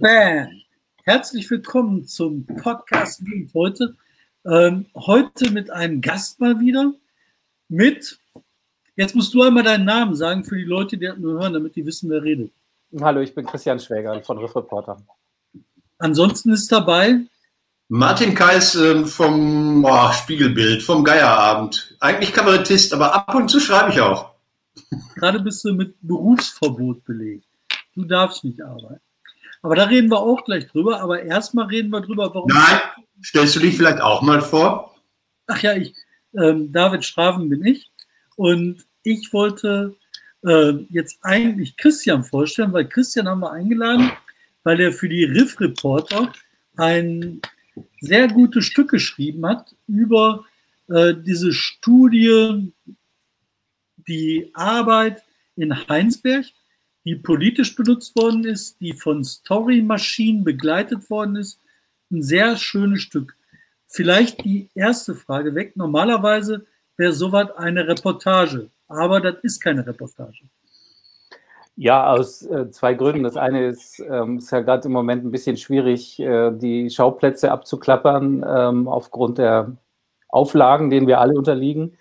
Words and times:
Bam. 0.00 0.48
Herzlich 1.04 1.50
willkommen 1.50 2.06
zum 2.06 2.44
Podcast 2.44 3.22
heute. 3.54 3.96
Ähm, 4.44 4.84
heute 4.94 5.50
mit 5.50 5.70
einem 5.70 6.02
Gast 6.02 6.38
mal 6.38 6.60
wieder. 6.60 6.92
Mit, 7.68 8.18
jetzt 8.96 9.14
musst 9.14 9.32
du 9.32 9.42
einmal 9.42 9.62
deinen 9.62 9.86
Namen 9.86 10.14
sagen 10.14 10.44
für 10.44 10.56
die 10.56 10.64
Leute, 10.64 10.98
die 10.98 11.06
das 11.06 11.16
nur 11.16 11.40
hören, 11.40 11.54
damit 11.54 11.76
die 11.76 11.86
wissen, 11.86 12.10
wer 12.10 12.22
redet. 12.22 12.52
Hallo, 13.00 13.20
ich 13.20 13.34
bin 13.34 13.46
Christian 13.46 13.80
Schwäger 13.80 14.22
von 14.22 14.36
Riff 14.36 14.54
Reporter. 14.54 15.00
Ansonsten 15.96 16.52
ist 16.52 16.70
dabei 16.70 17.20
Martin 17.88 18.34
Kais 18.34 18.74
äh, 18.74 19.02
vom 19.06 19.82
oh, 19.82 20.12
Spiegelbild, 20.12 20.82
vom 20.82 21.04
Geierabend. 21.04 21.96
Eigentlich 22.00 22.34
Kabarettist, 22.34 22.92
aber 22.92 23.14
ab 23.14 23.34
und 23.34 23.48
zu 23.48 23.60
schreibe 23.60 23.92
ich 23.92 24.00
auch. 24.02 24.34
Gerade 25.14 25.40
bist 25.40 25.64
du 25.64 25.72
mit 25.72 25.94
Berufsverbot 26.02 27.02
belegt. 27.04 27.46
Du 27.94 28.04
darfst 28.04 28.44
nicht 28.44 28.60
arbeiten. 28.60 29.00
Aber 29.66 29.74
da 29.74 29.82
reden 29.86 30.12
wir 30.12 30.20
auch 30.20 30.44
gleich 30.44 30.68
drüber. 30.68 31.00
Aber 31.00 31.24
erstmal 31.24 31.66
reden 31.66 31.90
wir 31.90 32.00
drüber, 32.00 32.32
warum. 32.32 32.48
Nein, 32.48 32.80
stellst 33.20 33.56
du 33.56 33.58
dich 33.58 33.76
vielleicht 33.76 34.00
auch 34.00 34.22
mal 34.22 34.40
vor? 34.40 34.94
Ach 35.48 35.60
ja, 35.60 35.74
ich, 35.74 35.92
ähm, 36.38 36.70
David 36.70 37.04
Straven 37.04 37.48
bin 37.48 37.66
ich. 37.66 37.90
Und 38.36 38.86
ich 39.02 39.32
wollte 39.32 39.96
äh, 40.44 40.70
jetzt 40.88 41.18
eigentlich 41.22 41.76
Christian 41.76 42.22
vorstellen, 42.22 42.72
weil 42.72 42.88
Christian 42.88 43.26
haben 43.26 43.40
wir 43.40 43.50
eingeladen, 43.50 44.12
weil 44.62 44.78
er 44.78 44.92
für 44.92 45.08
die 45.08 45.24
Riff 45.24 45.58
Reporter 45.58 46.32
ein 46.76 47.40
sehr 48.02 48.28
gutes 48.28 48.66
Stück 48.66 48.90
geschrieben 48.90 49.44
hat 49.44 49.74
über 49.88 50.44
äh, 50.88 51.12
diese 51.12 51.52
Studie, 51.52 52.72
die 54.06 54.48
Arbeit 54.54 55.24
in 55.56 55.88
Heinsberg 55.88 56.46
die 57.06 57.14
politisch 57.14 57.76
benutzt 57.76 58.16
worden 58.16 58.44
ist, 58.44 58.80
die 58.80 58.92
von 58.92 59.22
Story 59.22 59.80
Machine 59.80 60.42
begleitet 60.42 61.08
worden 61.08 61.36
ist. 61.36 61.60
Ein 62.10 62.22
sehr 62.22 62.56
schönes 62.56 63.00
Stück. 63.00 63.36
Vielleicht 63.86 64.44
die 64.44 64.68
erste 64.74 65.14
Frage 65.14 65.54
weg. 65.54 65.76
Normalerweise 65.76 66.66
wäre 66.96 67.12
sowas 67.12 67.52
eine 67.56 67.86
Reportage, 67.86 68.70
aber 68.88 69.20
das 69.20 69.36
ist 69.42 69.60
keine 69.60 69.86
Reportage. 69.86 70.40
Ja, 71.76 72.10
aus 72.10 72.42
äh, 72.42 72.70
zwei 72.70 72.94
Gründen. 72.94 73.22
Das 73.22 73.36
eine 73.36 73.66
ist, 73.66 74.00
ähm, 74.00 74.38
ist 74.38 74.50
ja 74.50 74.60
gerade 74.60 74.86
im 74.88 74.92
Moment 74.92 75.24
ein 75.24 75.30
bisschen 75.30 75.56
schwierig, 75.56 76.18
äh, 76.18 76.50
die 76.50 76.90
Schauplätze 76.90 77.52
abzuklappern 77.52 78.44
ähm, 78.48 78.88
aufgrund 78.88 79.38
der 79.38 79.76
Auflagen, 80.28 80.90
denen 80.90 81.06
wir 81.06 81.20
alle 81.20 81.34
unterliegen. 81.34 81.96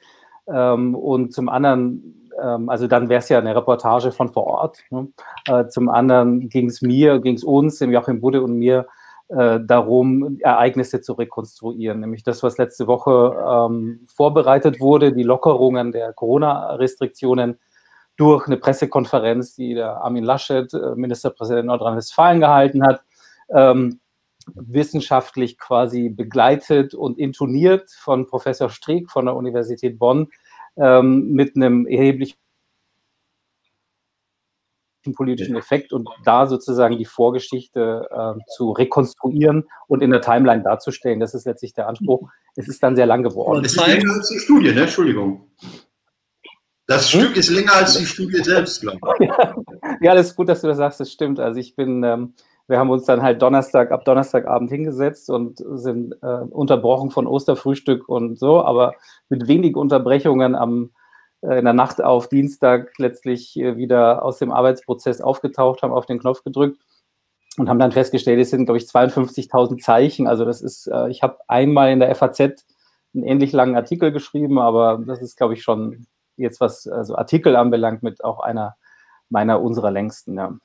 Ähm, 0.47 0.95
und 0.95 1.31
zum 1.33 1.49
anderen 1.49 2.24
ähm, 2.41 2.69
also 2.69 2.87
dann 2.87 3.09
wäre 3.09 3.19
es 3.19 3.29
ja 3.29 3.39
eine 3.39 3.55
Reportage 3.55 4.11
von 4.11 4.29
vor 4.29 4.47
Ort. 4.47 4.79
Ne? 4.89 5.07
Äh, 5.47 5.67
zum 5.67 5.89
anderen 5.89 6.49
ging 6.49 6.67
es 6.67 6.81
mir, 6.81 7.19
ging 7.19 7.35
es 7.35 7.43
uns, 7.43 7.79
dem 7.79 7.91
Joachim 7.91 8.21
Budde 8.21 8.41
und 8.41 8.57
mir, 8.57 8.87
äh, 9.27 9.59
darum, 9.59 10.37
Ereignisse 10.41 11.01
zu 11.01 11.13
rekonstruieren, 11.13 11.99
nämlich 11.99 12.23
das, 12.23 12.43
was 12.43 12.59
letzte 12.59 12.85
Woche 12.85 13.35
ähm, 13.49 14.05
vorbereitet 14.07 14.79
wurde, 14.79 15.13
die 15.13 15.23
Lockerungen 15.23 15.91
der 15.91 16.13
Corona-Restriktionen 16.13 17.57
durch 18.17 18.45
eine 18.47 18.57
Pressekonferenz, 18.57 19.55
die 19.55 19.73
der 19.73 19.97
Armin 19.97 20.23
Laschet, 20.23 20.71
äh, 20.73 20.95
Ministerpräsident 20.95 21.65
Nordrhein-Westfalen, 21.65 22.39
gehalten 22.39 22.83
hat, 22.85 23.01
ähm, 23.49 23.99
wissenschaftlich 24.53 25.57
quasi 25.57 26.09
begleitet 26.09 26.93
und 26.93 27.17
intoniert 27.17 27.89
von 27.89 28.27
Professor 28.27 28.69
Streeck 28.69 29.09
von 29.09 29.25
der 29.25 29.35
Universität 29.35 29.97
Bonn, 29.97 30.27
ähm, 30.77 31.31
mit 31.31 31.55
einem 31.55 31.85
erheblichen 31.87 32.37
politischen 35.15 35.55
Effekt 35.55 35.93
und 35.93 36.09
da 36.23 36.47
sozusagen 36.47 36.97
die 36.97 37.05
Vorgeschichte 37.05 38.07
äh, 38.09 38.39
zu 38.55 38.71
rekonstruieren 38.71 39.67
und 39.87 40.01
in 40.01 40.09
der 40.09 40.21
Timeline 40.21 40.63
darzustellen. 40.63 41.19
Das 41.19 41.33
ist 41.33 41.45
letztlich 41.45 41.73
der 41.73 41.87
Anspruch. 41.87 42.27
Es 42.55 42.67
ist 42.67 42.81
dann 42.81 42.95
sehr 42.95 43.05
lang 43.05 43.23
geworden. 43.23 43.63
Es 43.63 43.75
ist 43.75 43.85
länger 43.85 44.13
als 44.13 44.29
die 44.29 44.39
Studie, 44.39 44.73
ne? 44.73 44.81
Entschuldigung. 44.81 45.51
Das 46.87 47.11
hm? 47.11 47.21
Stück 47.21 47.37
ist 47.37 47.49
länger 47.49 47.73
als 47.73 47.97
die 47.97 48.05
Studie 48.05 48.43
selbst, 48.43 48.81
glaube 48.81 48.99
ich. 49.19 49.29
ja, 50.01 50.15
das 50.15 50.27
ist 50.27 50.35
gut, 50.35 50.49
dass 50.49 50.61
du 50.61 50.67
das 50.67 50.77
sagst, 50.77 50.99
das 50.99 51.11
stimmt. 51.11 51.39
Also 51.39 51.59
ich 51.59 51.75
bin, 51.75 52.03
ähm, 52.03 52.33
wir 52.67 52.79
haben 52.79 52.89
uns 52.89 53.05
dann 53.05 53.21
halt 53.21 53.41
Donnerstag, 53.41 53.91
ab 53.91 54.05
Donnerstagabend 54.05 54.69
hingesetzt 54.69 55.29
und 55.29 55.63
sind 55.75 56.15
äh, 56.21 56.41
unterbrochen 56.49 57.11
von 57.11 57.27
Osterfrühstück 57.27 58.09
und 58.09 58.39
so, 58.39 58.63
aber 58.63 58.93
mit 59.29 59.47
wenig 59.47 59.75
Unterbrechungen 59.75 60.55
am, 60.55 60.91
äh, 61.41 61.59
in 61.59 61.65
der 61.65 61.73
Nacht 61.73 62.03
auf 62.03 62.27
Dienstag 62.27 62.93
letztlich 62.97 63.55
äh, 63.57 63.77
wieder 63.77 64.23
aus 64.23 64.39
dem 64.39 64.51
Arbeitsprozess 64.51 65.21
aufgetaucht, 65.21 65.83
haben 65.83 65.93
auf 65.93 66.07
den 66.07 66.19
Knopf 66.19 66.43
gedrückt 66.43 66.81
und 67.57 67.69
haben 67.69 67.79
dann 67.79 67.91
festgestellt, 67.91 68.39
es 68.39 68.49
sind, 68.49 68.65
glaube 68.65 68.77
ich, 68.77 68.85
52.000 68.85 69.79
Zeichen. 69.79 70.27
Also 70.27 70.43
das 70.43 70.61
ist, 70.61 70.87
äh, 70.87 71.09
ich 71.09 71.21
habe 71.21 71.37
einmal 71.47 71.91
in 71.91 71.99
der 71.99 72.13
FAZ 72.15 72.39
einen 73.13 73.23
ähnlich 73.23 73.51
langen 73.51 73.75
Artikel 73.75 74.11
geschrieben, 74.11 74.59
aber 74.59 75.01
das 75.05 75.21
ist, 75.21 75.37
glaube 75.37 75.53
ich, 75.53 75.63
schon 75.63 76.07
jetzt, 76.35 76.59
was 76.59 76.87
also 76.87 77.15
Artikel 77.15 77.55
anbelangt, 77.55 78.03
mit 78.03 78.23
auch 78.23 78.39
einer 78.39 78.75
meiner 79.29 79.61
unserer 79.61 79.91
längsten. 79.91 80.37
Ja. 80.37 80.55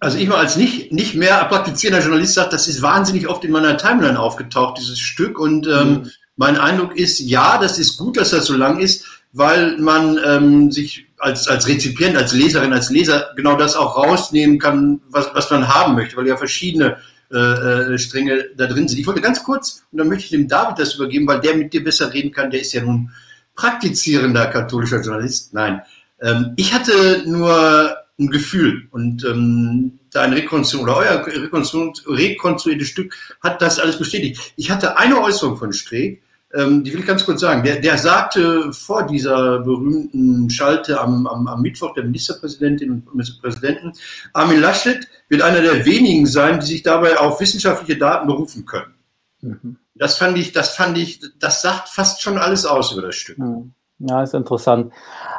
Also 0.00 0.16
ich 0.18 0.28
mal 0.28 0.36
als 0.36 0.56
nicht, 0.56 0.92
nicht 0.92 1.14
mehr 1.14 1.44
praktizierender 1.46 2.04
Journalist 2.04 2.34
sagt, 2.34 2.52
das 2.52 2.68
ist 2.68 2.82
wahnsinnig 2.82 3.28
oft 3.28 3.44
in 3.44 3.50
meiner 3.50 3.76
Timeline 3.76 4.18
aufgetaucht, 4.18 4.78
dieses 4.78 4.98
Stück. 4.98 5.38
Und 5.38 5.66
ähm, 5.66 5.88
mhm. 5.88 6.10
mein 6.36 6.56
Eindruck 6.56 6.96
ist, 6.96 7.18
ja, 7.18 7.58
das 7.58 7.78
ist 7.78 7.96
gut, 7.96 8.16
dass 8.16 8.30
das 8.30 8.46
so 8.46 8.56
lang 8.56 8.78
ist, 8.78 9.04
weil 9.32 9.76
man 9.78 10.18
ähm, 10.24 10.70
sich 10.70 11.06
als, 11.18 11.48
als 11.48 11.66
Rezipient, 11.66 12.16
als 12.16 12.32
Leserin, 12.32 12.72
als 12.72 12.90
Leser 12.90 13.30
genau 13.36 13.56
das 13.56 13.74
auch 13.74 13.96
rausnehmen 13.96 14.58
kann, 14.58 15.00
was, 15.10 15.30
was 15.34 15.50
man 15.50 15.68
haben 15.68 15.96
möchte, 15.96 16.16
weil 16.16 16.28
ja 16.28 16.36
verschiedene 16.36 16.98
äh, 17.32 17.36
äh, 17.36 17.98
Stränge 17.98 18.46
da 18.56 18.66
drin 18.66 18.88
sind. 18.88 18.98
Ich 18.98 19.06
wollte 19.06 19.20
ganz 19.20 19.42
kurz, 19.42 19.82
und 19.90 19.98
dann 19.98 20.08
möchte 20.08 20.24
ich 20.24 20.30
dem 20.30 20.48
David 20.48 20.78
das 20.78 20.94
übergeben, 20.94 21.26
weil 21.26 21.40
der 21.40 21.56
mit 21.56 21.72
dir 21.72 21.82
besser 21.84 22.12
reden 22.12 22.32
kann, 22.32 22.50
der 22.50 22.60
ist 22.60 22.72
ja 22.72 22.82
nun 22.82 23.10
praktizierender 23.54 24.46
katholischer 24.46 25.02
Journalist. 25.02 25.52
Nein. 25.52 25.82
Ähm, 26.22 26.52
ich 26.56 26.72
hatte 26.72 27.24
nur 27.26 27.96
ein 28.18 28.28
Gefühl. 28.28 28.88
Und 28.90 29.24
ähm, 29.24 29.98
dein 30.10 30.32
Rekonstru 30.32 30.82
oder 30.82 30.96
euer 30.96 31.26
Rekonstru 31.26 31.92
rekonstruiertes 32.06 32.88
Stück 32.88 33.14
hat 33.42 33.62
das 33.62 33.78
alles 33.78 33.98
bestätigt. 33.98 34.52
Ich 34.56 34.70
hatte 34.70 34.96
eine 34.96 35.20
Äußerung 35.20 35.56
von 35.56 35.72
Streeck, 35.72 36.22
ähm, 36.54 36.82
die 36.82 36.92
will 36.92 37.00
ich 37.00 37.06
ganz 37.06 37.24
kurz 37.24 37.40
sagen. 37.40 37.62
Der, 37.62 37.80
der 37.80 37.98
sagte 37.98 38.72
vor 38.72 39.06
dieser 39.06 39.60
berühmten 39.60 40.48
Schalte 40.48 40.98
am, 41.00 41.26
am, 41.26 41.46
am 41.46 41.60
Mittwoch 41.60 41.94
der 41.94 42.04
Ministerpräsidentin 42.04 42.90
und 42.90 43.14
Ministerpräsidenten, 43.14 43.92
Armin 44.32 44.60
Laschet 44.60 45.06
wird 45.28 45.42
einer 45.42 45.60
der 45.60 45.84
wenigen 45.84 46.26
sein, 46.26 46.60
die 46.60 46.66
sich 46.66 46.82
dabei 46.82 47.18
auf 47.18 47.40
wissenschaftliche 47.40 47.98
Daten 47.98 48.26
berufen 48.26 48.64
können. 48.64 48.94
Mhm. 49.42 49.76
Das 49.94 50.16
fand 50.16 50.38
ich, 50.38 50.52
das 50.52 50.70
fand 50.70 50.96
ich, 50.96 51.20
das 51.38 51.60
sagt 51.60 51.88
fast 51.88 52.22
schon 52.22 52.38
alles 52.38 52.64
aus 52.64 52.92
über 52.92 53.02
das 53.02 53.16
Stück. 53.16 53.38
Mhm. 53.38 53.74
Ja, 54.00 54.22
ist 54.22 54.34
interessant. 54.34 54.92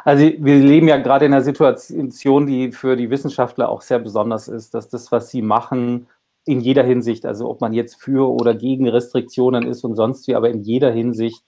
Also 0.04 0.22
wir 0.22 0.56
leben 0.58 0.86
ja 0.86 0.98
gerade 0.98 1.24
in 1.24 1.32
einer 1.32 1.42
Situation, 1.42 2.46
die 2.46 2.72
für 2.72 2.94
die 2.94 3.08
Wissenschaftler 3.08 3.70
auch 3.70 3.80
sehr 3.80 3.98
besonders 3.98 4.48
ist, 4.48 4.74
dass 4.74 4.88
das, 4.90 5.10
was 5.10 5.30
sie 5.30 5.40
machen, 5.40 6.08
in 6.44 6.60
jeder 6.60 6.82
Hinsicht, 6.82 7.24
also 7.24 7.48
ob 7.48 7.60
man 7.62 7.72
jetzt 7.72 8.02
für 8.02 8.28
oder 8.30 8.54
gegen 8.54 8.86
Restriktionen 8.88 9.66
ist 9.66 9.82
und 9.84 9.96
sonst 9.96 10.26
wie, 10.28 10.34
aber 10.34 10.50
in 10.50 10.60
jeder 10.62 10.90
Hinsicht 10.90 11.42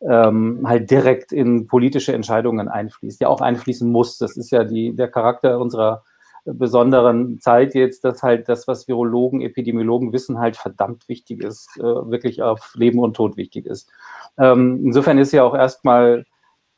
ähm, 0.00 0.62
halt 0.66 0.90
direkt 0.90 1.32
in 1.32 1.66
politische 1.68 2.12
Entscheidungen 2.12 2.68
einfließt, 2.68 3.20
ja 3.20 3.28
auch 3.28 3.40
einfließen 3.40 3.90
muss. 3.90 4.18
Das 4.18 4.36
ist 4.36 4.50
ja 4.50 4.64
die, 4.64 4.94
der 4.96 5.08
Charakter 5.08 5.60
unserer 5.60 6.02
besonderen 6.44 7.40
Zeit 7.40 7.74
jetzt, 7.74 8.04
dass 8.04 8.22
halt 8.22 8.48
das, 8.48 8.66
was 8.66 8.88
Virologen, 8.88 9.42
Epidemiologen 9.42 10.12
wissen, 10.12 10.38
halt 10.38 10.56
verdammt 10.56 11.08
wichtig 11.08 11.42
ist, 11.44 11.68
äh, 11.78 11.82
wirklich 11.82 12.42
auf 12.42 12.72
Leben 12.74 13.00
und 13.00 13.14
Tod 13.14 13.36
wichtig 13.36 13.66
ist. 13.66 13.90
Ähm, 14.38 14.80
insofern 14.84 15.18
ist 15.18 15.32
ja 15.32 15.44
auch 15.44 15.54
erstmal 15.54 16.24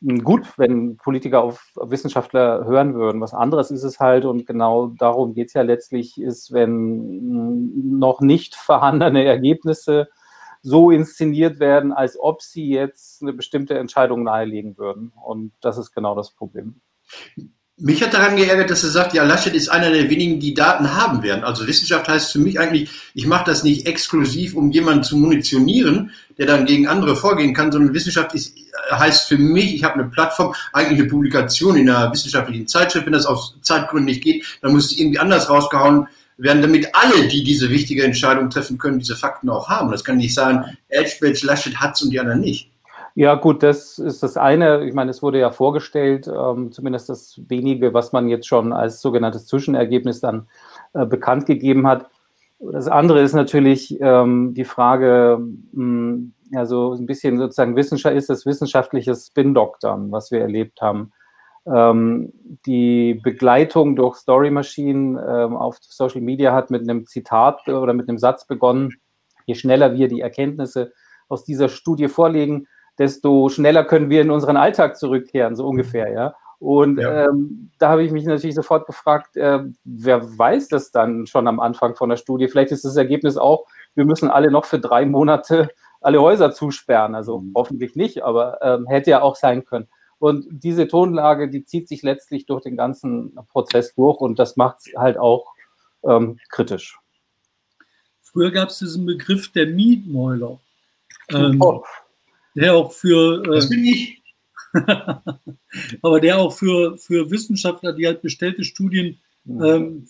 gut, 0.00 0.46
wenn 0.56 0.96
Politiker 0.96 1.42
auf 1.42 1.72
Wissenschaftler 1.76 2.64
hören 2.64 2.94
würden. 2.94 3.20
Was 3.20 3.34
anderes 3.34 3.70
ist 3.70 3.82
es 3.82 4.00
halt, 4.00 4.24
und 4.24 4.46
genau 4.46 4.88
darum 4.88 5.34
geht 5.34 5.48
es 5.48 5.54
ja 5.54 5.62
letztlich, 5.62 6.20
ist, 6.20 6.52
wenn 6.52 7.98
noch 7.98 8.20
nicht 8.20 8.54
vorhandene 8.54 9.24
Ergebnisse 9.24 10.08
so 10.62 10.90
inszeniert 10.90 11.58
werden, 11.58 11.92
als 11.92 12.18
ob 12.18 12.42
sie 12.42 12.68
jetzt 12.68 13.22
eine 13.22 13.32
bestimmte 13.32 13.78
Entscheidung 13.78 14.24
nahelegen 14.24 14.76
würden. 14.78 15.12
Und 15.22 15.52
das 15.60 15.78
ist 15.78 15.92
genau 15.92 16.14
das 16.14 16.30
Problem. 16.32 16.80
Mich 17.82 18.02
hat 18.02 18.12
daran 18.12 18.36
geärgert, 18.36 18.70
dass 18.70 18.84
er 18.84 18.90
sagt, 18.90 19.14
ja, 19.14 19.24
Laschet 19.24 19.54
ist 19.54 19.70
einer 19.70 19.90
der 19.90 20.10
wenigen, 20.10 20.38
die 20.38 20.52
Daten 20.52 20.94
haben 20.94 21.22
werden. 21.22 21.44
Also 21.44 21.66
Wissenschaft 21.66 22.08
heißt 22.08 22.30
für 22.30 22.38
mich 22.38 22.60
eigentlich, 22.60 22.90
ich 23.14 23.26
mache 23.26 23.44
das 23.46 23.64
nicht 23.64 23.86
exklusiv, 23.86 24.54
um 24.54 24.70
jemanden 24.70 25.02
zu 25.02 25.16
munitionieren, 25.16 26.10
der 26.36 26.44
dann 26.44 26.66
gegen 26.66 26.88
andere 26.88 27.16
vorgehen 27.16 27.54
kann, 27.54 27.72
sondern 27.72 27.94
Wissenschaft 27.94 28.34
ist, 28.34 28.54
heißt 28.92 29.28
für 29.28 29.38
mich, 29.38 29.74
ich 29.74 29.82
habe 29.82 29.94
eine 29.94 30.04
Plattform, 30.04 30.54
eigentlich 30.74 31.00
eine 31.00 31.08
Publikation 31.08 31.74
in 31.76 31.88
einer 31.88 32.12
wissenschaftlichen 32.12 32.66
Zeitschrift. 32.66 33.06
Wenn 33.06 33.14
das 33.14 33.24
aus 33.24 33.56
Zeitgründen 33.62 34.06
nicht 34.06 34.22
geht, 34.22 34.44
dann 34.60 34.72
muss 34.72 34.92
es 34.92 34.98
irgendwie 34.98 35.18
anders 35.18 35.48
rausgehauen 35.48 36.06
werden, 36.36 36.60
damit 36.60 36.94
alle, 36.94 37.28
die 37.28 37.42
diese 37.42 37.70
wichtige 37.70 38.04
Entscheidung 38.04 38.50
treffen 38.50 38.76
können, 38.76 38.98
diese 38.98 39.16
Fakten 39.16 39.48
auch 39.48 39.70
haben. 39.70 39.90
Das 39.90 40.04
kann 40.04 40.18
nicht 40.18 40.34
sein, 40.34 40.76
Edgebridge, 40.88 41.46
Laschet 41.46 41.76
hat's 41.76 42.02
und 42.02 42.10
die 42.10 42.20
anderen 42.20 42.40
nicht. 42.40 42.69
Ja, 43.14 43.34
gut, 43.34 43.62
das 43.62 43.98
ist 43.98 44.22
das 44.22 44.36
eine. 44.36 44.84
Ich 44.84 44.94
meine, 44.94 45.10
es 45.10 45.22
wurde 45.22 45.40
ja 45.40 45.50
vorgestellt, 45.50 46.28
ähm, 46.28 46.70
zumindest 46.72 47.08
das 47.08 47.40
wenige, 47.48 47.92
was 47.92 48.12
man 48.12 48.28
jetzt 48.28 48.46
schon 48.46 48.72
als 48.72 49.00
sogenanntes 49.00 49.46
Zwischenergebnis 49.46 50.20
dann 50.20 50.46
äh, 50.92 51.06
bekannt 51.06 51.46
gegeben 51.46 51.86
hat. 51.86 52.08
Das 52.60 52.88
andere 52.88 53.20
ist 53.20 53.34
natürlich 53.34 53.98
ähm, 54.00 54.54
die 54.54 54.64
Frage, 54.64 55.38
mh, 55.72 55.72
hm, 55.72 56.32
ja, 56.52 56.66
so 56.66 56.92
ein 56.92 57.06
bisschen 57.06 57.38
sozusagen 57.38 57.76
Wissenschaft, 57.76 58.16
ist 58.16 58.28
das 58.28 58.44
wissenschaftliches 58.44 59.28
Spin-Doctern, 59.28 60.10
was 60.10 60.30
wir 60.30 60.40
erlebt 60.40 60.82
haben. 60.82 61.12
Ähm, 61.66 62.32
die 62.66 63.14
Begleitung 63.14 63.94
durch 63.94 64.16
Story 64.16 64.50
Machine 64.50 65.20
ähm, 65.20 65.56
auf 65.56 65.78
Social 65.80 66.20
Media 66.20 66.52
hat 66.52 66.70
mit 66.70 66.82
einem 66.82 67.06
Zitat 67.06 67.68
oder 67.68 67.92
mit 67.92 68.08
einem 68.08 68.18
Satz 68.18 68.46
begonnen. 68.46 68.94
Je 69.46 69.54
schneller 69.54 69.94
wir 69.94 70.08
die 70.08 70.20
Erkenntnisse 70.20 70.92
aus 71.28 71.44
dieser 71.44 71.68
Studie 71.68 72.08
vorlegen, 72.08 72.66
desto 73.00 73.48
schneller 73.48 73.82
können 73.84 74.10
wir 74.10 74.20
in 74.20 74.30
unseren 74.30 74.58
Alltag 74.58 74.98
zurückkehren, 74.98 75.56
so 75.56 75.66
ungefähr, 75.66 76.12
ja. 76.12 76.34
Und 76.58 76.98
ja. 76.98 77.24
ähm, 77.24 77.70
da 77.78 77.88
habe 77.88 78.04
ich 78.04 78.12
mich 78.12 78.26
natürlich 78.26 78.54
sofort 78.54 78.86
gefragt, 78.86 79.38
äh, 79.38 79.60
wer 79.84 80.38
weiß 80.38 80.68
das 80.68 80.90
dann 80.92 81.26
schon 81.26 81.48
am 81.48 81.58
Anfang 81.58 81.96
von 81.96 82.10
der 82.10 82.18
Studie? 82.18 82.48
Vielleicht 82.48 82.70
ist 82.70 82.84
das 82.84 82.96
Ergebnis 82.96 83.38
auch, 83.38 83.66
wir 83.94 84.04
müssen 84.04 84.30
alle 84.30 84.50
noch 84.50 84.66
für 84.66 84.78
drei 84.78 85.06
Monate 85.06 85.70
alle 86.02 86.20
Häuser 86.20 86.52
zusperren. 86.52 87.14
Also 87.14 87.40
mhm. 87.40 87.52
hoffentlich 87.56 87.96
nicht, 87.96 88.22
aber 88.22 88.58
ähm, 88.60 88.86
hätte 88.86 89.10
ja 89.10 89.22
auch 89.22 89.36
sein 89.36 89.64
können. 89.64 89.88
Und 90.18 90.46
diese 90.50 90.86
Tonlage, 90.86 91.48
die 91.48 91.64
zieht 91.64 91.88
sich 91.88 92.02
letztlich 92.02 92.44
durch 92.44 92.62
den 92.62 92.76
ganzen 92.76 93.34
Prozess 93.48 93.94
durch 93.94 94.20
und 94.20 94.38
das 94.38 94.58
macht 94.58 94.80
es 94.80 94.92
halt 94.94 95.16
auch 95.16 95.54
ähm, 96.04 96.38
kritisch. 96.50 96.98
Früher 98.20 98.50
gab 98.50 98.68
es 98.68 98.78
diesen 98.78 99.06
Begriff 99.06 99.50
der 99.50 99.66
Mietmäuler, 99.66 100.60
ähm, 101.30 101.56
oh. 101.60 101.82
Der 102.54 102.74
auch 102.74 102.92
für. 102.92 103.42
Äh, 103.44 103.54
das 103.54 103.68
bin 103.68 103.84
ich. 103.84 104.22
aber 106.02 106.20
der 106.20 106.38
auch 106.38 106.52
für, 106.52 106.96
für 106.96 107.30
Wissenschaftler, 107.30 107.92
die 107.92 108.06
halt 108.06 108.22
bestellte 108.22 108.64
Studien 108.64 109.18
mhm. 109.44 109.64
ähm, 109.64 110.08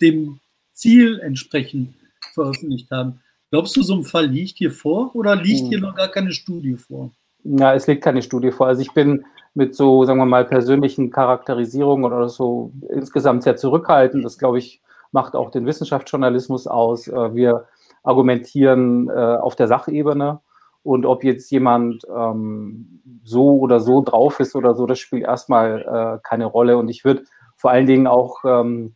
dem 0.00 0.40
Ziel 0.72 1.18
entsprechend 1.20 1.94
veröffentlicht 2.34 2.90
haben. 2.90 3.20
Glaubst 3.50 3.76
du, 3.76 3.82
so 3.82 3.94
ein 3.96 4.04
Fall 4.04 4.26
liegt 4.26 4.58
hier 4.58 4.70
vor 4.70 5.14
oder 5.14 5.34
liegt 5.34 5.68
hier 5.68 5.78
mhm. 5.78 5.84
noch 5.84 5.94
gar 5.94 6.08
keine 6.08 6.32
Studie 6.32 6.76
vor? 6.76 7.10
Ja, 7.42 7.74
es 7.74 7.86
liegt 7.86 8.04
keine 8.04 8.22
Studie 8.22 8.50
vor. 8.50 8.66
Also 8.66 8.82
ich 8.82 8.92
bin 8.92 9.24
mit 9.54 9.74
so, 9.74 10.04
sagen 10.04 10.18
wir 10.18 10.26
mal, 10.26 10.44
persönlichen 10.44 11.10
Charakterisierungen 11.10 12.04
oder 12.04 12.28
so 12.28 12.72
insgesamt 12.88 13.42
sehr 13.42 13.56
zurückhaltend. 13.56 14.24
Das, 14.24 14.38
glaube 14.38 14.58
ich, 14.58 14.80
macht 15.10 15.34
auch 15.34 15.50
den 15.50 15.66
Wissenschaftsjournalismus 15.66 16.66
aus. 16.66 17.08
Äh, 17.08 17.34
wir 17.34 17.66
argumentieren 18.02 19.08
äh, 19.08 19.12
auf 19.12 19.56
der 19.56 19.68
Sachebene 19.68 20.40
und 20.82 21.06
ob 21.06 21.24
jetzt 21.24 21.50
jemand 21.50 22.04
ähm, 22.14 23.02
so 23.22 23.58
oder 23.58 23.80
so 23.80 24.02
drauf 24.02 24.40
ist 24.40 24.54
oder 24.56 24.74
so, 24.74 24.86
das 24.86 24.98
spielt 24.98 25.24
erstmal 25.24 25.82
äh, 25.82 26.20
keine 26.26 26.46
Rolle. 26.46 26.78
Und 26.78 26.88
ich 26.88 27.04
würde 27.04 27.24
vor 27.56 27.70
allen 27.70 27.86
Dingen 27.86 28.06
auch 28.06 28.38
ähm, 28.44 28.94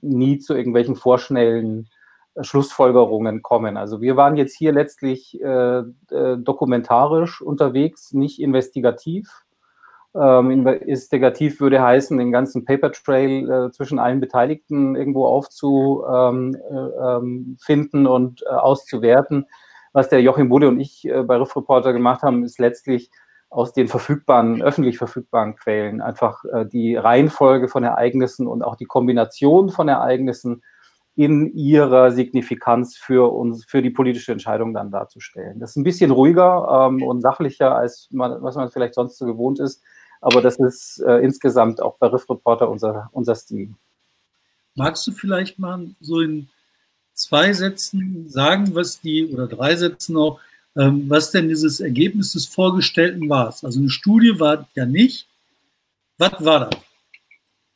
nie 0.00 0.38
zu 0.38 0.54
irgendwelchen 0.54 0.96
vorschnellen 0.96 1.88
Schlussfolgerungen 2.40 3.42
kommen. 3.42 3.76
Also 3.76 4.00
wir 4.00 4.16
waren 4.16 4.36
jetzt 4.36 4.56
hier 4.56 4.72
letztlich 4.72 5.40
äh, 5.40 5.78
äh, 5.78 6.36
dokumentarisch 6.38 7.40
unterwegs, 7.40 8.12
nicht 8.12 8.40
investigativ. 8.40 9.44
Ähm, 10.16 10.50
investigativ 10.50 11.60
würde 11.60 11.82
heißen, 11.82 12.16
den 12.18 12.32
ganzen 12.32 12.64
Paper 12.64 12.92
Trail 12.92 13.50
äh, 13.50 13.70
zwischen 13.72 13.98
allen 13.98 14.20
Beteiligten 14.20 14.94
irgendwo 14.94 15.26
aufzufinden 15.26 16.56
ähm, 17.68 18.06
äh, 18.06 18.08
und 18.08 18.42
äh, 18.42 18.50
auszuwerten. 18.50 19.46
Was 19.94 20.10
der 20.10 20.20
Joachim 20.20 20.50
Bude 20.50 20.68
und 20.68 20.78
ich 20.78 21.08
äh, 21.08 21.22
bei 21.22 21.36
Riff 21.36 21.56
Reporter 21.56 21.94
gemacht 21.94 22.20
haben, 22.22 22.44
ist 22.44 22.58
letztlich 22.58 23.10
aus 23.48 23.72
den 23.72 23.88
verfügbaren, 23.88 24.60
öffentlich 24.60 24.98
verfügbaren 24.98 25.54
Quellen 25.54 26.02
einfach 26.02 26.42
die 26.72 26.96
Reihenfolge 26.96 27.68
von 27.68 27.84
Ereignissen 27.84 28.48
und 28.48 28.64
auch 28.64 28.74
die 28.74 28.84
Kombination 28.84 29.68
von 29.68 29.86
Ereignissen 29.86 30.60
in 31.16 31.54
ihrer 31.54 32.10
Signifikanz 32.10 32.96
für 32.96 33.32
uns, 33.32 33.64
für 33.64 33.82
die 33.82 33.90
politische 33.90 34.32
Entscheidung 34.32 34.74
dann 34.74 34.90
darzustellen. 34.90 35.60
Das 35.60 35.70
ist 35.70 35.76
ein 35.76 35.84
bisschen 35.84 36.10
ruhiger 36.10 36.88
ähm, 36.88 37.02
und 37.02 37.20
sachlicher, 37.20 37.76
als 37.76 38.08
man, 38.10 38.42
was 38.42 38.56
man 38.56 38.70
vielleicht 38.70 38.94
sonst 38.94 39.18
so 39.18 39.26
gewohnt 39.26 39.60
ist. 39.60 39.82
Aber 40.20 40.40
das 40.40 40.58
ist 40.58 41.00
äh, 41.06 41.18
insgesamt 41.18 41.80
auch 41.80 41.98
bei 41.98 42.08
Riff 42.08 42.28
Reporter 42.28 42.68
unser, 42.68 43.10
unser 43.12 43.34
Stil. 43.34 43.74
Magst 44.74 45.06
du 45.06 45.12
vielleicht 45.12 45.58
mal 45.58 45.90
so 46.00 46.20
in 46.20 46.48
zwei 47.14 47.52
Sätzen 47.52 48.28
sagen, 48.28 48.74
was 48.74 49.00
die, 49.00 49.26
oder 49.32 49.46
drei 49.46 49.76
Sätzen 49.76 50.16
auch, 50.16 50.40
ähm, 50.76 51.04
was 51.08 51.30
denn 51.30 51.48
dieses 51.48 51.80
Ergebnis 51.80 52.32
des 52.32 52.46
Vorgestellten 52.46 53.28
war? 53.28 53.46
Also 53.46 53.78
eine 53.78 53.90
Studie 53.90 54.38
war 54.38 54.66
ja 54.74 54.84
nicht. 54.84 55.28
Was 56.18 56.44
war 56.44 56.68
das? 56.68 56.80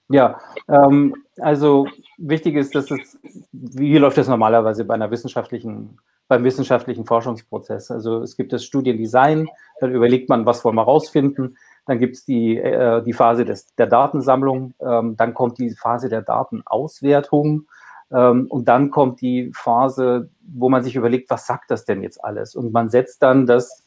Ja, 0.09 0.41
ähm, 0.69 1.15
also 1.39 1.87
wichtig 2.17 2.57
ist, 2.57 2.75
dass 2.75 2.91
es, 2.91 3.19
wie 3.53 3.99
läuft 3.99 4.19
das 4.19 4.29
normalerweise 4.29 4.85
bei 4.85 4.95
einer 4.95 5.11
wissenschaftlichen, 5.11 5.99
beim 6.29 6.45
wissenschaftlichen 6.45 7.05
Forschungsprozess? 7.05 7.91
Also 7.91 8.23
es 8.23 8.37
gibt 8.37 8.53
das 8.53 8.65
Studiendesign, 8.65 9.49
dann 9.81 9.93
überlegt 9.93 10.29
man, 10.29 10.47
was 10.47 10.65
wollen 10.65 10.77
wir 10.77 10.83
rausfinden, 10.83 11.59
dann 11.87 11.99
gibt 11.99 12.17
es 12.17 12.25
die, 12.25 12.57
äh, 12.59 13.03
die 13.03 13.13
Phase 13.13 13.45
des, 13.45 13.75
der 13.77 13.87
Datensammlung, 13.87 14.75
ähm, 14.81 15.17
dann 15.17 15.35
kommt 15.35 15.59
die 15.59 15.71
Phase 15.71 16.09
der 16.09 16.23
Datenauswertung 16.23 17.67
und 18.11 18.65
dann 18.69 18.91
kommt 18.91 19.21
die 19.21 19.51
Phase, 19.55 20.31
wo 20.41 20.71
man 20.71 20.83
sich 20.83 20.97
überlegt, 20.97 21.29
was 21.29 21.47
sagt 21.47 21.71
das 21.71 21.85
denn 21.85 22.03
jetzt 22.03 22.25
alles? 22.25 22.55
Und 22.55 22.73
man 22.73 22.89
setzt 22.89 23.23
dann 23.23 23.45
das 23.45 23.87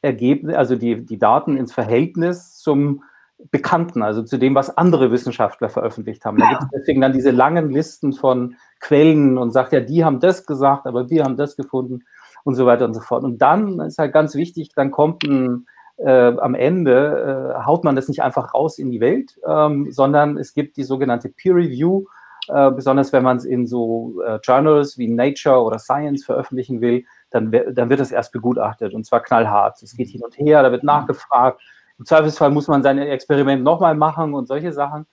Ergebnis, 0.00 0.54
also 0.54 0.76
die, 0.76 1.04
die 1.04 1.18
Daten 1.18 1.56
ins 1.56 1.72
Verhältnis 1.72 2.58
zum 2.58 3.02
Bekannten, 3.50 4.02
also 4.02 4.22
zu 4.22 4.38
dem, 4.38 4.54
was 4.54 4.76
andere 4.76 5.10
Wissenschaftler 5.10 5.68
veröffentlicht 5.68 6.24
haben. 6.24 6.38
Da 6.38 6.50
gibt 6.50 6.62
es 6.62 6.68
deswegen 6.80 7.00
dann 7.00 7.12
diese 7.12 7.30
langen 7.30 7.70
Listen 7.70 8.12
von 8.12 8.56
Quellen 8.80 9.36
und 9.38 9.50
sagt, 9.50 9.72
ja, 9.72 9.80
die 9.80 10.04
haben 10.04 10.20
das 10.20 10.46
gesagt, 10.46 10.86
aber 10.86 11.10
wir 11.10 11.24
haben 11.24 11.36
das 11.36 11.56
gefunden 11.56 12.04
und 12.44 12.54
so 12.54 12.64
weiter 12.64 12.84
und 12.84 12.94
so 12.94 13.00
fort. 13.00 13.24
Und 13.24 13.38
dann 13.42 13.80
ist 13.80 13.98
halt 13.98 14.12
ganz 14.12 14.34
wichtig, 14.34 14.70
dann 14.74 14.90
kommt 14.90 15.24
ein, 15.24 15.66
äh, 15.96 16.36
am 16.36 16.54
Ende, 16.54 17.54
äh, 17.58 17.64
haut 17.64 17.82
man 17.82 17.96
das 17.96 18.08
nicht 18.08 18.22
einfach 18.22 18.54
raus 18.54 18.78
in 18.78 18.90
die 18.90 19.00
Welt, 19.00 19.38
ähm, 19.46 19.90
sondern 19.90 20.38
es 20.38 20.54
gibt 20.54 20.76
die 20.76 20.84
sogenannte 20.84 21.28
Peer 21.28 21.56
Review, 21.56 22.04
äh, 22.48 22.70
besonders 22.70 23.12
wenn 23.12 23.22
man 23.22 23.36
es 23.36 23.44
in 23.44 23.66
so 23.66 24.20
äh, 24.22 24.38
Journals 24.42 24.98
wie 24.98 25.08
Nature 25.08 25.60
oder 25.60 25.78
Science 25.78 26.24
veröffentlichen 26.24 26.80
will, 26.80 27.04
dann, 27.30 27.50
dann 27.50 27.90
wird 27.90 28.00
es 28.00 28.12
erst 28.12 28.32
begutachtet 28.32 28.94
und 28.94 29.04
zwar 29.04 29.20
knallhart. 29.20 29.82
Es 29.82 29.96
geht 29.96 30.08
hin 30.08 30.22
und 30.22 30.36
her, 30.38 30.62
da 30.62 30.70
wird 30.70 30.84
nachgefragt, 30.84 31.60
im 31.98 32.06
Zweifelsfall 32.06 32.50
muss 32.50 32.68
man 32.68 32.82
sein 32.82 32.98
Experiment 32.98 33.62
nochmal 33.62 33.94
machen 33.94 34.34
und 34.34 34.46
solche 34.46 34.72
Sachen. 34.72 35.06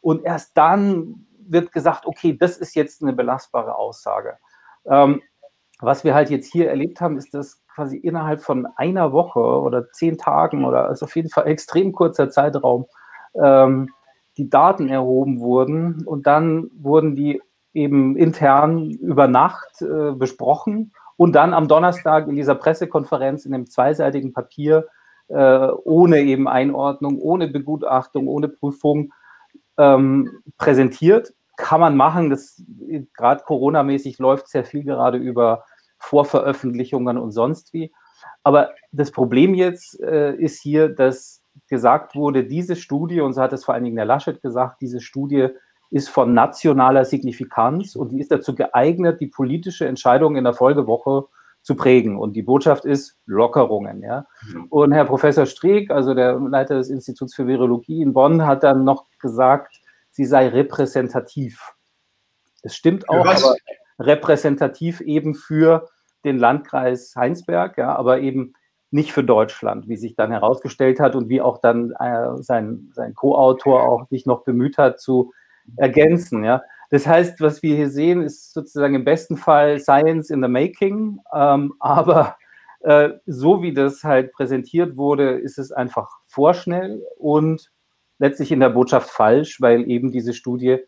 Und 0.00 0.24
erst 0.24 0.56
dann 0.56 1.26
wird 1.40 1.72
gesagt, 1.72 2.06
okay, 2.06 2.36
das 2.38 2.56
ist 2.56 2.74
jetzt 2.76 3.02
eine 3.02 3.12
belastbare 3.12 3.74
Aussage. 3.74 4.38
Ähm, 4.86 5.22
was 5.80 6.04
wir 6.04 6.14
halt 6.14 6.30
jetzt 6.30 6.50
hier 6.52 6.68
erlebt 6.68 7.00
haben, 7.00 7.16
ist, 7.16 7.34
dass 7.34 7.62
quasi 7.74 7.96
innerhalb 7.96 8.42
von 8.42 8.66
einer 8.76 9.12
Woche 9.12 9.40
oder 9.40 9.90
zehn 9.92 10.18
Tagen 10.18 10.64
oder 10.64 10.86
also 10.86 11.06
auf 11.06 11.14
jeden 11.16 11.30
Fall 11.30 11.46
extrem 11.46 11.92
kurzer 11.92 12.30
Zeitraum 12.30 12.86
ähm, 13.34 13.90
die 14.38 14.48
Daten 14.48 14.88
erhoben 14.88 15.40
wurden 15.40 16.06
und 16.06 16.26
dann 16.26 16.70
wurden 16.74 17.16
die 17.16 17.42
eben 17.74 18.16
intern 18.16 18.90
über 18.90 19.28
Nacht 19.28 19.82
äh, 19.82 20.12
besprochen 20.12 20.92
und 21.16 21.34
dann 21.34 21.52
am 21.52 21.68
Donnerstag 21.68 22.28
in 22.28 22.36
dieser 22.36 22.54
Pressekonferenz 22.54 23.44
in 23.44 23.52
einem 23.52 23.66
zweiseitigen 23.66 24.32
Papier 24.32 24.86
äh, 25.26 25.68
ohne 25.84 26.20
eben 26.20 26.48
Einordnung, 26.48 27.18
ohne 27.18 27.48
Begutachtung, 27.48 28.28
ohne 28.28 28.48
Prüfung 28.48 29.12
ähm, 29.76 30.40
präsentiert. 30.56 31.34
Kann 31.56 31.80
man 31.80 31.96
machen, 31.96 32.30
das 32.30 32.62
gerade 33.14 33.42
Corona-mäßig 33.44 34.18
läuft 34.18 34.48
sehr 34.48 34.64
viel 34.64 34.84
gerade 34.84 35.18
über 35.18 35.64
Vorveröffentlichungen 35.98 37.18
und 37.18 37.32
sonst 37.32 37.72
wie. 37.72 37.92
Aber 38.44 38.70
das 38.92 39.10
Problem 39.10 39.54
jetzt 39.54 40.00
äh, 40.00 40.34
ist 40.34 40.62
hier, 40.62 40.88
dass 40.88 41.37
gesagt 41.66 42.14
wurde, 42.14 42.44
diese 42.44 42.76
Studie, 42.76 43.20
und 43.20 43.32
so 43.32 43.42
hat 43.42 43.52
es 43.52 43.64
vor 43.64 43.74
allen 43.74 43.84
Dingen 43.84 43.96
der 43.96 44.04
Laschet 44.04 44.40
gesagt, 44.42 44.80
diese 44.80 45.00
Studie 45.00 45.48
ist 45.90 46.08
von 46.10 46.34
nationaler 46.34 47.04
Signifikanz 47.04 47.96
und 47.96 48.10
die 48.10 48.20
ist 48.20 48.30
dazu 48.30 48.54
geeignet, 48.54 49.20
die 49.20 49.26
politische 49.26 49.86
Entscheidung 49.86 50.36
in 50.36 50.44
der 50.44 50.52
Folgewoche 50.52 51.26
zu 51.62 51.76
prägen. 51.76 52.18
Und 52.18 52.34
die 52.34 52.42
Botschaft 52.42 52.84
ist 52.84 53.18
Lockerungen. 53.26 54.02
Ja? 54.02 54.26
Mhm. 54.42 54.66
Und 54.70 54.92
Herr 54.92 55.04
Professor 55.04 55.46
Streeck, 55.46 55.90
also 55.90 56.14
der 56.14 56.38
Leiter 56.38 56.76
des 56.76 56.90
Instituts 56.90 57.34
für 57.34 57.46
Virologie 57.46 58.02
in 58.02 58.12
Bonn, 58.12 58.46
hat 58.46 58.62
dann 58.62 58.84
noch 58.84 59.06
gesagt, 59.18 59.80
sie 60.10 60.24
sei 60.24 60.48
repräsentativ. 60.48 61.74
Es 62.62 62.74
stimmt 62.74 63.08
auch, 63.08 63.26
aber 63.26 63.54
repräsentativ 63.98 65.00
eben 65.00 65.34
für 65.34 65.88
den 66.24 66.38
Landkreis 66.38 67.14
Heinsberg, 67.16 67.78
ja, 67.78 67.94
aber 67.94 68.20
eben 68.20 68.54
nicht 68.90 69.12
für 69.12 69.24
Deutschland, 69.24 69.88
wie 69.88 69.96
sich 69.96 70.14
dann 70.16 70.30
herausgestellt 70.30 71.00
hat 71.00 71.14
und 71.14 71.28
wie 71.28 71.40
auch 71.40 71.58
dann 71.58 71.92
äh, 71.98 72.42
sein, 72.42 72.90
sein 72.92 73.14
Co-Autor 73.14 73.82
auch 73.88 74.08
sich 74.08 74.26
noch 74.26 74.44
bemüht 74.44 74.78
hat 74.78 75.00
zu 75.00 75.32
ergänzen. 75.76 76.44
Ja. 76.44 76.62
Das 76.90 77.06
heißt, 77.06 77.40
was 77.40 77.62
wir 77.62 77.76
hier 77.76 77.90
sehen, 77.90 78.22
ist 78.22 78.54
sozusagen 78.54 78.94
im 78.94 79.04
besten 79.04 79.36
Fall 79.36 79.78
Science 79.78 80.30
in 80.30 80.42
the 80.42 80.48
Making, 80.48 81.20
ähm, 81.34 81.74
aber 81.80 82.36
äh, 82.80 83.10
so 83.26 83.62
wie 83.62 83.74
das 83.74 84.04
halt 84.04 84.32
präsentiert 84.32 84.96
wurde, 84.96 85.38
ist 85.38 85.58
es 85.58 85.72
einfach 85.72 86.08
vorschnell 86.26 87.02
und 87.18 87.70
letztlich 88.18 88.52
in 88.52 88.60
der 88.60 88.70
Botschaft 88.70 89.10
falsch, 89.10 89.60
weil 89.60 89.88
eben 89.90 90.10
diese 90.10 90.32
Studie 90.32 90.78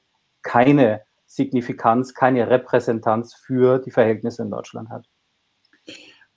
keine 0.42 1.02
Signifikanz, 1.26 2.14
keine 2.14 2.48
Repräsentanz 2.48 3.34
für 3.34 3.78
die 3.78 3.90
Verhältnisse 3.90 4.42
in 4.42 4.50
Deutschland 4.50 4.88
hat. 4.88 5.06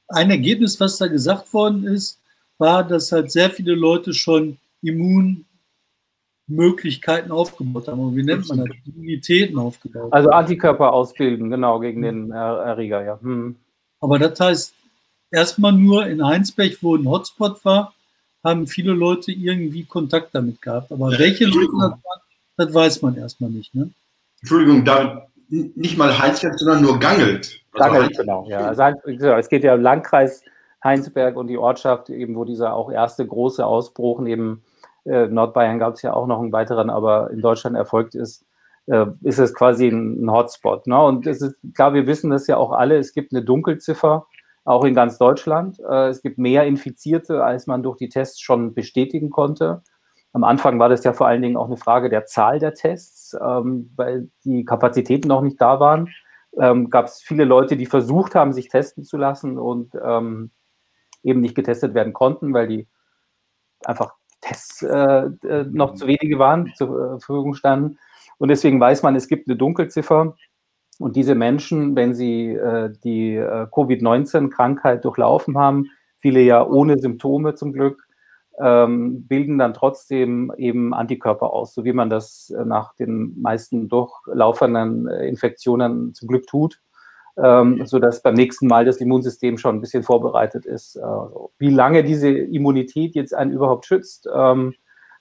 Ein 0.08 0.32
Ergebnis, 0.32 0.80
was 0.80 0.98
da 0.98 1.08
gesagt 1.08 1.54
worden 1.54 1.86
ist, 1.86 2.20
war, 2.58 2.84
dass 2.84 3.12
halt 3.12 3.32
sehr 3.32 3.50
viele 3.50 3.74
Leute 3.74 4.14
schon 4.14 4.58
Immunmöglichkeiten 4.82 7.32
aufgebaut 7.32 7.88
haben. 7.88 8.00
Und 8.00 8.16
wie 8.16 8.24
nennt 8.24 8.48
man 8.48 8.60
das? 8.60 8.68
Immunitäten 8.86 9.58
aufgebaut. 9.58 10.14
Also 10.14 10.30
Antikörper 10.30 10.94
ausbilden, 10.94 11.50
genau, 11.50 11.80
gegen 11.80 12.02
den 12.02 12.32
Erreger, 12.32 13.04
ja. 13.04 13.20
Hm. 13.22 13.56
Aber 14.00 14.20
das 14.20 14.40
heißt, 14.40 14.74
erstmal 15.32 15.74
nur 15.74 16.08
in 16.08 16.26
Heinsberg, 16.26 16.78
wo 16.82 16.96
ein 16.96 17.08
Hotspot 17.08 17.64
war, 17.66 17.94
haben 18.44 18.68
viele 18.68 18.92
Leute 18.92 19.32
irgendwie 19.32 19.86
Kontakt 19.86 20.36
damit 20.36 20.62
gehabt. 20.62 20.92
Aber 20.92 21.18
welche 21.18 21.46
Leute 21.46 21.72
das 21.72 21.92
waren, 21.92 22.02
das 22.58 22.74
weiß 22.74 23.02
man 23.02 23.16
erstmal 23.16 23.50
nicht. 23.50 23.74
Ne? 23.74 23.90
Entschuldigung, 24.42 24.84
da 24.84 25.28
nicht 25.50 25.98
mal 25.98 26.18
Heinsberg, 26.18 26.58
sondern 26.58 26.82
nur 26.82 27.00
Gangelt. 27.00 27.62
Also 27.74 27.92
Gangelt, 27.92 28.18
genau. 28.18 28.46
Ja. 28.48 28.68
Also, 28.68 28.84
es 29.38 29.50
geht 29.50 29.64
ja 29.64 29.76
im 29.76 29.82
Landkreis 29.82 30.44
Heinsberg 30.84 31.38
und 31.38 31.48
die 31.48 31.58
Ortschaft, 31.58 32.10
eben 32.10 32.36
wo 32.36 32.46
dieser 32.46 32.74
auch 32.74 32.92
erste 32.92 33.26
große 33.26 33.66
Ausbruch 33.66 34.20
neben 34.20 34.64
äh, 35.06 35.28
Nordbayern 35.28 35.80
gab 35.80 35.96
es 35.96 36.02
ja 36.02 36.14
auch 36.14 36.28
noch 36.28 36.40
einen 36.40 36.52
weiteren, 36.52 36.90
aber 36.90 37.32
in 37.32 37.42
Deutschland 37.42 37.76
erfolgt 37.76 38.16
ist, 38.16 38.46
äh, 38.88 39.06
ist 39.22 39.40
es 39.40 39.54
quasi 39.54 39.88
ein, 39.88 40.26
ein 40.26 40.32
Hotspot. 40.32 40.88
Ne? 40.88 41.02
Und 41.02 41.28
es 41.28 41.42
ist 41.42 41.56
klar, 41.74 41.94
wir 41.94 42.08
wissen 42.08 42.30
das 42.30 42.48
ja 42.48 42.58
auch 42.58 42.72
alle, 42.72 42.98
es 42.98 43.14
gibt 43.14 43.34
eine 43.34 43.44
Dunkelziffer, 43.44 44.28
auch 44.66 44.86
in 44.86 44.94
ganz 44.94 45.18
Deutschland. 45.18 45.80
Äh, 45.80 46.08
es 46.08 46.22
gibt 46.22 46.38
mehr 46.38 46.66
Infizierte, 46.66 47.44
als 47.44 47.68
man 47.68 47.84
durch 47.84 47.98
die 47.98 48.10
Tests 48.10 48.42
schon 48.42 48.74
bestätigen 48.74 49.30
konnte. 49.30 49.82
Am 50.34 50.44
Anfang 50.44 50.80
war 50.80 50.90
das 50.90 51.04
ja 51.04 51.14
vor 51.14 51.28
allen 51.28 51.44
Dingen 51.44 51.58
auch 51.58 51.68
eine 51.68 51.78
Frage 51.78 52.10
der 52.10 52.26
Zahl 52.26 52.60
der 52.60 52.74
Tests, 52.74 53.38
ähm, 53.40 53.92
weil 53.96 54.30
die 54.44 54.66
Kapazitäten 54.66 55.28
noch 55.28 55.42
nicht 55.42 55.62
da 55.62 55.80
waren. 55.80 56.10
Ähm, 56.60 56.90
Gab 56.90 57.06
es 57.06 57.22
viele 57.22 57.46
Leute, 57.46 57.78
die 57.78 57.86
versucht 57.86 58.36
haben, 58.36 58.52
sich 58.52 58.68
testen 58.68 59.04
zu 59.04 59.18
lassen 59.18 59.60
und 59.60 59.94
ähm, 60.04 60.52
eben 61.24 61.40
nicht 61.42 61.56
getestet 61.56 61.94
werden 61.94 62.14
konnten, 62.14 62.54
weil 62.54 62.68
die 62.68 62.88
einfach 63.86 64.16
Tests 64.42 64.82
äh, 64.82 65.26
äh, 65.48 65.66
noch 65.70 65.94
zu 65.94 66.08
wenige 66.08 66.40
waren, 66.40 66.72
zur 66.76 66.90
äh, 66.90 67.20
Verfügung 67.20 67.54
standen. 67.54 67.98
Und 68.38 68.50
deswegen 68.50 68.80
weiß 68.80 69.04
man, 69.04 69.16
es 69.16 69.28
gibt 69.28 69.48
eine 69.48 69.56
Dunkelziffer. 69.56 70.36
Und 71.00 71.16
diese 71.16 71.36
Menschen, 71.36 71.96
wenn 71.96 72.14
sie 72.14 72.50
äh, 72.50 72.92
die 73.04 73.36
äh, 73.36 73.68
Covid-19-Krankheit 73.72 75.06
durchlaufen 75.06 75.58
haben, 75.58 75.90
viele 76.20 76.42
ja 76.42 76.66
ohne 76.66 76.98
Symptome 77.00 77.56
zum 77.56 77.74
Glück, 77.74 78.06
ähm, 78.60 79.28
bilden 79.28 79.58
dann 79.58 79.74
trotzdem 79.74 80.54
eben 80.58 80.94
Antikörper 80.94 81.52
aus, 81.52 81.74
so 81.74 81.86
wie 81.86 81.94
man 81.94 82.10
das 82.10 82.50
äh, 82.50 82.66
nach 82.66 82.94
den 82.96 83.40
meisten 83.42 83.90
durchlaufenden 83.90 85.08
äh, 85.08 85.28
Infektionen 85.28 86.14
zum 86.14 86.28
Glück 86.28 86.48
tut 86.48 86.80
ähm, 87.42 87.86
sodass 87.86 88.22
beim 88.22 88.36
nächsten 88.36 88.68
Mal 88.68 88.86
das 88.86 88.98
Immunsystem 88.98 89.58
schon 89.58 89.76
ein 89.76 89.82
bisschen 89.82 90.04
vorbereitet 90.04 90.66
ist. 90.66 90.96
Äh, 90.96 91.02
wie 91.58 91.70
lange 91.70 92.04
diese 92.04 92.30
Immunität 92.30 93.16
jetzt 93.16 93.34
einen 93.34 93.52
überhaupt 93.52 93.86
schützt, 93.86 94.28
ähm, 94.34 94.74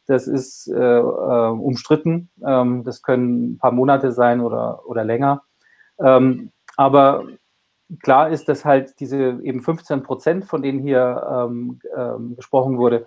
das 0.06 0.26
ist 0.26 0.68
äh, 0.68 0.98
umstritten. 0.98 2.30
Ähm, 2.44 2.84
das 2.84 3.02
können 3.02 3.52
ein 3.52 3.58
paar 3.58 3.72
Monate 3.72 4.12
sein 4.12 4.40
oder, 4.40 4.86
oder 4.86 5.04
länger. 5.04 5.42
Ähm, 6.00 6.50
aber 6.76 7.24
klar 8.02 8.28
ist, 8.30 8.48
dass 8.48 8.64
halt 8.64 8.98
diese 9.00 9.38
eben 9.42 9.62
15 9.62 10.02
Prozent, 10.02 10.44
von 10.44 10.62
denen 10.62 10.80
hier 10.80 11.46
ähm, 11.48 11.78
ähm, 11.96 12.36
gesprochen 12.36 12.78
wurde, 12.78 13.06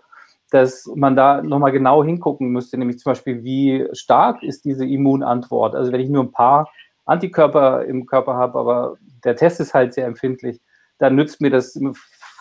dass 0.51 0.89
man 0.95 1.15
da 1.15 1.41
nochmal 1.41 1.71
genau 1.71 2.03
hingucken 2.03 2.49
müsste, 2.49 2.77
nämlich 2.77 2.99
zum 2.99 3.11
Beispiel, 3.11 3.43
wie 3.43 3.87
stark 3.93 4.43
ist 4.43 4.65
diese 4.65 4.85
Immunantwort. 4.85 5.75
Also 5.75 5.91
wenn 5.91 6.01
ich 6.01 6.09
nur 6.09 6.23
ein 6.23 6.31
paar 6.31 6.69
Antikörper 7.05 7.85
im 7.85 8.05
Körper 8.05 8.35
habe, 8.35 8.59
aber 8.59 8.97
der 9.23 9.35
Test 9.35 9.59
ist 9.59 9.73
halt 9.73 9.93
sehr 9.93 10.05
empfindlich, 10.05 10.61
dann 10.97 11.15
nützt 11.15 11.41
mir 11.41 11.49
das 11.49 11.75
im, 11.75 11.95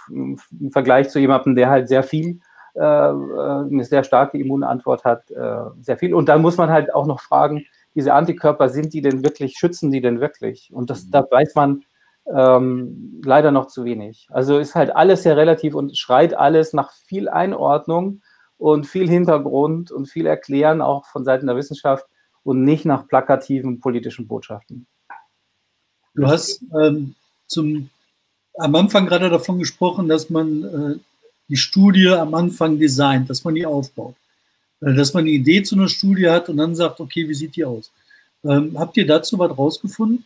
im 0.08 0.38
Vergleich 0.70 1.08
zu 1.10 1.18
jemandem, 1.18 1.54
der 1.54 1.70
halt 1.70 1.88
sehr 1.88 2.02
viel, 2.02 2.40
äh, 2.74 2.80
äh, 2.80 3.66
eine 3.70 3.84
sehr 3.84 4.04
starke 4.04 4.38
Immunantwort 4.38 5.04
hat, 5.04 5.30
äh, 5.30 5.70
sehr 5.80 5.96
viel. 5.96 6.14
Und 6.14 6.28
dann 6.28 6.42
muss 6.42 6.56
man 6.56 6.70
halt 6.70 6.94
auch 6.94 7.06
noch 7.06 7.20
fragen, 7.20 7.64
diese 7.94 8.12
Antikörper, 8.12 8.68
sind 8.68 8.92
die 8.92 9.00
denn 9.02 9.22
wirklich, 9.22 9.56
schützen 9.56 9.90
die 9.90 10.00
denn 10.00 10.20
wirklich? 10.20 10.70
Und 10.72 10.90
das, 10.90 11.08
da 11.10 11.24
weiß 11.30 11.54
man 11.54 11.84
ähm, 12.26 13.20
leider 13.24 13.50
noch 13.50 13.66
zu 13.66 13.84
wenig. 13.84 14.26
Also 14.30 14.58
ist 14.58 14.74
halt 14.74 14.94
alles 14.94 15.22
sehr 15.22 15.36
relativ 15.36 15.74
und 15.74 15.96
schreit 15.96 16.34
alles 16.34 16.72
nach 16.72 16.92
viel 16.92 17.28
Einordnung 17.28 18.22
und 18.56 18.86
viel 18.86 19.08
Hintergrund 19.08 19.90
und 19.90 20.06
viel 20.06 20.26
Erklären 20.26 20.80
auch 20.80 21.06
von 21.06 21.24
Seiten 21.24 21.46
der 21.46 21.56
Wissenschaft 21.56 22.06
und 22.42 22.64
nicht 22.64 22.84
nach 22.84 23.08
plakativen 23.08 23.80
politischen 23.80 24.26
Botschaften. 24.26 24.86
Du 26.14 26.26
hast 26.26 26.62
ähm, 26.80 27.14
zum, 27.46 27.90
am 28.54 28.74
Anfang 28.74 29.06
gerade 29.06 29.30
davon 29.30 29.58
gesprochen, 29.58 30.08
dass 30.08 30.30
man 30.30 30.64
äh, 30.64 30.98
die 31.48 31.56
Studie 31.56 32.08
am 32.08 32.34
Anfang 32.34 32.78
designt, 32.78 33.28
dass 33.28 33.44
man 33.44 33.54
die 33.54 33.66
aufbaut. 33.66 34.14
Äh, 34.80 34.94
dass 34.94 35.14
man 35.14 35.22
eine 35.22 35.30
Idee 35.30 35.62
zu 35.62 35.74
einer 35.74 35.88
Studie 35.88 36.28
hat 36.28 36.48
und 36.48 36.56
dann 36.56 36.74
sagt, 36.74 37.00
okay, 37.00 37.28
wie 37.28 37.34
sieht 37.34 37.56
die 37.56 37.64
aus? 37.64 37.90
Ähm, 38.44 38.78
habt 38.78 38.96
ihr 38.96 39.06
dazu 39.06 39.38
was 39.38 39.56
rausgefunden? 39.56 40.24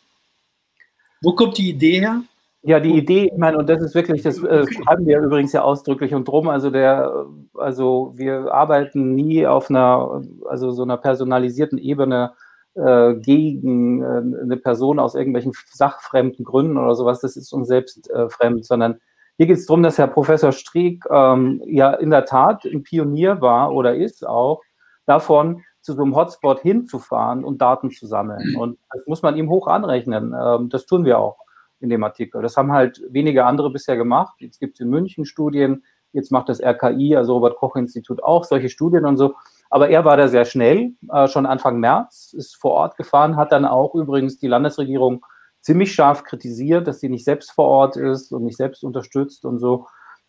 Wo 1.23 1.35
kommt 1.35 1.59
die 1.59 1.71
Idee 1.71 2.01
her? 2.01 2.23
Ja, 2.63 2.81
die 2.81 2.97
Idee, 2.97 3.31
ich 3.33 3.39
meine, 3.39 3.57
und 3.57 3.69
das 3.69 3.81
ist 3.81 3.95
wirklich, 3.95 4.23
das 4.23 4.43
äh, 4.43 4.67
schreiben 4.67 5.07
wir 5.07 5.21
übrigens 5.21 5.53
ja 5.53 5.63
ausdrücklich 5.63 6.13
und 6.13 6.27
drum, 6.27 6.49
also 6.49 6.71
der, 6.71 7.27
also 7.55 8.13
wir 8.17 8.53
arbeiten 8.53 9.15
nie 9.15 9.47
auf 9.47 9.71
einer, 9.71 10.23
also 10.49 10.73
so 10.73 10.83
einer 10.83 10.97
personalisierten 10.97 11.79
Ebene 11.79 12.33
äh, 12.75 13.15
gegen 13.15 14.03
äh, 14.03 14.43
eine 14.43 14.57
Person 14.57 14.99
aus 14.99 15.15
irgendwelchen 15.15 15.53
sachfremden 15.73 16.45
Gründen 16.45 16.79
oder 16.79 16.97
sowas, 16.97 17.21
das 17.21 17.37
ist 17.37 17.53
uns 17.53 17.69
selbst 17.69 18.11
äh, 18.11 18.29
fremd, 18.29 18.65
sondern 18.65 19.01
hier 19.37 19.47
geht 19.47 19.59
es 19.59 19.67
darum, 19.67 19.85
dass 19.85 19.99
Herr 19.99 20.09
Professor 20.09 20.51
Streeck 20.51 21.05
ähm, 21.11 21.63
ja 21.65 21.95
in 21.95 22.11
der 22.11 22.25
Tat 22.25 22.65
ein 22.65 22.83
Pionier 22.83 23.41
war 23.41 23.73
oder 23.73 23.95
ist 23.95 24.27
auch 24.27 24.63
davon, 25.07 25.63
zu 25.89 25.95
so 25.95 26.03
einem 26.03 26.15
Hotspot 26.15 26.61
hinzufahren 26.61 27.45
und 27.45 27.63
Daten 27.63 27.91
zu 27.91 28.07
sammeln. 28.07 28.57
Und 28.57 28.79
das 28.93 29.07
muss 29.07 29.23
man 29.23 29.39
ihm 29.39 29.49
hoch 29.49 29.69
anrechnen. 29.69 30.35
Ähm, 30.39 30.69
das 30.69 30.85
tun 30.85 31.07
wir 31.07 31.19
auch 31.19 31.39
in 31.81 31.89
dem 31.89 32.05
Artikel. 32.05 32.43
Das 32.43 32.59
haben 32.59 32.73
halt 32.73 33.03
wenige 33.09 33.47
andere 33.47 33.71
bisher 33.71 33.97
gemacht. 33.97 34.35
Jetzt 34.41 34.61
gibt 34.61 34.75
es 34.75 34.81
in 34.81 34.91
München 34.91 35.25
Studien, 35.25 35.83
jetzt 36.13 36.31
macht 36.31 36.51
das 36.51 36.61
RKI, 36.61 37.17
also 37.17 37.33
Robert 37.33 37.57
Koch 37.57 37.75
Institut 37.77 38.23
auch 38.23 38.45
solche 38.45 38.69
Studien 38.69 39.07
und 39.07 39.17
so. 39.17 39.35
Aber 39.71 39.89
er 39.89 40.05
war 40.05 40.19
da 40.19 40.29
sehr 40.29 40.45
schnell, 40.45 40.93
äh, 41.11 41.27
schon 41.27 41.47
Anfang 41.47 41.81
März, 41.81 42.35
ist 42.37 42.57
vor 42.57 42.73
Ort 42.73 42.99
gefahren, 42.99 43.37
hat 43.37 43.51
dann 43.51 43.65
auch 43.65 43.95
übrigens 43.95 44.39
die 44.39 44.47
Landesregierung 44.47 45.25
ziemlich 45.63 45.95
scharf 45.95 46.23
kritisiert, 46.23 46.87
dass 46.87 47.01
sie 47.01 47.09
nicht 47.09 47.25
selbst 47.25 47.53
vor 47.53 47.65
Ort 47.65 47.97
ist 47.97 48.31
und 48.31 48.45
nicht 48.45 48.59
selbst 48.59 48.85
unterstützt 48.85 49.47
und 49.47 49.59
so. 49.59 49.87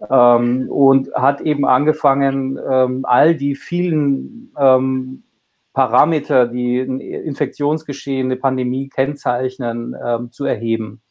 Ähm, 0.09 0.69
und 0.69 1.13
hat 1.13 1.41
eben 1.41 1.65
angefangen, 1.65 2.57
ähm, 2.65 3.03
all 3.03 3.35
die 3.35 3.55
vielen 3.55 4.53
ähm, 4.57 5.23
Parameter, 5.79 6.45
die 6.45 6.81
ein 6.81 6.99
Infektionsgeschehen, 6.99 8.27
eine 8.27 8.35
Pandemie 8.35 8.89
kennzeichnen, 8.89 9.95
ähm, 10.05 10.29
zu 10.29 10.43
erheben. 10.43 11.01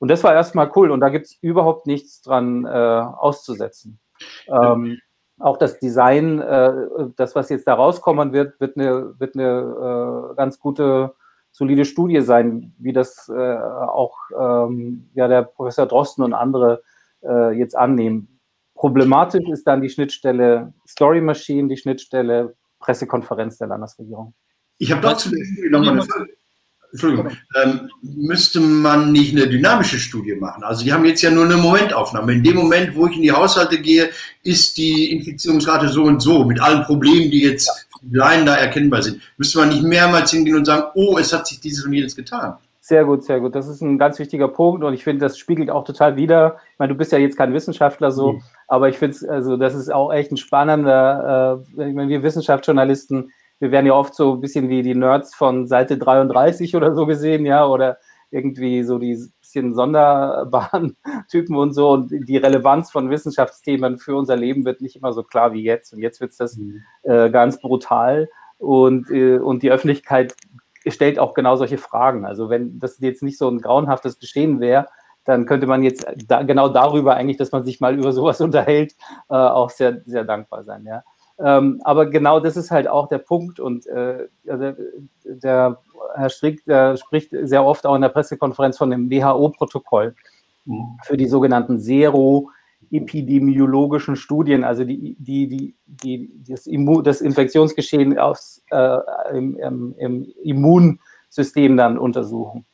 Und 0.00 0.10
das 0.10 0.22
war 0.22 0.34
erstmal 0.34 0.70
cool 0.76 0.90
und 0.90 1.00
da 1.00 1.08
gibt 1.08 1.24
es 1.24 1.38
überhaupt 1.40 1.86
nichts 1.86 2.20
dran 2.20 2.66
äh, 2.66 2.68
auszusetzen. 2.68 3.98
Ähm, 4.46 4.98
auch 5.38 5.56
das 5.56 5.78
Design, 5.78 6.40
äh, 6.40 6.72
das, 7.16 7.34
was 7.36 7.48
jetzt 7.48 7.66
da 7.66 7.72
rauskommen 7.72 8.34
wird, 8.34 8.60
wird 8.60 8.76
eine, 8.76 9.18
wird 9.18 9.34
eine 9.34 10.32
äh, 10.32 10.34
ganz 10.36 10.60
gute, 10.60 11.14
solide 11.50 11.86
Studie 11.86 12.20
sein, 12.20 12.74
wie 12.78 12.92
das 12.92 13.30
äh, 13.30 13.56
auch 13.56 14.18
ähm, 14.38 15.08
ja, 15.14 15.26
der 15.26 15.40
Professor 15.40 15.86
Drosten 15.86 16.22
und 16.22 16.34
andere 16.34 16.82
äh, 17.22 17.52
jetzt 17.52 17.74
annehmen. 17.74 18.40
Problematisch 18.74 19.48
ist 19.48 19.66
dann 19.66 19.80
die 19.80 19.88
Schnittstelle 19.88 20.74
Story 20.86 21.22
Machine, 21.22 21.68
die 21.68 21.78
Schnittstelle 21.78 22.54
Pressekonferenz 22.78 23.58
der 23.58 23.68
Landesregierung. 23.68 24.34
Ich 24.78 24.92
habe 24.92 25.00
dazu 25.00 25.30
noch 25.70 25.80
mal 25.80 25.92
eine 25.92 26.02
Frage. 26.02 26.28
Entschuldigung, 26.90 27.32
ähm, 27.54 27.90
müsste 28.00 28.60
man 28.60 29.12
nicht 29.12 29.36
eine 29.36 29.46
dynamische 29.46 29.98
Studie 29.98 30.34
machen? 30.34 30.64
Also 30.64 30.84
die 30.84 30.92
haben 30.92 31.04
jetzt 31.04 31.20
ja 31.20 31.30
nur 31.30 31.44
eine 31.44 31.58
Momentaufnahme. 31.58 32.32
In 32.32 32.42
dem 32.42 32.56
Moment, 32.56 32.96
wo 32.96 33.06
ich 33.06 33.16
in 33.16 33.22
die 33.22 33.32
Haushalte 33.32 33.78
gehe, 33.80 34.08
ist 34.42 34.78
die 34.78 35.12
Infektionsrate 35.12 35.88
so 35.88 36.04
und 36.04 36.20
so, 36.20 36.44
mit 36.44 36.60
allen 36.60 36.84
Problemen, 36.84 37.30
die 37.30 37.42
jetzt 37.42 37.88
allein 38.14 38.46
da 38.46 38.54
erkennbar 38.56 39.02
sind. 39.02 39.20
Müsste 39.36 39.58
man 39.58 39.68
nicht 39.68 39.82
mehrmals 39.82 40.30
hingehen 40.30 40.56
und 40.56 40.64
sagen, 40.64 40.84
oh, 40.94 41.18
es 41.18 41.32
hat 41.32 41.46
sich 41.46 41.60
dieses 41.60 41.84
und 41.84 41.92
jenes 41.92 42.16
getan? 42.16 42.56
Sehr 42.80 43.04
gut, 43.04 43.22
sehr 43.22 43.38
gut. 43.40 43.54
Das 43.54 43.68
ist 43.68 43.82
ein 43.82 43.98
ganz 43.98 44.18
wichtiger 44.18 44.48
Punkt 44.48 44.82
und 44.82 44.94
ich 44.94 45.04
finde, 45.04 45.26
das 45.26 45.36
spiegelt 45.36 45.68
auch 45.68 45.84
total 45.84 46.16
wider. 46.16 46.56
Ich 46.72 46.78
meine, 46.78 46.94
du 46.94 46.98
bist 46.98 47.12
ja 47.12 47.18
jetzt 47.18 47.36
kein 47.36 47.52
Wissenschaftler 47.52 48.10
so, 48.10 48.32
mhm. 48.32 48.42
Aber 48.68 48.88
ich 48.88 48.98
finde 48.98 49.16
es, 49.16 49.24
also 49.24 49.56
das 49.56 49.74
ist 49.74 49.92
auch 49.92 50.12
echt 50.12 50.30
ein 50.30 50.36
spannender, 50.36 51.64
äh, 51.78 51.88
ich 51.88 51.94
meine, 51.94 52.08
wir 52.08 52.22
Wissenschaftsjournalisten, 52.22 53.32
wir 53.58 53.72
werden 53.72 53.86
ja 53.86 53.94
oft 53.94 54.14
so 54.14 54.34
ein 54.34 54.40
bisschen 54.40 54.68
wie 54.68 54.82
die 54.82 54.94
Nerds 54.94 55.34
von 55.34 55.66
Seite 55.66 55.98
33 55.98 56.76
oder 56.76 56.94
so 56.94 57.06
gesehen, 57.06 57.44
ja, 57.44 57.66
oder 57.66 57.98
irgendwie 58.30 58.84
so 58.84 58.98
die 58.98 59.18
bisschen 59.48 59.74
Sonderbahn-Typen 59.74 61.56
und 61.56 61.72
so. 61.72 61.90
Und 61.90 62.10
die 62.10 62.36
Relevanz 62.36 62.90
von 62.90 63.10
Wissenschaftsthemen 63.10 63.98
für 63.98 64.16
unser 64.16 64.36
Leben 64.36 64.64
wird 64.64 64.80
nicht 64.80 64.96
immer 64.96 65.12
so 65.12 65.22
klar 65.22 65.52
wie 65.52 65.62
jetzt. 65.62 65.92
Und 65.92 66.00
jetzt 66.00 66.20
wird 66.20 66.32
es 66.32 66.36
das 66.36 66.56
mhm. 66.56 66.82
äh, 67.02 67.30
ganz 67.30 67.60
brutal. 67.60 68.28
Und, 68.58 69.10
äh, 69.10 69.38
und 69.38 69.62
die 69.62 69.70
Öffentlichkeit 69.70 70.34
stellt 70.86 71.18
auch 71.18 71.34
genau 71.34 71.56
solche 71.56 71.78
Fragen. 71.78 72.24
Also 72.24 72.50
wenn 72.50 72.78
das 72.78 72.98
jetzt 73.00 73.22
nicht 73.22 73.38
so 73.38 73.48
ein 73.48 73.60
grauenhaftes 73.60 74.18
Geschehen 74.18 74.60
wäre, 74.60 74.86
dann 75.28 75.44
könnte 75.44 75.66
man 75.66 75.82
jetzt 75.82 76.06
da, 76.26 76.42
genau 76.42 76.70
darüber 76.70 77.14
eigentlich, 77.14 77.36
dass 77.36 77.52
man 77.52 77.62
sich 77.62 77.80
mal 77.80 77.94
über 77.98 78.12
sowas 78.12 78.40
unterhält, 78.48 78.94
äh, 79.28 79.34
auch 79.34 79.68
sehr, 79.68 80.00
sehr 80.06 80.24
dankbar 80.24 80.64
sein. 80.64 80.86
Ja. 80.86 81.04
Ähm, 81.38 81.80
aber 81.84 82.06
genau 82.06 82.40
das 82.40 82.56
ist 82.56 82.70
halt 82.70 82.88
auch 82.88 83.08
der 83.08 83.18
Punkt 83.18 83.60
und 83.60 83.86
äh, 83.86 84.26
der, 84.44 84.76
der, 85.24 85.78
Herr 86.14 86.30
Strick 86.30 86.64
der 86.64 86.96
spricht 86.96 87.32
sehr 87.42 87.62
oft 87.62 87.84
auch 87.86 87.94
in 87.94 88.00
der 88.00 88.08
Pressekonferenz 88.08 88.78
von 88.78 88.90
dem 88.90 89.10
WHO-Protokoll 89.10 90.14
mhm. 90.64 90.98
für 91.04 91.18
die 91.18 91.28
sogenannten 91.28 91.78
Zero 91.78 92.50
epidemiologischen 92.90 94.16
Studien, 94.16 94.64
also 94.64 94.82
die, 94.84 95.14
die, 95.18 95.46
die, 95.46 95.74
die 95.84 96.30
das, 96.48 96.66
Immun, 96.66 97.04
das 97.04 97.20
Infektionsgeschehen 97.20 98.18
aufs, 98.18 98.64
äh, 98.70 98.98
im, 99.34 99.58
im, 99.58 99.94
im 99.98 100.32
Immunsystem 100.42 101.76
dann 101.76 101.98
untersuchen. 101.98 102.64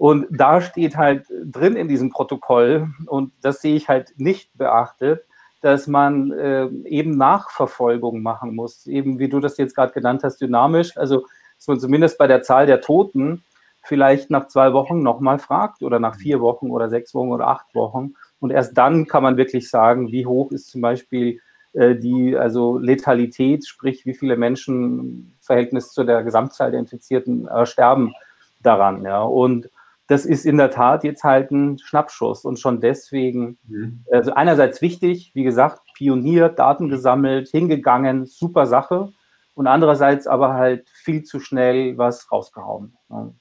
Und 0.00 0.28
da 0.30 0.62
steht 0.62 0.96
halt 0.96 1.26
drin 1.44 1.76
in 1.76 1.86
diesem 1.86 2.08
Protokoll, 2.08 2.88
und 3.04 3.34
das 3.42 3.60
sehe 3.60 3.76
ich 3.76 3.90
halt 3.90 4.14
nicht 4.16 4.56
beachtet, 4.56 5.26
dass 5.60 5.86
man 5.88 6.32
äh, 6.32 6.68
eben 6.86 7.18
Nachverfolgung 7.18 8.22
machen 8.22 8.54
muss, 8.54 8.86
eben 8.86 9.18
wie 9.18 9.28
du 9.28 9.40
das 9.40 9.58
jetzt 9.58 9.74
gerade 9.74 9.92
genannt 9.92 10.22
hast, 10.24 10.40
dynamisch, 10.40 10.96
also 10.96 11.26
dass 11.58 11.68
man 11.68 11.80
zumindest 11.80 12.16
bei 12.16 12.26
der 12.26 12.42
Zahl 12.42 12.64
der 12.64 12.80
Toten 12.80 13.44
vielleicht 13.82 14.30
nach 14.30 14.46
zwei 14.46 14.72
Wochen 14.72 15.02
nochmal 15.02 15.38
fragt 15.38 15.82
oder 15.82 15.98
nach 15.98 16.14
vier 16.14 16.40
Wochen 16.40 16.70
oder 16.70 16.88
sechs 16.88 17.12
Wochen 17.12 17.28
oder 17.28 17.48
acht 17.48 17.74
Wochen 17.74 18.14
und 18.38 18.52
erst 18.52 18.78
dann 18.78 19.06
kann 19.06 19.22
man 19.22 19.36
wirklich 19.36 19.68
sagen, 19.68 20.10
wie 20.10 20.24
hoch 20.24 20.50
ist 20.50 20.70
zum 20.70 20.80
Beispiel 20.80 21.40
äh, 21.74 21.94
die 21.94 22.38
also 22.38 22.78
Letalität, 22.78 23.66
sprich 23.66 24.06
wie 24.06 24.14
viele 24.14 24.38
Menschen 24.38 24.98
im 24.98 25.32
Verhältnis 25.42 25.92
zu 25.92 26.04
der 26.04 26.22
Gesamtzahl 26.22 26.70
der 26.70 26.80
Infizierten 26.80 27.48
äh, 27.48 27.66
sterben 27.66 28.14
daran. 28.62 29.04
Ja. 29.04 29.24
Und 29.24 29.68
das 30.10 30.26
ist 30.26 30.44
in 30.44 30.56
der 30.56 30.72
Tat 30.72 31.04
jetzt 31.04 31.22
halt 31.22 31.52
ein 31.52 31.78
Schnappschuss 31.78 32.44
und 32.44 32.58
schon 32.58 32.80
deswegen, 32.80 33.58
mhm. 33.68 34.04
also 34.10 34.32
einerseits 34.32 34.82
wichtig, 34.82 35.30
wie 35.34 35.44
gesagt, 35.44 35.82
Pionier, 35.94 36.48
Daten 36.48 36.88
gesammelt, 36.88 37.48
hingegangen, 37.50 38.26
super 38.26 38.66
Sache 38.66 39.12
und 39.54 39.68
andererseits 39.68 40.26
aber 40.26 40.54
halt 40.54 40.88
viel 40.90 41.22
zu 41.22 41.38
schnell 41.38 41.96
was 41.96 42.32
rausgehauen. 42.32 42.96
Ja. 43.08 43.32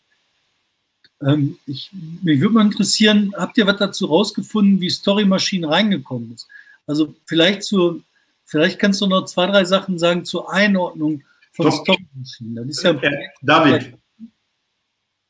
Ähm, 1.24 1.58
ich, 1.66 1.90
mich 2.22 2.40
würde 2.40 2.54
mal 2.54 2.66
interessieren, 2.66 3.34
habt 3.36 3.58
ihr 3.58 3.66
was 3.66 3.78
dazu 3.78 4.06
rausgefunden, 4.06 4.80
wie 4.80 4.92
Story 4.92 5.26
Machine 5.26 5.68
reingekommen 5.68 6.34
ist? 6.36 6.48
Also 6.86 7.16
vielleicht 7.26 7.64
zu, 7.64 8.04
vielleicht 8.44 8.78
kannst 8.78 9.02
du 9.02 9.08
noch 9.08 9.26
zwei, 9.26 9.48
drei 9.48 9.66
Sachen 9.66 9.98
sagen 9.98 10.24
zur 10.24 10.54
Einordnung 10.54 11.24
von 11.52 11.66
Doch. 11.66 11.82
Story 11.82 12.06
Machine. 12.14 12.62
Das 12.62 12.70
ist 12.70 12.84
ja 12.84 12.92
äh, 12.92 13.28
David, 13.42 13.98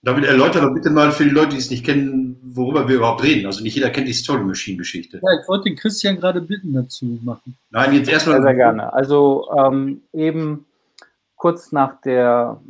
David, 0.02 0.26
erläutere 0.26 0.68
doch 0.68 0.74
bitte 0.74 0.90
mal 0.90 1.12
für 1.12 1.26
die 1.26 1.30
Leute, 1.30 1.50
die 1.50 1.58
es 1.58 1.70
nicht 1.70 1.86
kennen, 1.86 2.40
worüber 2.42 2.88
wir 2.88 2.98
überhaupt 2.98 3.22
reden. 3.22 3.46
Also 3.46 3.64
nicht 3.64 3.76
jeder 3.76 3.90
kennt 3.90 4.08
die 4.08 4.14
Story 4.14 4.44
Machine 4.44 4.78
Geschichte. 4.78 5.20
Ja, 5.22 5.42
ich 5.42 5.48
wollte 5.48 5.66
den 5.66 5.76
Christian 5.76 6.18
gerade 6.18 6.42
bitten 6.42 6.74
dazu 6.74 7.20
machen. 7.22 7.58
Nein, 7.70 7.94
jetzt 7.94 8.10
erstmal. 8.10 8.38
Sehr, 8.38 8.44
sehr 8.44 8.56
gerne. 8.56 8.94
Also 8.94 9.50
ähm, 9.58 10.02
eben 10.14 10.66
kurz 11.36 11.74
nach 11.74 12.00
der, 12.02 12.62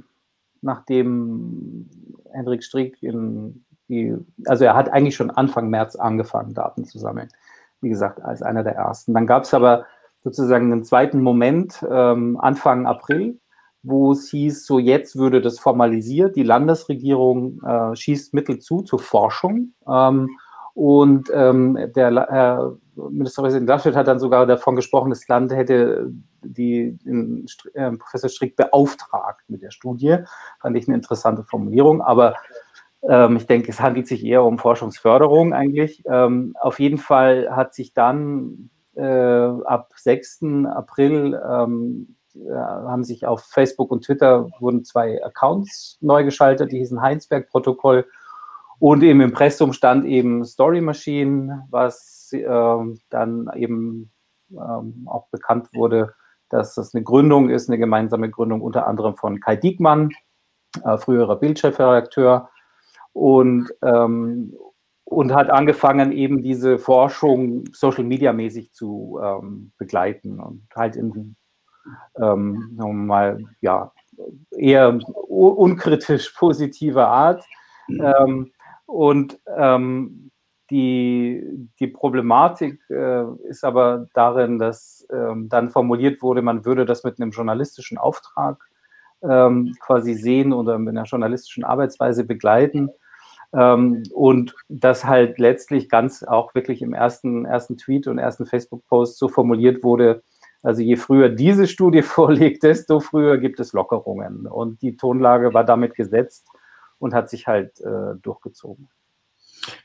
nachdem 0.62 1.88
Hendrik 2.32 2.64
Strick 2.64 3.02
in 3.04 3.64
die, 3.90 4.16
also 4.46 4.66
er 4.66 4.76
hat 4.76 4.92
eigentlich 4.92 5.16
schon 5.16 5.32
Anfang 5.32 5.70
März 5.70 5.96
angefangen, 5.96 6.54
Daten 6.54 6.86
zu 6.86 7.00
sammeln. 7.00 7.30
Wie 7.82 7.90
gesagt, 7.90 8.22
als 8.22 8.42
einer 8.42 8.64
der 8.64 8.76
ersten. 8.76 9.14
Dann 9.14 9.28
gab 9.28 9.44
es 9.44 9.54
aber 9.54 9.86
sozusagen 10.24 10.72
einen 10.72 10.84
zweiten 10.84 11.22
Moment, 11.22 11.86
ähm, 11.90 12.40
Anfang 12.40 12.86
April, 12.86 13.40
wo 13.84 14.12
es 14.12 14.30
hieß, 14.30 14.66
so 14.66 14.80
jetzt 14.80 15.16
würde 15.16 15.42
das 15.42 15.60
formalisiert, 15.60 16.36
die 16.36 16.44
Landesregierung 16.44 17.62
äh, 17.64 17.96
schießt 17.96 18.34
Mittel 18.34 18.60
zu 18.60 18.82
zur 18.82 19.00
Forschung. 19.00 19.74
Ähm, 19.88 20.30
und 20.74 21.30
ähm, 21.34 21.78
der 21.96 22.28
Herr 22.30 22.78
Ministerpräsident 22.96 23.68
Laschet 23.68 23.96
hat 23.96 24.08
dann 24.08 24.20
sogar 24.20 24.46
davon 24.46 24.76
gesprochen, 24.76 25.10
das 25.10 25.28
Land 25.28 25.52
hätte 25.52 26.12
die, 26.42 26.98
den, 27.04 27.46
äh, 27.74 27.92
Professor 27.92 28.30
Strick 28.30 28.56
beauftragt 28.56 29.44
mit 29.50 29.62
der 29.62 29.72
Studie. 29.72 30.18
Fand 30.62 30.78
ich 30.78 30.88
eine 30.88 30.96
interessante 30.96 31.44
Formulierung, 31.44 32.02
aber 32.02 32.36
ähm, 33.02 33.38
ich 33.38 33.46
denke, 33.46 33.72
es 33.72 33.80
handelt 33.80 34.08
sich 34.08 34.24
eher 34.26 34.44
um 34.44 34.58
Forschungsförderung 34.58 35.54
eigentlich. 35.54 36.04
Ähm, 36.06 36.56
auf 36.60 36.80
jeden 36.80 36.98
Fall 36.98 37.56
hat 37.56 37.74
sich 37.74 37.94
dann 37.94 38.70
äh, 38.96 39.04
ab 39.04 39.92
6. 39.96 40.44
April 40.66 41.42
ähm, 41.50 42.16
äh, 42.16 42.19
haben 42.54 43.04
sich 43.04 43.26
auf 43.26 43.42
Facebook 43.42 43.92
und 43.92 44.06
Twitter 44.06 44.50
wurden 44.60 44.84
zwei 44.84 45.24
Accounts 45.24 45.98
neu 46.02 46.24
geschaltet, 46.24 46.72
die 46.72 46.78
hießen 46.78 47.02
Heinsberg-Protokoll 47.02 48.06
und 48.80 49.04
im 49.04 49.20
Impressum 49.20 49.74
stand 49.74 50.06
eben 50.06 50.46
Story 50.46 50.80
Machine, 50.80 51.68
was 51.70 52.30
äh, 52.32 52.78
dann 53.10 53.50
eben 53.56 54.12
ähm, 54.52 55.06
auch 55.06 55.28
bekannt 55.30 55.68
wurde, 55.74 56.14
dass 56.50 56.76
das 56.76 56.96
eine 56.96 57.04
Gründung 57.04 57.50
ist, 57.50 57.70
eine 57.70 57.78
gemeinsame 57.78 58.30
Gründung 58.30 58.62
unter 58.62 58.88
anderem 58.88 59.16
von 59.18 59.42
Kai 59.42 59.58
Diekmann, 59.58 60.12
äh, 60.84 60.98
früherer 60.98 61.36
Bildchefredakteur, 61.36 62.50
und, 63.12 63.70
ähm, 63.84 64.56
und 65.04 65.34
hat 65.34 65.50
angefangen, 65.50 66.14
eben 66.14 66.42
diese 66.42 66.80
Forschung 66.80 67.66
Social 67.74 68.06
Media 68.06 68.32
mäßig 68.32 68.72
zu 68.72 69.20
ähm, 69.22 69.74
begleiten 69.78 70.40
und 70.40 70.68
halt 70.74 70.96
in, 70.96 71.36
ähm, 72.16 72.76
mal, 72.78 73.44
ja, 73.62 73.92
eher 74.52 75.00
unkritisch 75.28 76.30
positiver 76.32 77.08
Art. 77.08 77.44
Mhm. 77.88 78.02
Ähm, 78.02 78.52
und 78.86 79.40
ähm, 79.56 80.32
die, 80.70 81.44
die 81.80 81.88
Problematik 81.88 82.80
äh, 82.90 83.24
ist 83.48 83.64
aber 83.64 84.08
darin, 84.14 84.60
dass 84.60 85.08
ähm, 85.12 85.50
dann 85.50 85.70
formuliert 85.70 86.22
wurde, 86.22 86.42
man 86.42 86.66
würde 86.66 86.86
das 86.86 87.04
mit 87.04 87.20
einem 87.20 87.32
journalistischen 87.32 87.98
Auftrag 87.98 88.70
ähm, 89.24 89.76
quasi 89.80 90.14
sehen 90.14 90.54
oder 90.54 90.78
mit 90.78 90.96
einer 90.96 91.06
journalistischen 91.06 91.64
Arbeitsweise 91.64 92.24
begleiten. 92.24 92.90
Ähm, 93.52 94.04
und 94.14 94.56
das 94.68 95.06
halt 95.06 95.40
letztlich 95.40 95.90
ganz 95.90 96.24
auch 96.24 96.54
wirklich 96.54 96.82
im 96.84 96.94
ersten, 96.94 97.46
ersten 97.46 97.78
Tweet 97.78 98.08
und 98.08 98.20
ersten 98.20 98.46
Facebook-Post 98.46 99.18
so 99.18 99.28
formuliert 99.28 99.84
wurde, 99.84 100.22
also 100.62 100.82
je 100.82 100.96
früher 100.96 101.30
diese 101.30 101.68
Studie 101.68 102.02
vorliegt, 102.04 102.64
desto 102.64 103.00
früher 103.00 103.38
gibt 103.38 103.60
es 103.60 103.74
Lockerungen. 103.74 104.48
Und 104.48 104.82
die 104.82 104.98
Tonlage 104.98 105.54
war 105.54 105.64
damit 105.64 105.96
gesetzt 105.96 106.48
und 107.00 107.14
hat 107.14 107.30
sich 107.30 107.48
halt 107.48 107.80
äh, 107.82 108.16
durchgezogen. 108.22 108.90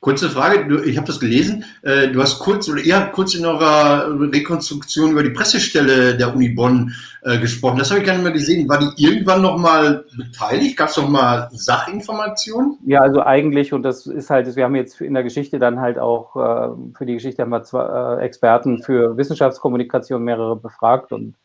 Kurze 0.01 0.31
Frage, 0.31 0.83
ich 0.85 0.97
habe 0.97 1.07
das 1.07 1.21
gelesen. 1.21 1.65
Äh, 1.83 2.09
du 2.09 2.21
hast 2.21 2.39
kurz 2.39 2.69
oder 2.69 2.81
ihr 2.81 2.97
habt 2.97 3.13
kurz 3.13 3.35
in 3.35 3.45
eurer 3.45 4.09
Rekonstruktion 4.33 5.13
über 5.13 5.23
die 5.23 5.31
Pressestelle 5.31 6.17
der 6.17 6.35
Uni 6.35 6.51
Bonn 6.51 6.93
äh, 7.23 7.39
gesprochen. 7.39 7.79
Das 7.79 7.91
habe 7.91 8.01
ich 8.01 8.07
gar 8.07 8.15
nicht 8.15 8.23
mehr 8.23 8.33
gesehen. 8.33 8.69
War 8.69 8.79
die 8.79 9.03
irgendwann 9.03 9.43
noch 9.43 9.57
mal 9.57 10.05
beteiligt? 10.17 10.77
Gab 10.77 10.89
es 10.89 10.97
noch 10.97 11.09
mal 11.09 11.49
Sachinformationen? 11.53 12.79
Ja, 12.85 13.01
also 13.01 13.23
eigentlich 13.23 13.73
und 13.73 13.83
das 13.83 14.07
ist 14.07 14.31
halt, 14.31 14.55
wir 14.57 14.65
haben 14.65 14.77
jetzt 14.77 15.01
in 15.01 15.15
der 15.15 15.23
Geschichte 15.23 15.59
dann 15.59 15.81
halt 15.81 15.99
auch 15.99 16.37
äh, 16.37 16.97
für 16.97 17.07
die 17.07 17.15
Geschichte 17.15 17.43
haben 17.43 17.51
wir 17.51 17.63
zwei 17.63 18.23
Experten 18.23 18.83
für 18.83 19.17
Wissenschaftskommunikation 19.17 20.23
mehrere 20.23 20.57
befragt 20.57 21.13
und 21.13 21.37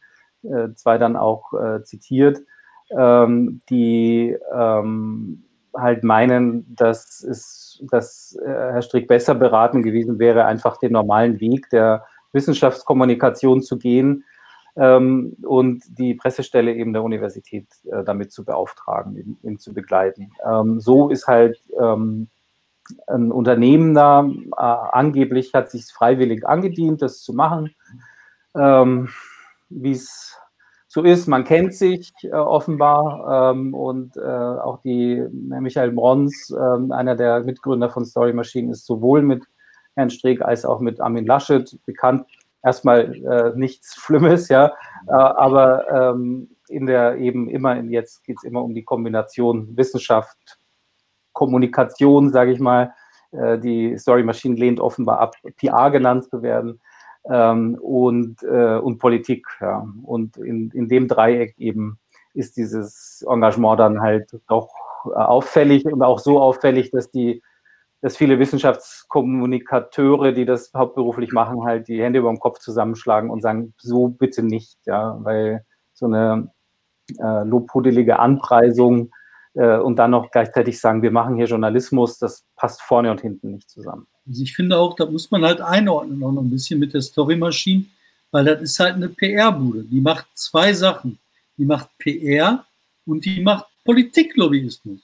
zwei 0.76 0.98
dann 0.98 1.18
auch 1.18 1.52
zitiert, 1.84 2.40
ähm, 2.98 3.62
die 3.70 4.38
ähm, 4.54 5.44
halt 5.76 6.04
meinen, 6.04 6.76
dass, 6.76 7.24
es, 7.24 7.69
dass 7.82 8.38
äh, 8.44 8.48
Herr 8.48 8.82
Strick 8.82 9.08
besser 9.08 9.36
beraten 9.36 9.84
gewesen 9.84 10.20
wäre, 10.20 10.46
einfach 10.46 10.78
den 10.78 10.94
normalen 10.94 11.40
Weg 11.40 11.70
der 11.70 12.06
Wissenschaftskommunikation 12.32 13.62
zu 13.62 13.78
gehen 13.78 14.24
ähm, 14.76 15.36
und 15.44 15.84
die 15.98 16.14
Pressestelle 16.14 16.74
eben 16.74 16.94
der 16.94 17.04
Universität 17.04 17.68
äh, 17.92 18.04
damit 18.04 18.32
zu 18.32 18.46
beauftragen, 18.46 19.16
ihn, 19.16 19.38
ihn 19.44 19.60
zu 19.60 19.74
begleiten. 19.74 20.32
Ähm, 20.46 20.80
so 20.80 21.10
ist 21.10 21.28
halt 21.28 21.62
ähm, 21.80 22.30
ein 23.08 23.32
Unternehmen 23.32 23.94
da, 23.94 24.26
äh, 24.26 24.56
angeblich 24.58 25.54
hat 25.54 25.70
sich 25.70 25.86
freiwillig 25.86 26.48
angedient, 26.48 27.02
das 27.02 27.22
zu 27.22 27.34
machen. 27.34 27.76
Ähm, 28.56 29.10
Wie 29.70 29.92
es 29.92 30.38
so 30.90 31.04
ist. 31.04 31.28
Man 31.28 31.44
kennt 31.44 31.76
sich 31.76 32.12
äh, 32.24 32.32
offenbar 32.32 33.52
ähm, 33.54 33.74
und 33.74 34.18
äh, 34.18 34.22
auch 34.22 34.82
die 34.82 35.24
Michael 35.32 35.92
Brons, 35.92 36.50
äh, 36.50 36.94
einer 36.94 37.16
der 37.16 37.44
Mitgründer 37.44 37.90
von 37.90 38.06
Story 38.06 38.34
Machine, 38.34 38.72
ist 38.72 38.86
sowohl 38.88 39.22
mit 39.22 39.44
Herrn 39.96 40.10
Streeck 40.10 40.42
als 40.42 40.66
auch 40.66 40.80
mit 40.80 41.00
Armin 41.00 41.28
Laschet 41.28 41.78
bekannt. 41.86 42.26
Erstmal 42.64 43.16
äh, 43.16 43.56
nichts 43.56 43.96
Schlimmes, 44.02 44.50
ja, 44.50 44.74
äh, 45.08 45.12
aber 45.12 45.90
ähm, 45.90 46.50
in 46.68 46.88
der 46.88 47.18
eben 47.18 47.50
immer, 47.50 47.76
jetzt 47.84 48.24
geht 48.24 48.38
es 48.38 48.44
immer 48.44 48.64
um 48.64 48.74
die 48.74 48.84
Kombination 48.84 49.78
Wissenschaft, 49.78 50.60
Kommunikation, 51.34 52.32
sage 52.32 52.52
ich 52.52 52.60
mal. 52.60 52.94
Äh, 53.32 53.60
die 53.60 53.96
Story 53.98 54.24
Machine 54.24 54.56
lehnt 54.56 54.80
offenbar 54.80 55.20
ab, 55.20 55.36
PR 55.58 55.92
genannt 55.92 56.26
zu 56.26 56.42
werden 56.42 56.82
ähm, 57.30 57.76
und, 57.82 58.44
äh, 58.44 58.78
und 58.78 59.00
Politik. 59.00 59.46
Ja. 59.62 59.88
Und 60.04 60.38
in, 60.38 60.72
in 60.72 60.88
dem 60.88 61.08
Dreieck 61.08 61.56
eben 61.58 62.00
ist 62.34 62.58
dieses 62.58 63.26
Engagement 63.28 63.80
dann 63.80 64.02
halt 64.02 64.40
doch 64.48 64.70
auch 65.06 65.12
auffällig 65.16 65.86
und 65.86 66.02
auch 66.04 66.20
so 66.20 66.42
auffällig, 66.42 66.92
dass 66.92 67.12
die, 67.12 67.42
dass 68.02 68.18
viele 68.18 68.40
Wissenschaftskommunikateure, 68.40 70.32
die 70.34 70.46
das 70.46 70.72
hauptberuflich 70.76 71.32
machen, 71.32 71.64
halt 71.64 71.88
die 71.88 72.02
Hände 72.02 72.20
über 72.20 72.30
dem 72.30 72.40
Kopf 72.40 72.60
zusammenschlagen 72.60 73.30
und 73.30 73.42
sagen, 73.42 73.74
so 73.78 74.08
bitte 74.08 74.44
nicht, 74.44 74.78
ja, 74.86 75.18
weil 75.22 75.66
so 75.94 76.06
eine 76.06 76.52
äh, 77.20 77.44
lobhudelige 77.44 78.20
Anpreisung 78.20 79.12
äh, 79.54 79.78
und 79.78 79.98
dann 79.98 80.12
noch 80.12 80.32
gleichzeitig 80.32 80.80
sagen, 80.80 81.02
wir 81.02 81.12
machen 81.12 81.36
hier 81.36 81.48
Journalismus, 81.48 82.20
das 82.20 82.46
passt 82.56 82.82
vorne 82.82 83.12
und 83.12 83.22
hinten 83.22 83.52
nicht 83.52 83.70
zusammen. 83.70 84.08
Also 84.30 84.44
ich 84.44 84.56
finde 84.56 84.78
auch, 84.78 84.96
da 84.96 85.08
muss 85.08 85.32
man 85.32 85.44
halt 85.44 85.60
einordnen, 85.60 86.24
auch 86.24 86.32
noch 86.32 86.44
ein 86.44 86.52
bisschen 86.52 86.80
mit 86.80 86.94
der 86.94 87.02
Story 87.02 87.36
Machine, 87.36 87.86
weil 88.32 88.46
das 88.46 88.62
ist 88.62 88.80
halt 88.80 88.96
eine 88.96 89.10
PR-Bude. 89.10 89.84
Die 89.84 90.02
macht 90.02 90.28
zwei 90.36 90.72
Sachen. 90.72 91.18
Die 91.58 91.66
macht 91.66 91.90
PR 91.98 92.64
und 93.06 93.26
die 93.26 93.42
macht 93.42 93.66
Politiklobbyismus. 93.84 95.00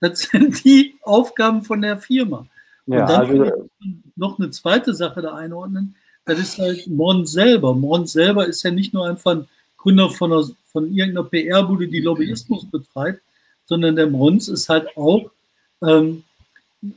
Das 0.00 0.20
sind 0.20 0.64
die 0.64 0.96
Aufgaben 1.02 1.62
von 1.62 1.80
der 1.80 1.98
Firma. 1.98 2.46
Und 2.86 2.94
ja, 2.94 3.06
dann 3.06 3.40
also, 3.40 3.68
noch 4.16 4.38
eine 4.38 4.50
zweite 4.50 4.94
Sache 4.94 5.22
da 5.22 5.36
einordnen. 5.36 5.94
Das 6.24 6.38
ist 6.38 6.58
halt 6.58 6.86
Mons 6.88 7.32
selber. 7.32 7.72
Mons 7.74 8.12
selber 8.12 8.46
ist 8.46 8.62
ja 8.64 8.72
nicht 8.72 8.92
nur 8.92 9.06
einfach 9.06 9.32
ein 9.32 9.48
Gründer 9.76 10.10
von, 10.10 10.32
einer, 10.32 10.48
von 10.66 10.92
irgendeiner 10.92 11.28
PR-Bude, 11.28 11.86
die 11.86 12.00
Lobbyismus 12.00 12.66
betreibt, 12.68 13.22
sondern 13.66 13.94
der 13.94 14.08
Mons 14.08 14.48
ist 14.48 14.68
halt 14.68 14.96
auch 14.96 15.30
ähm, 15.82 16.24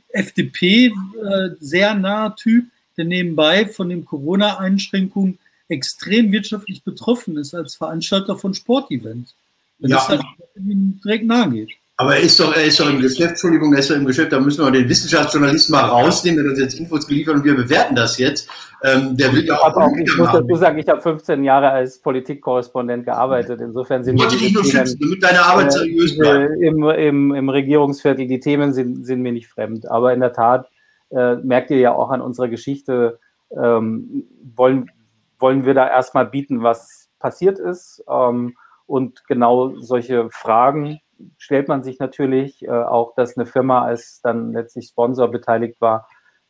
FDP 0.08 0.86
äh, 0.86 1.50
sehr 1.60 1.94
naher 1.94 2.36
Typ, 2.36 2.66
der 2.96 3.04
nebenbei 3.04 3.66
von 3.66 3.88
den 3.88 4.04
Corona-Einschränkungen 4.04 5.38
extrem 5.68 6.32
wirtschaftlich 6.32 6.82
betroffen 6.82 7.36
ist 7.36 7.54
als 7.54 7.74
Veranstalter 7.74 8.36
von 8.36 8.54
Sportevents. 8.54 9.34
Wenn 9.78 9.90
ja. 9.90 9.96
das 9.96 10.08
halt 10.08 10.22
direkt 10.64 11.26
nahe 11.26 11.50
geht. 11.50 11.70
Aber 11.96 12.16
er 12.16 12.22
ist 12.22 12.40
doch, 12.40 12.54
er 12.54 12.64
ist 12.64 12.80
doch 12.80 12.90
im 12.90 13.00
Geschäft, 13.00 13.30
Entschuldigung, 13.30 13.72
er 13.72 13.78
ist 13.78 13.90
doch 13.90 13.94
im 13.94 14.04
Geschäft, 14.04 14.32
da 14.32 14.40
müssen 14.40 14.64
wir 14.64 14.70
den 14.72 14.88
Wissenschaftsjournalisten 14.88 15.72
mal 15.72 15.84
rausnehmen, 15.84 16.42
der 16.42 16.44
hat 16.46 16.50
uns 16.52 16.60
jetzt 16.60 16.80
Infos 16.80 17.06
geliefert 17.06 17.36
und 17.36 17.44
wir 17.44 17.54
bewerten 17.54 17.94
das 17.94 18.18
jetzt. 18.18 18.48
Ähm, 18.82 19.16
der 19.16 19.32
will 19.32 19.46
ja 19.46 19.54
auch, 19.54 19.76
auch 19.76 19.92
ich 19.96 20.18
muss 20.18 20.32
dazu 20.32 20.56
sagen, 20.56 20.78
ich 20.78 20.88
habe 20.88 21.00
15 21.00 21.44
Jahre 21.44 21.70
als 21.70 22.00
Politikkorrespondent 22.00 23.04
gearbeitet. 23.04 23.60
Insofern 23.60 24.02
sind 24.02 24.18
Wollte 24.18 24.34
ich 24.34 24.52
nur 24.52 24.64
schützen, 24.64 24.98
damit 25.00 25.22
deine 25.22 25.40
Arbeit 25.40 25.68
äh, 25.68 25.70
seriös 25.70 26.18
bleibt. 26.18 26.60
Im, 26.60 26.82
im, 26.82 27.34
Im 27.34 27.48
Regierungsviertel, 27.48 28.26
die 28.26 28.40
Themen 28.40 28.72
sind, 28.72 29.06
sind 29.06 29.22
mir 29.22 29.32
nicht 29.32 29.46
fremd. 29.46 29.88
Aber 29.88 30.12
in 30.12 30.20
der 30.20 30.32
Tat 30.32 30.68
äh, 31.10 31.36
merkt 31.36 31.70
ihr 31.70 31.78
ja 31.78 31.94
auch 31.94 32.10
an 32.10 32.20
unserer 32.20 32.48
Geschichte, 32.48 33.20
ähm, 33.56 34.24
wollen, 34.54 34.90
wollen 35.38 35.64
wir 35.64 35.74
da 35.74 35.88
erstmal 35.88 36.26
bieten, 36.26 36.62
was 36.62 37.08
passiert 37.20 37.58
ist. 37.60 38.02
Ähm, 38.10 38.56
und 38.86 39.26
genau 39.28 39.76
solche 39.78 40.28
Fragen 40.30 41.00
stellt 41.38 41.68
man 41.68 41.82
sich 41.82 41.98
natürlich 41.98 42.62
äh, 42.64 42.70
auch, 42.70 43.14
dass 43.14 43.36
eine 43.36 43.46
Firma 43.46 43.84
als 43.84 44.20
dann 44.22 44.52
letztlich 44.52 44.88
Sponsor 44.88 45.30
beteiligt 45.30 45.80
war, 45.80 46.08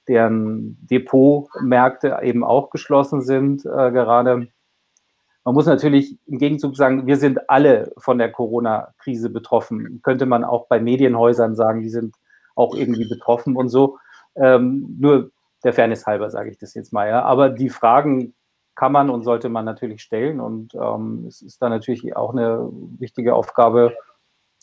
deren 0.09 0.79
Depotmärkte 0.87 2.19
eben 2.23 2.45
auch 2.45 2.71
geschlossen 2.71 3.23
sind 3.23 3.65
äh, 3.65 3.91
gerade. 3.91 4.49
Man 5.45 5.55
muss 5.55 5.67
natürlich 5.67 6.19
im 6.27 6.39
Gegenzug 6.39 6.77
sagen, 6.77 7.07
wir 7.07 7.17
sind 7.17 7.51
alle 7.51 7.93
von 7.99 8.19
der 8.19 8.33
Corona-Krise 8.33 9.31
betroffen. 9.31 10.01
Könnte 10.03 10.27
man 10.27 10.43
auch 10.43 10.69
bei 10.69 10.81
Medienhäusern 10.81 11.55
sagen, 11.55 11.83
die 11.83 11.91
sind 11.91 12.17
auch 12.55 12.75
irgendwie 12.75 13.09
betroffen 13.09 13.57
und 13.57 13.69
so. 13.69 13.99
Ähm, 14.37 14.97
nur 14.99 15.31
der 15.63 15.73
Fairness 15.73 16.07
halber 16.07 16.31
sage 16.31 16.51
ich 16.51 16.59
das 16.59 16.75
jetzt 16.75 16.93
mal. 16.93 17.09
Ja. 17.09 17.23
Aber 17.23 17.51
die 17.51 17.69
Fragen 17.69 18.35
kann 18.75 18.93
man 18.93 19.11
und 19.11 19.23
sollte 19.23 19.49
man 19.49 19.65
natürlich 19.65 20.03
stellen. 20.03 20.41
Und 20.41 20.75
ähm, 20.75 21.25
es 21.29 21.43
ist 21.43 21.61
dann 21.63 21.71
natürlich 21.71 22.17
auch 22.17 22.33
eine 22.33 22.69
wichtige 22.99 23.35
Aufgabe, 23.35 23.95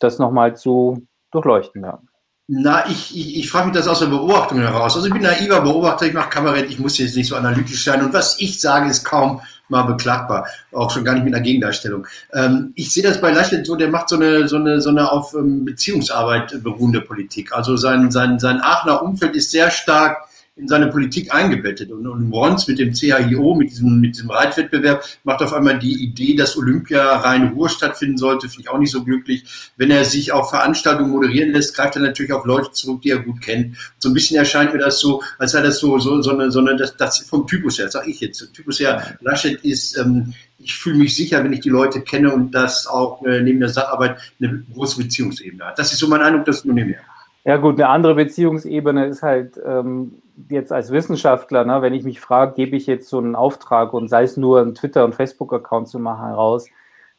das 0.03 0.19
nochmal 0.19 0.55
zu 0.55 1.07
durchleuchten. 1.31 1.83
Ja. 1.83 1.99
Na, 2.47 2.85
ich, 2.89 3.15
ich, 3.15 3.37
ich 3.37 3.49
frage 3.49 3.67
mich 3.67 3.77
das 3.77 3.87
aus 3.87 3.99
der 3.99 4.07
Beobachtung 4.07 4.59
heraus. 4.59 4.95
Also 4.95 5.07
ich 5.07 5.13
bin 5.13 5.21
naiver 5.21 5.61
Beobachter, 5.61 6.05
ich 6.05 6.13
mache 6.13 6.29
Kabarett, 6.29 6.69
ich 6.69 6.79
muss 6.79 6.97
jetzt 6.97 7.15
nicht 7.15 7.27
so 7.27 7.35
analytisch 7.35 7.83
sein. 7.83 8.03
Und 8.03 8.13
was 8.13 8.39
ich 8.41 8.59
sage, 8.59 8.89
ist 8.89 9.05
kaum 9.05 9.41
mal 9.69 9.83
beklagbar, 9.83 10.47
auch 10.73 10.91
schon 10.91 11.05
gar 11.05 11.13
nicht 11.13 11.23
mit 11.23 11.33
einer 11.33 11.43
Gegendarstellung. 11.43 12.05
Ähm, 12.33 12.73
ich 12.75 12.93
sehe 12.93 13.03
das 13.03 13.21
bei 13.21 13.31
Laschet 13.31 13.65
so, 13.65 13.77
der 13.77 13.87
macht 13.87 14.09
so 14.09 14.17
eine, 14.17 14.49
so 14.49 14.57
eine, 14.57 14.81
so 14.81 14.89
eine 14.89 15.09
auf 15.09 15.33
ähm, 15.33 15.63
Beziehungsarbeit 15.63 16.61
beruhende 16.61 16.99
Politik. 16.99 17.53
Also 17.53 17.77
sein, 17.77 18.11
sein, 18.11 18.37
sein 18.37 18.59
Aachener 18.59 19.01
Umfeld 19.01 19.33
ist 19.35 19.51
sehr 19.51 19.71
stark 19.71 20.27
in 20.61 20.67
seine 20.67 20.87
Politik 20.87 21.33
eingebettet. 21.33 21.91
Und, 21.91 22.07
und 22.07 22.31
Rons 22.31 22.67
mit 22.67 22.77
dem 22.77 22.93
CHIO, 22.93 23.55
mit 23.55 23.71
diesem, 23.71 23.99
mit 23.99 24.15
diesem 24.15 24.29
Reitwettbewerb, 24.29 25.03
macht 25.23 25.41
auf 25.41 25.53
einmal 25.53 25.79
die 25.79 26.03
Idee, 26.03 26.35
dass 26.35 26.55
Olympia 26.55 27.17
rein 27.17 27.49
Ruhe 27.49 27.67
stattfinden 27.67 28.17
sollte, 28.17 28.47
finde 28.47 28.61
ich 28.61 28.69
auch 28.69 28.77
nicht 28.77 28.91
so 28.91 29.03
glücklich. 29.03 29.43
Wenn 29.75 29.89
er 29.89 30.05
sich 30.05 30.31
auf 30.31 30.51
Veranstaltungen 30.51 31.09
moderieren 31.09 31.51
lässt, 31.51 31.75
greift 31.75 31.95
er 31.95 32.03
natürlich 32.03 32.31
auf 32.31 32.45
Leute 32.45 32.71
zurück, 32.71 33.01
die 33.01 33.09
er 33.09 33.19
gut 33.19 33.41
kennt. 33.41 33.75
So 33.97 34.09
ein 34.09 34.13
bisschen 34.13 34.37
erscheint 34.37 34.71
mir 34.71 34.79
das 34.79 34.99
so, 34.99 35.23
als 35.39 35.51
sei 35.51 35.61
das 35.61 35.79
so, 35.79 35.97
so, 35.97 36.21
so 36.21 36.31
eine, 36.31 36.51
so 36.51 36.59
eine 36.59 36.75
das, 36.75 36.95
das 36.95 37.17
vom 37.19 37.47
Typus 37.47 37.79
her, 37.79 37.89
sage 37.89 38.11
ich 38.11 38.19
jetzt. 38.19 38.53
Typus 38.53 38.79
her, 38.79 39.17
Laschet 39.21 39.59
ist, 39.63 39.97
ähm, 39.97 40.33
ich 40.59 40.75
fühle 40.75 40.97
mich 40.97 41.15
sicher, 41.15 41.43
wenn 41.43 41.53
ich 41.53 41.61
die 41.61 41.69
Leute 41.69 42.01
kenne 42.01 42.31
und 42.31 42.51
das 42.51 42.85
auch 42.85 43.25
äh, 43.25 43.41
neben 43.41 43.59
der 43.59 43.69
Sacharbeit 43.69 44.17
eine 44.39 44.63
große 44.73 45.01
Beziehungsebene 45.01 45.65
hat. 45.65 45.79
Das 45.79 45.91
ist 45.91 45.97
so 45.97 46.07
mein 46.07 46.21
Eindruck, 46.21 46.45
das 46.45 46.63
nur 46.63 46.75
mehr. 46.75 46.99
Ja 47.43 47.57
gut, 47.57 47.75
eine 47.75 47.89
andere 47.89 48.13
Beziehungsebene 48.13 49.07
ist 49.07 49.23
halt 49.23 49.59
ähm, 49.65 50.21
jetzt 50.49 50.71
als 50.71 50.91
Wissenschaftler, 50.91 51.65
ne, 51.65 51.81
wenn 51.81 51.93
ich 51.93 52.03
mich 52.03 52.19
frage, 52.19 52.53
gebe 52.53 52.75
ich 52.75 52.87
jetzt 52.87 53.09
so 53.09 53.17
einen 53.17 53.35
Auftrag 53.35 53.93
und 53.93 54.07
sei 54.07 54.23
es 54.23 54.37
nur 54.37 54.61
einen 54.61 54.75
Twitter- 54.75 55.05
und 55.05 55.15
Facebook-Account 55.15 55.87
zu 55.87 55.99
machen 55.99 56.27
heraus, 56.27 56.67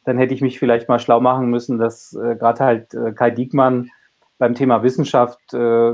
dann 0.05 0.17
hätte 0.17 0.33
ich 0.33 0.41
mich 0.41 0.59
vielleicht 0.59 0.89
mal 0.89 0.99
schlau 0.99 1.19
machen 1.19 1.49
müssen, 1.49 1.77
dass 1.77 2.13
äh, 2.13 2.35
gerade 2.35 2.63
halt 2.63 2.93
äh, 2.93 3.13
Kai 3.13 3.31
Diekmann 3.31 3.89
beim 4.37 4.55
Thema 4.55 4.83
Wissenschaft 4.83 5.53
äh, 5.53 5.93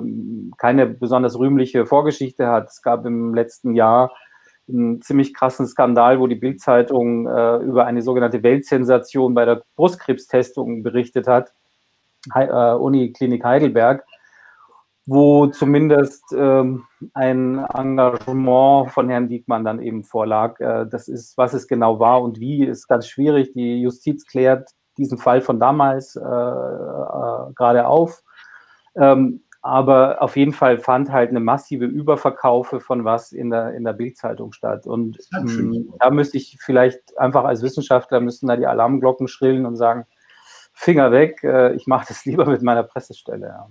keine 0.58 0.88
besonders 0.88 1.38
rühmliche 1.38 1.86
Vorgeschichte 1.86 2.48
hat. 2.48 2.70
Es 2.70 2.82
gab 2.82 3.06
im 3.06 3.34
letzten 3.36 3.76
Jahr 3.76 4.12
einen 4.68 5.02
ziemlich 5.02 5.34
krassen 5.34 5.68
Skandal, 5.68 6.20
wo 6.20 6.28
die 6.28 6.36
Bildzeitung 6.36 7.28
äh, 7.28 7.58
über 7.58 7.86
eine 7.86 8.02
sogenannte 8.02 8.42
Weltsensation 8.44 9.34
bei 9.34 9.46
der 9.46 9.64
Brustkrebstestung 9.76 10.84
berichtet 10.84 11.28
hat, 11.28 11.54
He 12.34 12.42
äh, 12.42 12.74
Uniklinik 12.76 13.44
Heidelberg 13.44 14.04
wo 15.10 15.48
zumindest 15.48 16.24
ähm, 16.38 16.86
ein 17.16 17.66
Engagement 17.74 18.92
von 18.92 19.10
Herrn 19.10 19.28
Diekmann 19.28 19.66
dann 19.66 19.82
eben 19.82 20.04
vorlag. 20.04 20.60
Äh, 20.60 20.86
das 20.88 21.08
ist, 21.08 21.36
was 21.36 21.54
es 21.54 21.68
genau 21.68 22.00
war 22.00 22.22
und 22.22 22.40
wie, 22.40 22.64
ist 22.64 22.88
ganz 22.88 23.08
schwierig. 23.08 23.52
Die 23.54 23.82
Justiz 23.82 24.28
klärt 24.28 24.70
diesen 24.98 25.18
Fall 25.18 25.42
von 25.42 25.60
damals 25.60 26.16
äh, 26.16 26.20
äh, 26.20 27.54
gerade 27.56 27.88
auf. 27.88 28.22
Ähm, 28.96 29.42
aber 29.62 30.22
auf 30.22 30.38
jeden 30.38 30.54
Fall 30.54 30.78
fand 30.78 31.12
halt 31.12 31.32
eine 31.32 31.40
massive 31.40 31.86
Überverkaufe 31.86 32.80
von 32.80 33.04
was 33.04 33.32
in 33.32 33.50
der, 33.50 33.74
in 33.74 33.86
der 33.86 33.94
Bildzeitung 33.94 34.54
statt. 34.54 34.86
Und 34.86 35.18
ähm, 35.36 35.92
da 36.00 36.12
müsste 36.12 36.38
ich 36.38 36.60
vielleicht 36.62 37.18
einfach 37.18 37.46
als 37.46 37.64
Wissenschaftler 37.64 38.20
müssten 38.20 38.48
da 38.48 38.56
die 38.56 38.68
Alarmglocken 38.68 39.28
schrillen 39.28 39.66
und 39.66 39.76
sagen, 39.76 40.06
Finger 40.72 41.12
weg, 41.12 41.44
äh, 41.44 41.74
ich 41.74 41.88
mache 41.88 42.06
das 42.10 42.26
lieber 42.26 42.46
mit 42.46 42.62
meiner 42.62 42.84
Pressestelle. 42.84 43.48
Ja. 43.48 43.70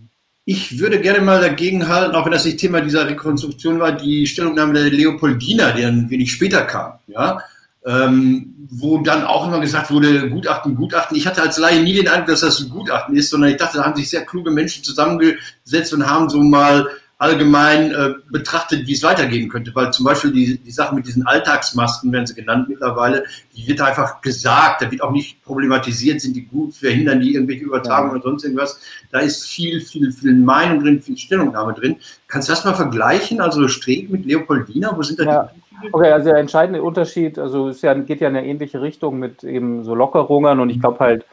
Ich 0.51 0.79
würde 0.79 0.99
gerne 0.99 1.21
mal 1.21 1.43
dagegen 1.43 1.89
halten, 1.89 2.17
auch 2.17 2.25
wenn 2.25 2.33
das 2.33 2.47
nicht 2.47 2.57
Thema 2.57 2.81
dieser 2.81 3.07
Rekonstruktion 3.07 3.81
war, 3.81 3.93
die 3.93 4.27
Stellungnahme 4.27 4.73
der 4.73 4.85
Leopoldina, 4.85 5.73
die 5.73 5.85
ein 5.85 6.09
wenig 6.09 6.33
später 6.33 6.63
kam, 6.63 6.95
ja, 7.07 7.43
ähm, 7.85 8.55
wo 8.71 8.97
dann 9.03 9.25
auch 9.25 9.47
immer 9.47 9.61
gesagt 9.61 9.91
wurde, 9.91 10.31
Gutachten, 10.31 10.75
Gutachten. 10.75 11.19
Ich 11.19 11.27
hatte 11.27 11.43
als 11.43 11.59
Laie 11.59 11.83
nie 11.83 11.93
den 11.93 12.09
Eindruck, 12.09 12.29
dass 12.29 12.41
das 12.41 12.61
ein 12.61 12.71
Gutachten 12.71 13.15
ist, 13.15 13.29
sondern 13.29 13.51
ich 13.51 13.59
dachte, 13.59 13.77
da 13.77 13.85
haben 13.85 13.95
sich 13.95 14.09
sehr 14.09 14.25
kluge 14.25 14.51
Menschen 14.51 14.83
zusammengesetzt 14.83 15.93
und 15.93 16.09
haben 16.09 16.31
so 16.31 16.43
mal 16.43 16.89
allgemein 17.19 17.91
äh, 17.91 18.15
betrachtet, 18.31 18.87
wie 18.87 18.93
es 18.93 19.03
weitergehen 19.03 19.49
könnte. 19.49 19.75
Weil 19.75 19.93
zum 19.93 20.05
Beispiel 20.05 20.33
die, 20.33 20.59
die 20.59 20.71
Sache 20.71 20.95
mit 20.95 21.07
diesen 21.07 21.27
Alltagsmasken, 21.27 22.13
werden 22.13 22.27
sie 22.27 22.35
genannt 22.35 22.69
mittlerweile, 22.69 23.25
die 23.57 23.67
wird 23.67 23.81
einfach 23.81 24.21
gesagt, 24.21 24.83
da 24.83 24.91
wird 24.91 25.03
auch 25.03 25.11
nicht 25.11 25.43
problematisiert, 25.43 26.21
sind 26.21 26.37
die 26.37 26.47
gut, 26.47 26.75
verhindern 26.75 27.21
die 27.21 27.35
irgendwelche 27.35 27.65
Übertragungen 27.65 28.17
ja. 28.17 28.21
oder 28.21 28.31
sonst 28.31 28.45
irgendwas. 28.45 28.81
Da 29.11 29.19
ist 29.19 29.47
viel, 29.47 29.81
viel, 29.81 30.13
viel 30.13 30.35
Meinung 30.35 30.81
drin, 30.81 31.03
viel 31.03 31.19
Stellungnahme 31.19 31.75
drin. 31.75 31.97
Kannst 32.29 32.49
du 32.49 32.53
das 32.53 32.65
mal 32.65 32.75
vergleichen? 32.75 33.41
Also 33.41 33.67
Streeck 33.67 34.11
mit 34.11 34.25
Leopoldina, 34.25 34.97
wo 34.97 35.03
sind 35.03 35.19
da 35.19 35.25
ja. 35.25 35.43
die 35.53 35.69
Okay, 35.93 36.11
also 36.11 36.31
der 36.31 36.39
entscheidende 36.39 36.83
Unterschied, 36.83 37.39
also 37.39 37.69
es 37.69 37.83
ja, 37.83 37.95
geht 37.95 38.21
ja 38.21 38.29
in 38.29 38.37
eine 38.37 38.47
ähnliche 38.47 38.83
Richtung 38.83 39.19
mit 39.19 39.45
eben 39.45 39.85
so 39.85 39.95
Lockerungen 39.95 40.59
und 40.61 40.71
ich 40.71 40.81
glaube 40.81 40.99
halt, 40.99 41.25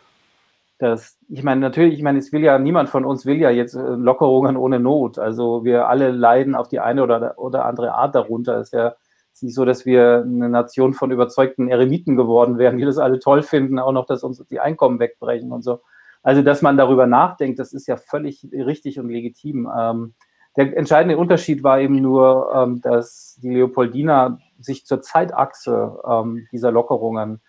das, 0.77 1.17
ich 1.29 1.43
meine, 1.43 1.61
natürlich, 1.61 1.93
ich 1.95 2.03
meine, 2.03 2.19
es 2.19 2.33
will 2.33 2.43
ja, 2.43 2.59
niemand 2.59 2.89
von 2.89 3.05
uns 3.05 3.25
will 3.25 3.37
ja 3.37 3.49
jetzt 3.49 3.75
äh, 3.75 3.79
Lockerungen 3.79 4.57
ohne 4.57 4.79
Not. 4.79 5.19
Also 5.19 5.63
wir 5.63 5.87
alle 5.87 6.11
leiden 6.11 6.55
auf 6.55 6.67
die 6.67 6.79
eine 6.79 7.03
oder, 7.03 7.37
oder 7.37 7.65
andere 7.65 7.93
Art 7.93 8.15
darunter. 8.15 8.59
Es 8.59 8.67
ist 8.67 8.73
ja 8.73 8.95
es 9.35 9.39
ist 9.39 9.43
nicht 9.43 9.55
so, 9.55 9.65
dass 9.65 9.85
wir 9.85 10.23
eine 10.25 10.47
Nation 10.47 10.93
von 10.93 11.11
überzeugten 11.11 11.67
Eremiten 11.67 12.15
geworden 12.15 12.57
wären, 12.57 12.77
die 12.77 12.85
das 12.85 12.97
alle 12.97 13.19
toll 13.19 13.43
finden, 13.43 13.79
auch 13.79 13.91
noch, 13.91 14.05
dass 14.05 14.23
uns 14.23 14.41
die 14.49 14.61
Einkommen 14.61 14.97
wegbrechen 14.97 15.51
und 15.51 15.61
so. 15.61 15.81
Also, 16.23 16.41
dass 16.41 16.61
man 16.61 16.77
darüber 16.77 17.05
nachdenkt, 17.05 17.59
das 17.59 17.73
ist 17.73 17.85
ja 17.85 17.97
völlig 17.97 18.47
richtig 18.53 18.97
und 18.97 19.09
legitim. 19.09 19.69
Ähm, 19.77 20.13
der 20.55 20.77
entscheidende 20.77 21.17
Unterschied 21.17 21.63
war 21.63 21.81
eben 21.81 22.01
nur, 22.01 22.49
ähm, 22.55 22.79
dass 22.79 23.37
die 23.43 23.49
Leopoldina 23.49 24.39
sich 24.57 24.85
zur 24.85 25.01
Zeitachse 25.01 25.99
ähm, 26.09 26.47
dieser 26.53 26.71
Lockerungen 26.71 27.41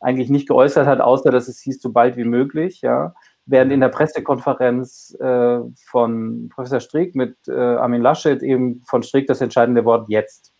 eigentlich 0.00 0.30
nicht 0.30 0.48
geäußert 0.48 0.86
hat, 0.86 1.00
außer 1.00 1.30
dass 1.30 1.48
es 1.48 1.60
hieß, 1.60 1.80
so 1.80 1.92
bald 1.92 2.16
wie 2.16 2.24
möglich, 2.24 2.82
ja. 2.82 3.14
während 3.46 3.72
in 3.72 3.80
der 3.80 3.88
Pressekonferenz 3.88 5.16
äh, 5.20 5.58
von 5.86 6.48
Professor 6.54 6.80
Streeck 6.80 7.14
mit 7.14 7.36
äh, 7.48 7.52
Armin 7.52 8.02
Laschet 8.02 8.42
eben 8.42 8.82
von 8.86 9.02
Streeck 9.02 9.26
das 9.26 9.40
entscheidende 9.40 9.84
Wort 9.84 10.08
jetzt 10.08 10.52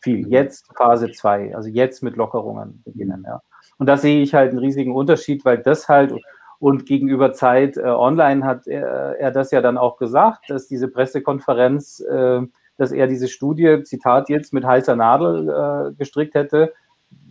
fiel. 0.00 0.28
Jetzt 0.28 0.66
Phase 0.76 1.10
2, 1.10 1.56
also 1.56 1.68
jetzt 1.68 2.02
mit 2.02 2.16
Lockerungen 2.16 2.82
beginnen. 2.84 3.24
Ja. 3.26 3.40
Und 3.78 3.86
da 3.86 3.96
sehe 3.96 4.22
ich 4.22 4.34
halt 4.34 4.50
einen 4.50 4.60
riesigen 4.60 4.94
Unterschied, 4.94 5.44
weil 5.44 5.58
das 5.58 5.88
halt 5.88 6.14
und 6.58 6.86
gegenüber 6.86 7.32
Zeit 7.32 7.76
äh, 7.76 7.82
Online 7.82 8.44
hat 8.44 8.66
er, 8.66 9.18
er, 9.18 9.30
das 9.30 9.50
ja 9.50 9.60
dann 9.60 9.76
auch 9.76 9.98
gesagt, 9.98 10.48
dass 10.48 10.66
diese 10.66 10.88
Pressekonferenz, 10.88 12.00
äh, 12.00 12.40
dass 12.78 12.92
er 12.92 13.06
diese 13.06 13.28
Studie, 13.28 13.82
Zitat 13.82 14.28
jetzt, 14.28 14.52
mit 14.52 14.64
heißer 14.64 14.96
Nadel 14.96 15.48
äh, 15.48 15.94
gestrickt 15.94 16.34
hätte, 16.34 16.72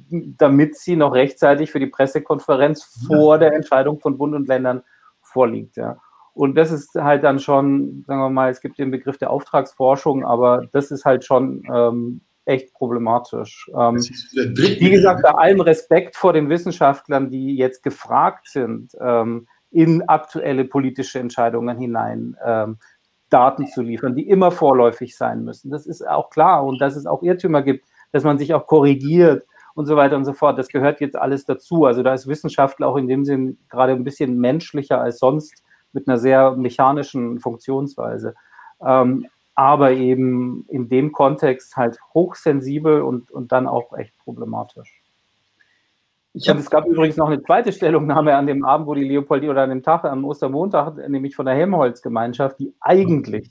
damit 0.10 0.78
sie 0.78 0.96
noch 0.96 1.14
rechtzeitig 1.14 1.72
für 1.72 1.80
die 1.80 1.88
Pressekonferenz 1.88 3.06
vor 3.08 3.38
der 3.38 3.54
Entscheidung 3.54 4.00
von 4.00 4.18
Bund 4.18 4.36
und 4.36 4.48
Ländern 4.48 4.84
vorliegt. 5.22 5.78
Ja. 5.78 5.98
Und 6.34 6.56
das 6.56 6.72
ist 6.72 6.96
halt 6.96 7.24
dann 7.24 7.40
schon, 7.40 8.04
sagen 8.08 8.20
wir 8.20 8.30
mal, 8.30 8.52
es 8.52 8.62
gibt 8.62 8.78
den 8.78 8.92
Begriff 8.92 9.18
der 9.18 9.30
Auftragsforschung, 9.30 10.26
aber 10.26 10.68
das 10.74 10.92
ist 10.92 11.06
halt 11.06 11.24
schon 11.24 11.64
ähm, 11.74 12.22
echt 12.44 12.74
problematisch. 12.74 13.70
Ähm, 13.74 13.96
wie 13.96 14.90
gesagt, 14.90 15.24
bei 15.24 15.32
allem 15.32 15.62
Respekt 15.62 16.16
vor 16.16 16.34
den 16.34 16.50
Wissenschaftlern, 16.50 17.30
die 17.30 17.56
jetzt 17.56 17.84
gefragt 17.84 18.50
sind, 18.50 18.92
ähm, 19.00 19.48
in 19.72 20.04
aktuelle 20.04 20.66
politische 20.66 21.20
Entscheidungen 21.20 21.78
hinein 21.78 22.38
ähm, 22.46 22.78
Daten 23.30 23.68
zu 23.68 23.82
liefern, 23.82 24.16
die 24.16 24.28
immer 24.28 24.52
vorläufig 24.52 25.18
sein 25.18 25.44
müssen. 25.44 25.72
Das 25.72 25.86
ist 25.86 26.08
auch 26.08 26.30
klar 26.30 26.66
und 26.66 26.80
dass 26.80 26.96
es 26.96 27.06
auch 27.06 27.24
Irrtümer 27.24 27.62
gibt, 27.62 27.86
dass 28.12 28.24
man 28.24 28.38
sich 28.38 28.54
auch 28.54 28.68
korrigiert 28.68 29.46
und 29.76 29.86
so 29.86 29.96
weiter 29.96 30.16
und 30.16 30.26
so 30.26 30.34
fort. 30.34 30.58
Das 30.58 30.70
gehört 30.70 31.02
jetzt 31.02 31.16
alles 31.16 31.46
dazu. 31.46 31.86
Also 31.86 32.02
da 32.02 32.14
ist 32.14 32.28
Wissenschaftler 32.28 32.88
auch 32.88 32.98
in 32.98 33.08
dem 33.08 33.26
Sinn 33.26 33.58
gerade 33.70 33.94
ein 33.94 34.04
bisschen 34.04 34.40
menschlicher 34.40 35.00
als 35.00 35.20
sonst 35.20 35.64
mit 35.92 36.08
einer 36.08 36.18
sehr 36.18 36.56
mechanischen 36.56 37.40
Funktionsweise. 37.40 38.34
Ähm, 38.82 39.28
aber 39.54 39.92
eben 39.92 40.66
in 40.68 40.90
dem 40.90 41.12
Kontext 41.12 41.78
halt 41.78 41.98
hochsensibel 42.14 43.02
und, 43.02 43.32
und 43.32 43.52
dann 43.52 43.68
auch 43.68 43.94
echt 43.98 44.18
problematisch. 44.18 45.02
Ich 46.34 46.50
hab, 46.50 46.58
es 46.58 46.70
gab 46.70 46.86
übrigens 46.86 47.16
noch 47.16 47.30
eine 47.30 47.42
zweite 47.42 47.72
Stellungnahme 47.72 48.36
an 48.36 48.46
dem 48.46 48.66
Abend, 48.66 48.88
wo 48.88 48.94
die 48.94 49.06
Leopoldina 49.06 49.54
oder 49.54 49.64
an 49.64 49.70
dem 49.70 49.84
Tag, 49.84 50.04
am 50.04 50.26
Ostermontag, 50.26 50.98
nämlich 51.08 51.34
von 51.34 51.46
der 51.46 51.56
Helmholtz-Gemeinschaft, 51.56 52.60
die 52.60 52.74
eigentlich, 52.82 53.50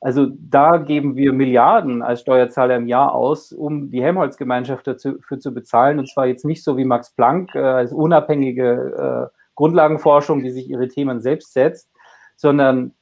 also 0.00 0.26
da 0.38 0.76
geben 0.76 1.16
wir 1.16 1.32
Milliarden 1.32 2.02
als 2.02 2.20
Steuerzahler 2.20 2.76
im 2.76 2.86
Jahr 2.86 3.14
aus, 3.14 3.52
um 3.52 3.90
die 3.90 4.02
Helmholtz-Gemeinschaft 4.02 4.86
dafür 4.86 5.40
zu 5.40 5.54
bezahlen. 5.54 5.98
Und 5.98 6.08
zwar 6.08 6.26
jetzt 6.26 6.44
nicht 6.44 6.62
so 6.62 6.76
wie 6.76 6.84
Max 6.84 7.10
Planck 7.10 7.54
äh, 7.54 7.60
als 7.60 7.92
unabhängige 7.92 9.30
äh, 9.32 9.36
Grundlagenforschung, 9.54 10.42
die 10.42 10.50
sich 10.50 10.68
ihre 10.68 10.88
Themen 10.88 11.20
selbst 11.20 11.54
setzt, 11.54 11.90
sondern 12.36 12.92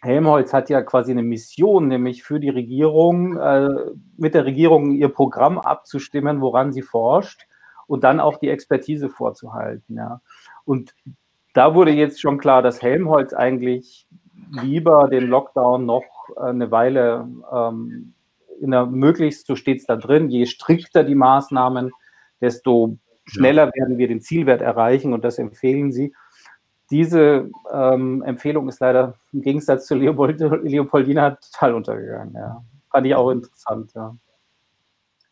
Helmholtz 0.00 0.52
hat 0.52 0.70
ja 0.70 0.82
quasi 0.82 1.12
eine 1.12 1.22
Mission, 1.22 1.88
nämlich 1.88 2.22
für 2.22 2.38
die 2.38 2.50
Regierung, 2.50 3.36
äh, 3.36 3.68
mit 4.16 4.34
der 4.34 4.44
Regierung 4.44 4.92
ihr 4.92 5.08
Programm 5.08 5.58
abzustimmen, 5.58 6.40
woran 6.40 6.72
sie 6.72 6.82
forscht 6.82 7.46
und 7.86 8.04
dann 8.04 8.20
auch 8.20 8.38
die 8.38 8.50
Expertise 8.50 9.08
vorzuhalten. 9.08 9.96
Ja. 9.96 10.20
Und 10.64 10.94
da 11.54 11.74
wurde 11.74 11.90
jetzt 11.90 12.20
schon 12.20 12.38
klar, 12.38 12.62
dass 12.62 12.82
Helmholtz 12.82 13.32
eigentlich 13.32 14.06
lieber 14.50 15.08
den 15.08 15.28
Lockdown 15.28 15.86
noch 15.86 16.04
eine 16.36 16.70
Weile 16.70 17.28
ähm, 17.52 18.14
in 18.60 18.70
der, 18.70 18.86
möglichst, 18.86 19.46
so 19.46 19.56
steht 19.56 19.78
es 19.78 19.86
da 19.86 19.96
drin, 19.96 20.30
je 20.30 20.46
strikter 20.46 21.04
die 21.04 21.14
Maßnahmen, 21.14 21.90
desto 22.40 22.98
schneller 23.26 23.70
werden 23.74 23.98
wir 23.98 24.08
den 24.08 24.20
Zielwert 24.20 24.60
erreichen 24.60 25.12
und 25.12 25.24
das 25.24 25.38
empfehlen 25.38 25.92
sie 25.92 26.12
diese 26.90 27.50
ähm, 27.72 28.22
Empfehlung 28.22 28.68
ist 28.68 28.80
leider 28.80 29.18
im 29.32 29.42
Gegensatz 29.42 29.86
zu 29.86 29.94
Leopold, 29.94 30.38
Leopoldina 30.62 31.30
total 31.30 31.74
untergegangen. 31.74 32.34
Ja. 32.34 32.64
Fand 32.90 33.06
ich 33.06 33.14
auch 33.14 33.30
interessant. 33.30 33.90
Ja. 33.94 34.16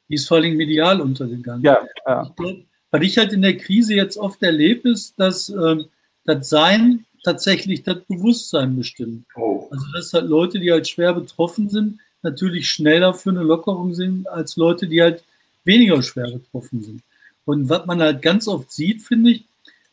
Die 0.08 0.14
ist 0.14 0.26
vor 0.26 0.38
allem 0.38 0.56
medial 0.56 1.00
untergegangen. 1.00 1.62
Ja, 1.62 1.78
ja. 2.06 2.22
Ich 2.24 2.34
glaub, 2.34 2.56
was 2.90 3.02
ich 3.02 3.18
halt 3.18 3.32
in 3.32 3.42
der 3.42 3.56
Krise 3.56 3.94
jetzt 3.94 4.16
oft 4.16 4.42
erlebe, 4.42 4.90
ist, 4.90 5.18
dass 5.18 5.48
ähm, 5.50 5.86
das 6.24 6.48
Sein 6.48 7.04
tatsächlich 7.22 7.82
das 7.82 7.98
Bewusstsein 8.08 8.76
bestimmt. 8.76 9.24
Oh. 9.36 9.68
Also 9.70 9.84
dass 9.94 10.12
halt 10.12 10.28
Leute, 10.28 10.58
die 10.58 10.72
halt 10.72 10.88
schwer 10.88 11.14
betroffen 11.14 11.68
sind, 11.68 12.00
natürlich 12.22 12.68
schneller 12.68 13.14
für 13.14 13.30
eine 13.30 13.42
Lockerung 13.42 13.94
sind, 13.94 14.28
als 14.28 14.56
Leute, 14.56 14.86
die 14.86 15.02
halt 15.02 15.22
weniger 15.64 16.02
schwer 16.02 16.30
betroffen 16.30 16.82
sind. 16.82 17.02
Und 17.44 17.68
was 17.68 17.86
man 17.86 18.00
halt 18.00 18.22
ganz 18.22 18.46
oft 18.48 18.70
sieht, 18.70 19.02
finde 19.02 19.32
ich, 19.32 19.44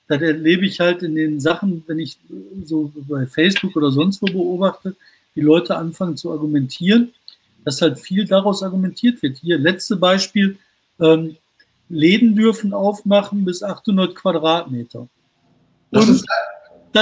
das 0.08 0.22
erlebe 0.22 0.66
ich 0.66 0.80
halt 0.80 1.04
in 1.04 1.16
den 1.16 1.40
Sachen, 1.40 1.84
wenn 1.88 2.00
ich 2.00 2.18
so 2.66 2.92
bei 3.08 3.26
Facebook 3.28 3.76
oder 3.76 3.92
sonst 3.92 4.22
wo 4.22 4.26
beobachte, 4.26 4.96
wie 5.36 5.42
Leute 5.42 5.78
anfangen 5.78 6.18
zu 6.18 6.32
argumentieren, 6.32 7.14
dass 7.64 7.82
halt 7.82 8.00
viel 8.00 8.26
daraus 8.26 8.64
argumentiert 8.64 9.22
wird. 9.22 9.38
Hier, 9.38 9.60
letzte 9.60 9.96
Beispiel, 9.96 10.58
ähm, 11.00 11.38
Läden 11.90 12.36
dürfen 12.36 12.74
aufmachen 12.74 13.46
bis 13.46 13.64
800 13.64 14.16
Quadratmeter. 14.16 15.08
Und 15.92 16.10
das 16.10 16.24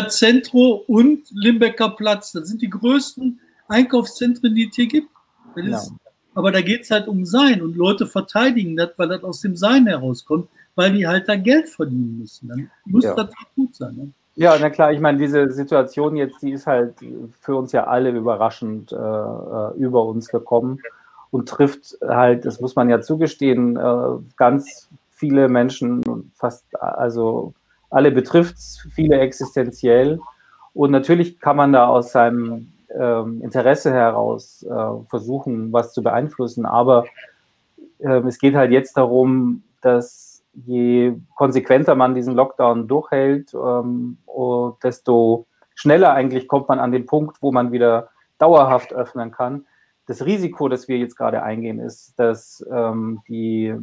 Zentro 0.09 0.83
und 0.87 1.23
Limbecker 1.31 1.89
Platz, 1.89 2.31
das 2.31 2.47
sind 2.49 2.61
die 2.61 2.69
größten 2.69 3.39
Einkaufszentren, 3.67 4.53
die 4.55 4.67
es 4.69 4.75
hier 4.75 4.87
gibt. 4.87 5.09
Ist, 5.55 5.91
aber 6.35 6.51
da 6.51 6.61
geht 6.61 6.81
es 6.81 6.91
halt 6.91 7.07
um 7.07 7.25
Sein 7.25 7.63
und 7.63 7.75
Leute 7.75 8.05
verteidigen 8.05 8.75
das, 8.75 8.91
weil 8.97 9.07
das 9.07 9.23
aus 9.23 9.41
dem 9.41 9.55
Sein 9.55 9.87
herauskommt 9.87 10.47
weil 10.77 10.93
die 10.93 11.07
halt 11.07 11.27
da 11.27 11.35
Geld 11.35 11.67
verdienen 11.67 12.19
müssen. 12.19 12.47
Dann 12.47 12.71
muss 12.85 13.03
ja. 13.03 13.15
das 13.15 13.29
gut 13.55 13.75
sein. 13.75 13.95
Ne? 13.95 14.11
Ja, 14.35 14.55
na 14.61 14.69
klar, 14.69 14.93
ich 14.93 14.99
meine, 14.99 15.17
diese 15.17 15.51
Situation 15.51 16.15
jetzt, 16.15 16.41
die 16.43 16.51
ist 16.51 16.67
halt 16.67 16.93
für 17.41 17.55
uns 17.55 17.71
ja 17.71 17.85
alle 17.85 18.11
überraschend 18.11 18.91
äh, 18.91 18.95
äh, 18.95 19.73
über 19.75 20.05
uns 20.05 20.29
gekommen 20.29 20.79
und 21.31 21.49
trifft 21.49 21.97
halt, 22.07 22.45
das 22.45 22.61
muss 22.61 22.75
man 22.75 22.89
ja 22.89 23.01
zugestehen, 23.01 23.75
äh, 23.75 24.23
ganz 24.37 24.87
viele 25.09 25.49
Menschen, 25.49 26.03
fast, 26.35 26.63
also 26.79 27.55
alle 27.89 28.11
betrifft 28.11 28.57
viele 28.93 29.19
existenziell. 29.19 30.19
Und 30.73 30.91
natürlich 30.91 31.39
kann 31.39 31.57
man 31.57 31.73
da 31.73 31.87
aus 31.87 32.11
seinem 32.11 32.71
ähm, 32.89 33.41
Interesse 33.41 33.91
heraus 33.91 34.63
äh, 34.63 35.09
versuchen, 35.09 35.73
was 35.73 35.93
zu 35.93 36.03
beeinflussen, 36.03 36.65
aber 36.65 37.05
ähm, 37.99 38.27
es 38.27 38.37
geht 38.39 38.55
halt 38.55 38.71
jetzt 38.71 38.95
darum, 38.97 39.63
dass 39.81 40.43
je 40.53 41.15
konsequenter 41.35 41.95
man 41.95 42.15
diesen 42.15 42.33
Lockdown 42.33 42.87
durchhält, 42.87 43.53
ähm, 43.53 44.17
desto 44.83 45.45
schneller 45.75 46.13
eigentlich 46.13 46.47
kommt 46.47 46.67
man 46.67 46.79
an 46.79 46.91
den 46.91 47.05
Punkt, 47.05 47.37
wo 47.41 47.51
man 47.51 47.71
wieder 47.71 48.09
dauerhaft 48.37 48.93
öffnen 48.93 49.31
kann. 49.31 49.65
Das 50.07 50.25
Risiko, 50.25 50.69
das 50.69 50.87
wir 50.87 50.97
jetzt 50.97 51.17
gerade 51.17 51.43
eingehen, 51.43 51.79
ist, 51.79 52.17
dass 52.17 52.65
ähm, 52.71 53.21
die, 53.27 53.75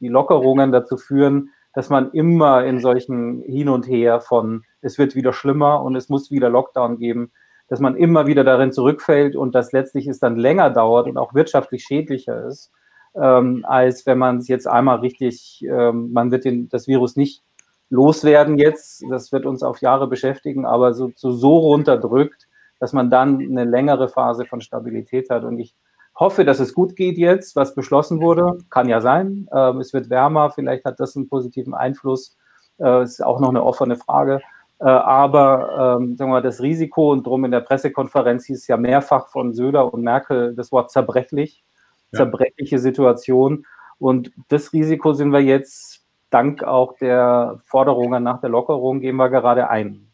die 0.00 0.08
Lockerungen 0.08 0.72
dazu 0.72 0.96
führen, 0.96 1.50
dass 1.72 1.88
man 1.88 2.10
immer 2.12 2.64
in 2.64 2.80
solchen 2.80 3.42
Hin 3.42 3.68
und 3.68 3.86
Her 3.86 4.20
von 4.20 4.64
es 4.82 4.98
wird 4.98 5.14
wieder 5.14 5.32
schlimmer 5.32 5.82
und 5.82 5.96
es 5.96 6.08
muss 6.08 6.30
wieder 6.30 6.48
Lockdown 6.48 6.98
geben, 6.98 7.32
dass 7.68 7.80
man 7.80 7.96
immer 7.96 8.26
wieder 8.26 8.44
darin 8.44 8.72
zurückfällt 8.72 9.36
und 9.36 9.54
dass 9.54 9.72
letztlich 9.72 10.06
es 10.06 10.18
dann 10.18 10.36
länger 10.36 10.70
dauert 10.70 11.06
und 11.06 11.18
auch 11.18 11.34
wirtschaftlich 11.34 11.84
schädlicher 11.84 12.46
ist 12.46 12.72
ähm, 13.14 13.64
als 13.66 14.06
wenn 14.06 14.18
man 14.18 14.38
es 14.38 14.48
jetzt 14.48 14.66
einmal 14.66 14.98
richtig, 15.00 15.64
ähm, 15.68 16.12
man 16.12 16.30
wird 16.30 16.44
den, 16.44 16.68
das 16.68 16.86
Virus 16.86 17.16
nicht 17.16 17.42
loswerden 17.88 18.56
jetzt, 18.58 19.04
das 19.10 19.32
wird 19.32 19.46
uns 19.46 19.62
auf 19.62 19.80
Jahre 19.80 20.06
beschäftigen, 20.06 20.64
aber 20.64 20.94
so, 20.94 21.12
so, 21.16 21.32
so 21.32 21.58
runterdrückt, 21.58 22.46
dass 22.78 22.92
man 22.92 23.10
dann 23.10 23.40
eine 23.40 23.64
längere 23.64 24.08
Phase 24.08 24.46
von 24.46 24.60
Stabilität 24.60 25.28
hat. 25.28 25.42
Und 25.42 25.58
ich 25.58 25.74
hoffe, 26.20 26.44
dass 26.44 26.60
es 26.60 26.74
gut 26.74 26.94
geht 26.94 27.18
jetzt, 27.18 27.56
was 27.56 27.74
beschlossen 27.74 28.20
wurde. 28.20 28.58
Kann 28.70 28.88
ja 28.88 29.00
sein. 29.00 29.48
Ähm, 29.52 29.80
es 29.80 29.92
wird 29.92 30.10
wärmer, 30.10 30.50
vielleicht 30.50 30.84
hat 30.84 31.00
das 31.00 31.16
einen 31.16 31.28
positiven 31.28 31.74
Einfluss. 31.74 32.36
Äh, 32.78 33.02
ist 33.02 33.24
auch 33.24 33.40
noch 33.40 33.48
eine 33.48 33.64
offene 33.64 33.96
Frage. 33.96 34.40
Äh, 34.78 34.84
aber 34.84 35.98
ähm, 36.00 36.16
sagen 36.16 36.30
wir 36.30 36.36
mal, 36.36 36.42
das 36.42 36.60
Risiko 36.62 37.10
und 37.10 37.26
drum 37.26 37.44
in 37.44 37.50
der 37.50 37.60
Pressekonferenz 37.60 38.44
hieß 38.46 38.66
ja 38.68 38.76
mehrfach 38.76 39.28
von 39.28 39.54
Söder 39.54 39.92
und 39.92 40.02
Merkel 40.02 40.54
das 40.54 40.70
Wort 40.70 40.90
zerbrechlich 40.90 41.64
zerbrechliche 42.12 42.78
Situation. 42.78 43.66
Und 43.98 44.32
das 44.48 44.72
Risiko 44.72 45.12
sind 45.12 45.30
wir 45.30 45.40
jetzt 45.40 46.04
dank 46.30 46.62
auch 46.62 46.96
der 46.98 47.60
Forderungen 47.64 48.22
nach 48.22 48.40
der 48.40 48.50
Lockerung 48.50 49.00
gehen 49.00 49.16
wir 49.16 49.28
gerade 49.28 49.68
ein. 49.68 50.10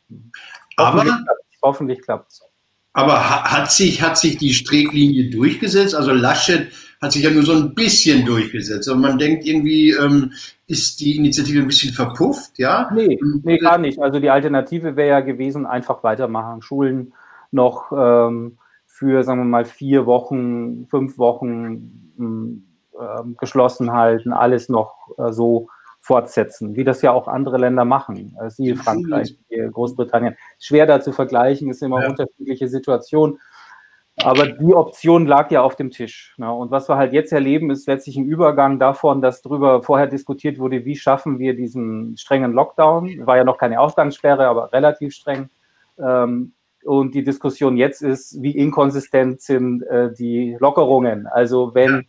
Aber 0.77 1.05
hoffentlich 1.63 2.03
klappt 2.03 2.33
es. 2.33 2.43
Aber 2.97 3.21
hat 3.21 3.71
sich, 3.71 4.01
hat 4.01 4.17
sich 4.17 4.39
die 4.39 4.55
Stricklinie 4.55 5.29
durchgesetzt? 5.29 5.95
Also 5.95 6.13
Laschet 6.13 6.69
hat 7.03 7.13
sich 7.13 7.25
ja 7.25 7.31
nur 7.31 7.43
so 7.43 7.53
ein 7.53 7.75
bisschen 7.75 8.25
durchgesetzt. 8.25 8.89
Und 8.89 9.03
man 9.03 9.19
denkt 9.19 9.45
irgendwie, 9.45 9.91
ähm, 9.91 10.33
ist 10.67 10.99
die 11.01 11.15
Initiative 11.17 11.59
ein 11.61 11.67
bisschen 11.67 11.93
verpufft, 11.93 12.59
ja? 12.59 12.91
Nee, 12.95 13.19
nee, 13.43 13.59
gar 13.59 13.77
nicht. 13.77 14.01
Also 14.01 14.19
die 14.19 14.31
Alternative 14.31 14.97
wäre 14.97 15.11
ja 15.11 15.21
gewesen, 15.21 15.67
einfach 15.67 16.03
weitermachen, 16.05 16.63
Schulen 16.63 17.13
noch 17.51 17.93
ähm, 17.93 18.57
für, 18.87 19.23
sagen 19.25 19.41
wir 19.41 19.45
mal, 19.45 19.67
vier 19.67 20.07
Wochen, 20.07 20.87
fünf 20.87 21.19
Wochen 21.19 22.73
äh, 22.99 23.23
geschlossen 23.39 23.93
halten, 23.93 24.33
alles 24.33 24.71
noch 24.71 25.11
äh, 25.19 25.33
so 25.33 25.69
fortsetzen, 26.07 26.77
wie 26.77 26.85
das 26.85 27.03
ja 27.03 27.13
auch 27.13 27.27
andere 27.27 27.59
Länder 27.59 27.85
machen, 27.85 28.37
siehe 28.49 28.77
Frankreich, 28.77 29.37
Großbritannien. 29.73 30.37
Schwer 30.61 30.87
da 30.87 31.01
zu 31.01 31.13
vergleichen, 31.13 31.69
ist 31.69 31.83
immer 31.83 32.03
ja. 32.03 32.09
unterschiedliche 32.09 32.69
Situation. 32.69 33.41
Aber 34.23 34.47
die 34.47 34.73
Option 34.73 35.27
lag 35.27 35.51
ja 35.51 35.63
auf 35.63 35.77
dem 35.77 35.91
Tisch. 35.91 36.35
Ne? 36.39 36.51
Und 36.51 36.71
was 36.71 36.89
wir 36.89 36.97
halt 36.97 37.13
jetzt 37.13 37.33
erleben, 37.33 37.71
ist 37.71 37.87
letztlich 37.87 38.17
ein 38.17 38.25
Übergang 38.25 38.79
davon, 38.79 39.21
dass 39.21 39.43
darüber 39.43 39.83
vorher 39.83 40.07
diskutiert 40.07 40.59
wurde, 40.59 40.85
wie 40.85 40.97
schaffen 40.97 41.39
wir 41.39 41.55
diesen 41.55 42.17
strengen 42.17 42.53
Lockdown. 42.53 43.27
War 43.27 43.37
ja 43.37 43.45
noch 43.45 43.59
keine 43.59 43.79
Ausgangssperre, 43.79 44.47
aber 44.47 44.73
relativ 44.73 45.13
streng. 45.13 45.51
Ähm, 45.99 46.53
und 46.85 47.15
die 47.15 47.25
Diskussion 47.25 47.77
jetzt 47.77 48.01
ist, 48.01 48.41
wie 48.41 48.57
inkonsistent 48.57 49.43
sind 49.43 49.83
äh, 49.83 50.13
die 50.13 50.57
Lockerungen. 50.61 51.27
Also 51.27 51.75
wenn 51.75 52.07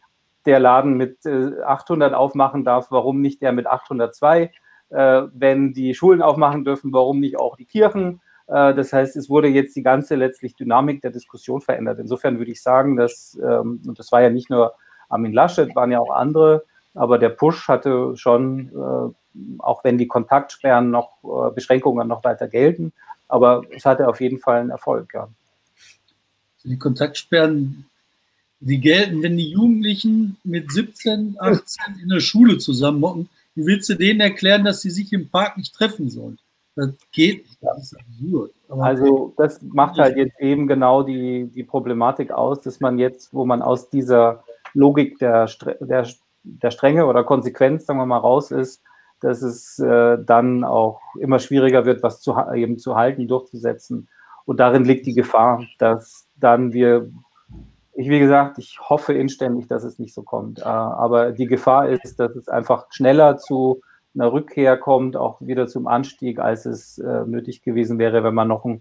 der 0.47 0.59
Laden 0.59 0.95
mit 0.95 1.19
800 1.25 2.11
äh, 2.11 2.15
aufmachen 2.15 2.63
darf, 2.63 2.87
warum 2.89 3.21
nicht 3.21 3.41
der 3.41 3.51
mit 3.51 3.67
802? 3.67 4.51
Äh, 4.89 5.23
wenn 5.33 5.73
die 5.73 5.93
Schulen 5.93 6.21
aufmachen 6.21 6.63
dürfen, 6.63 6.93
warum 6.93 7.19
nicht 7.19 7.37
auch 7.37 7.57
die 7.57 7.65
Kirchen? 7.65 8.21
Äh, 8.47 8.73
das 8.73 8.93
heißt, 8.93 9.17
es 9.17 9.29
wurde 9.29 9.49
jetzt 9.49 9.75
die 9.75 9.83
ganze 9.83 10.15
letztlich 10.15 10.55
Dynamik 10.55 11.01
der 11.01 11.11
Diskussion 11.11 11.59
verändert. 11.59 11.99
Insofern 11.99 12.37
würde 12.39 12.51
ich 12.51 12.63
sagen, 12.63 12.95
dass, 12.95 13.37
ähm, 13.43 13.81
und 13.85 13.99
das 13.99 14.11
war 14.13 14.21
ja 14.21 14.29
nicht 14.29 14.49
nur 14.49 14.73
Armin 15.09 15.33
Laschet, 15.33 15.75
waren 15.75 15.91
ja 15.91 15.99
auch 15.99 16.11
andere, 16.11 16.63
aber 16.93 17.19
der 17.19 17.29
Push 17.29 17.67
hatte 17.67 18.17
schon, 18.17 19.13
auch 19.59 19.83
wenn 19.85 19.97
die 19.97 20.07
Kontaktsperren 20.07 20.89
noch, 20.89 21.11
Beschränkungen 21.53 22.07
noch 22.07 22.25
weiter 22.25 22.47
gelten, 22.47 22.91
aber 23.27 23.61
es 23.69 23.85
hatte 23.85 24.09
auf 24.09 24.19
jeden 24.19 24.39
Fall 24.39 24.59
einen 24.59 24.71
Erfolg, 24.71 25.13
ja. 25.13 25.29
Die 26.63 26.77
Kontaktsperren, 26.77 27.85
die 28.59 28.79
gelten, 28.79 29.21
wenn 29.21 29.37
die 29.37 29.51
Jugendlichen 29.51 30.37
mit 30.43 30.71
17, 30.71 31.37
18 31.39 31.99
in 32.01 32.09
der 32.09 32.19
Schule 32.19 32.57
zusammenmocken. 32.57 33.29
Wie 33.55 33.65
willst 33.65 33.89
du 33.89 33.95
denen 33.95 34.19
erklären, 34.19 34.65
dass 34.65 34.81
sie 34.81 34.89
sich 34.89 35.13
im 35.13 35.29
Park 35.29 35.57
nicht 35.57 35.73
treffen 35.73 36.09
sollen? 36.09 36.39
Das 36.75 36.91
geht 37.11 37.43
nicht, 37.43 37.57
das 37.61 37.91
ist 37.91 37.97
absurd. 37.97 38.51
Aber 38.69 38.83
also 38.83 39.33
das 39.37 39.59
macht 39.63 39.97
halt 39.97 40.15
jetzt 40.15 40.39
eben 40.39 40.67
genau 40.67 41.01
die, 41.01 41.49
die 41.53 41.63
Problematik 41.63 42.31
aus, 42.31 42.61
dass 42.61 42.79
man 42.79 42.99
jetzt, 42.99 43.33
wo 43.33 43.45
man 43.45 43.63
aus 43.63 43.89
dieser 43.89 44.43
Logik 44.73 45.17
der, 45.17 45.49
der, 45.79 46.07
der 46.43 46.71
Strenge 46.71 47.07
oder 47.07 47.23
Konsequenz, 47.23 47.87
sagen 47.87 47.99
wir 47.99 48.05
mal, 48.05 48.19
raus 48.19 48.51
ist, 48.51 48.83
dass 49.21 49.41
es 49.41 49.79
äh, 49.79 50.17
dann 50.23 50.63
auch 50.63 51.01
immer 51.19 51.39
schwieriger 51.39 51.85
wird, 51.85 52.03
was 52.03 52.21
zu, 52.21 52.35
eben 52.53 52.77
zu 52.77 52.95
halten, 52.95 53.27
durchzusetzen. 53.27 54.07
Und 54.45 54.59
darin 54.59 54.85
liegt 54.85 55.07
die 55.07 55.15
Gefahr, 55.15 55.65
dass 55.79 56.27
dann 56.35 56.73
wir, 56.73 57.09
ich 57.97 58.09
wie 58.09 58.19
gesagt, 58.19 58.59
ich 58.59 58.79
hoffe 58.79 59.13
inständig, 59.13 59.67
dass 59.67 59.83
es 59.83 59.97
nicht 59.97 60.13
so 60.13 60.21
kommt. 60.21 60.59
Äh, 60.59 60.65
aber 60.65 61.31
die 61.31 61.47
Gefahr 61.47 61.89
ist, 61.89 62.19
dass 62.19 62.35
es 62.35 62.47
einfach 62.47 62.85
schneller 62.91 63.37
zu 63.37 63.81
einer 64.13 64.31
Rückkehr 64.31 64.77
kommt, 64.77 65.17
auch 65.17 65.41
wieder 65.41 65.65
zum 65.65 65.87
Anstieg, 65.87 66.39
als 66.39 66.67
es 66.67 66.99
äh, 66.99 67.25
nötig 67.25 67.63
gewesen 67.63 67.97
wäre, 67.97 68.23
wenn 68.23 68.35
man 68.35 68.47
noch 68.47 68.65
ein, 68.65 68.79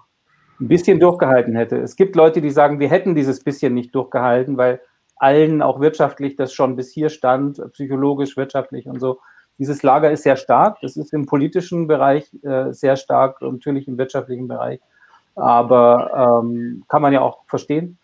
bisschen 0.59 1.01
durchgehalten 1.01 1.55
hätte. 1.55 1.77
Es 1.77 1.97
gibt 1.97 2.17
Leute, 2.17 2.41
die 2.41 2.49
sagen, 2.49 2.81
wir 2.81 2.89
hätten 2.89 3.15
dieses 3.15 3.45
bisschen 3.45 3.75
nicht 3.75 3.95
durchgehalten, 3.95 4.57
weil 4.57 4.81
allen 5.17 5.61
auch 5.61 5.81
wirtschaftlich 5.81 6.37
das 6.37 6.55
schon 6.55 6.77
bis 6.77 6.93
hier 6.93 7.11
stand, 7.11 7.61
psychologisch, 7.73 8.39
wirtschaftlich 8.39 8.87
und 8.87 8.99
so. 8.99 9.19
Dieses 9.59 9.83
Lager 9.83 10.11
ist 10.11 10.23
sehr 10.23 10.37
stark. 10.37 10.79
Das 10.81 10.97
ist 10.97 11.13
im 11.13 11.27
politischen 11.27 11.87
Bereich 11.87 12.33
äh, 12.43 12.73
sehr 12.73 12.97
stark, 12.97 13.43
natürlich 13.43 13.87
im 13.87 13.99
wirtschaftlichen 13.99 14.49
Bereich. 14.49 14.81
Aber 15.35 16.43
ähm, 16.43 16.85
kann 16.89 17.03
man 17.03 17.13
ja 17.13 17.21
auch 17.21 17.45
verstehen. 17.47 17.99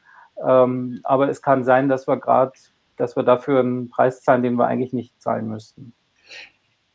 Ähm, 0.44 1.00
aber 1.04 1.28
es 1.28 1.42
kann 1.42 1.64
sein, 1.64 1.88
dass 1.88 2.06
wir 2.06 2.16
gerade, 2.16 2.52
dass 2.96 3.16
wir 3.16 3.22
dafür 3.22 3.60
einen 3.60 3.88
Preis 3.88 4.22
zahlen, 4.22 4.42
den 4.42 4.54
wir 4.56 4.66
eigentlich 4.66 4.92
nicht 4.92 5.20
zahlen 5.20 5.48
müssten. 5.48 5.94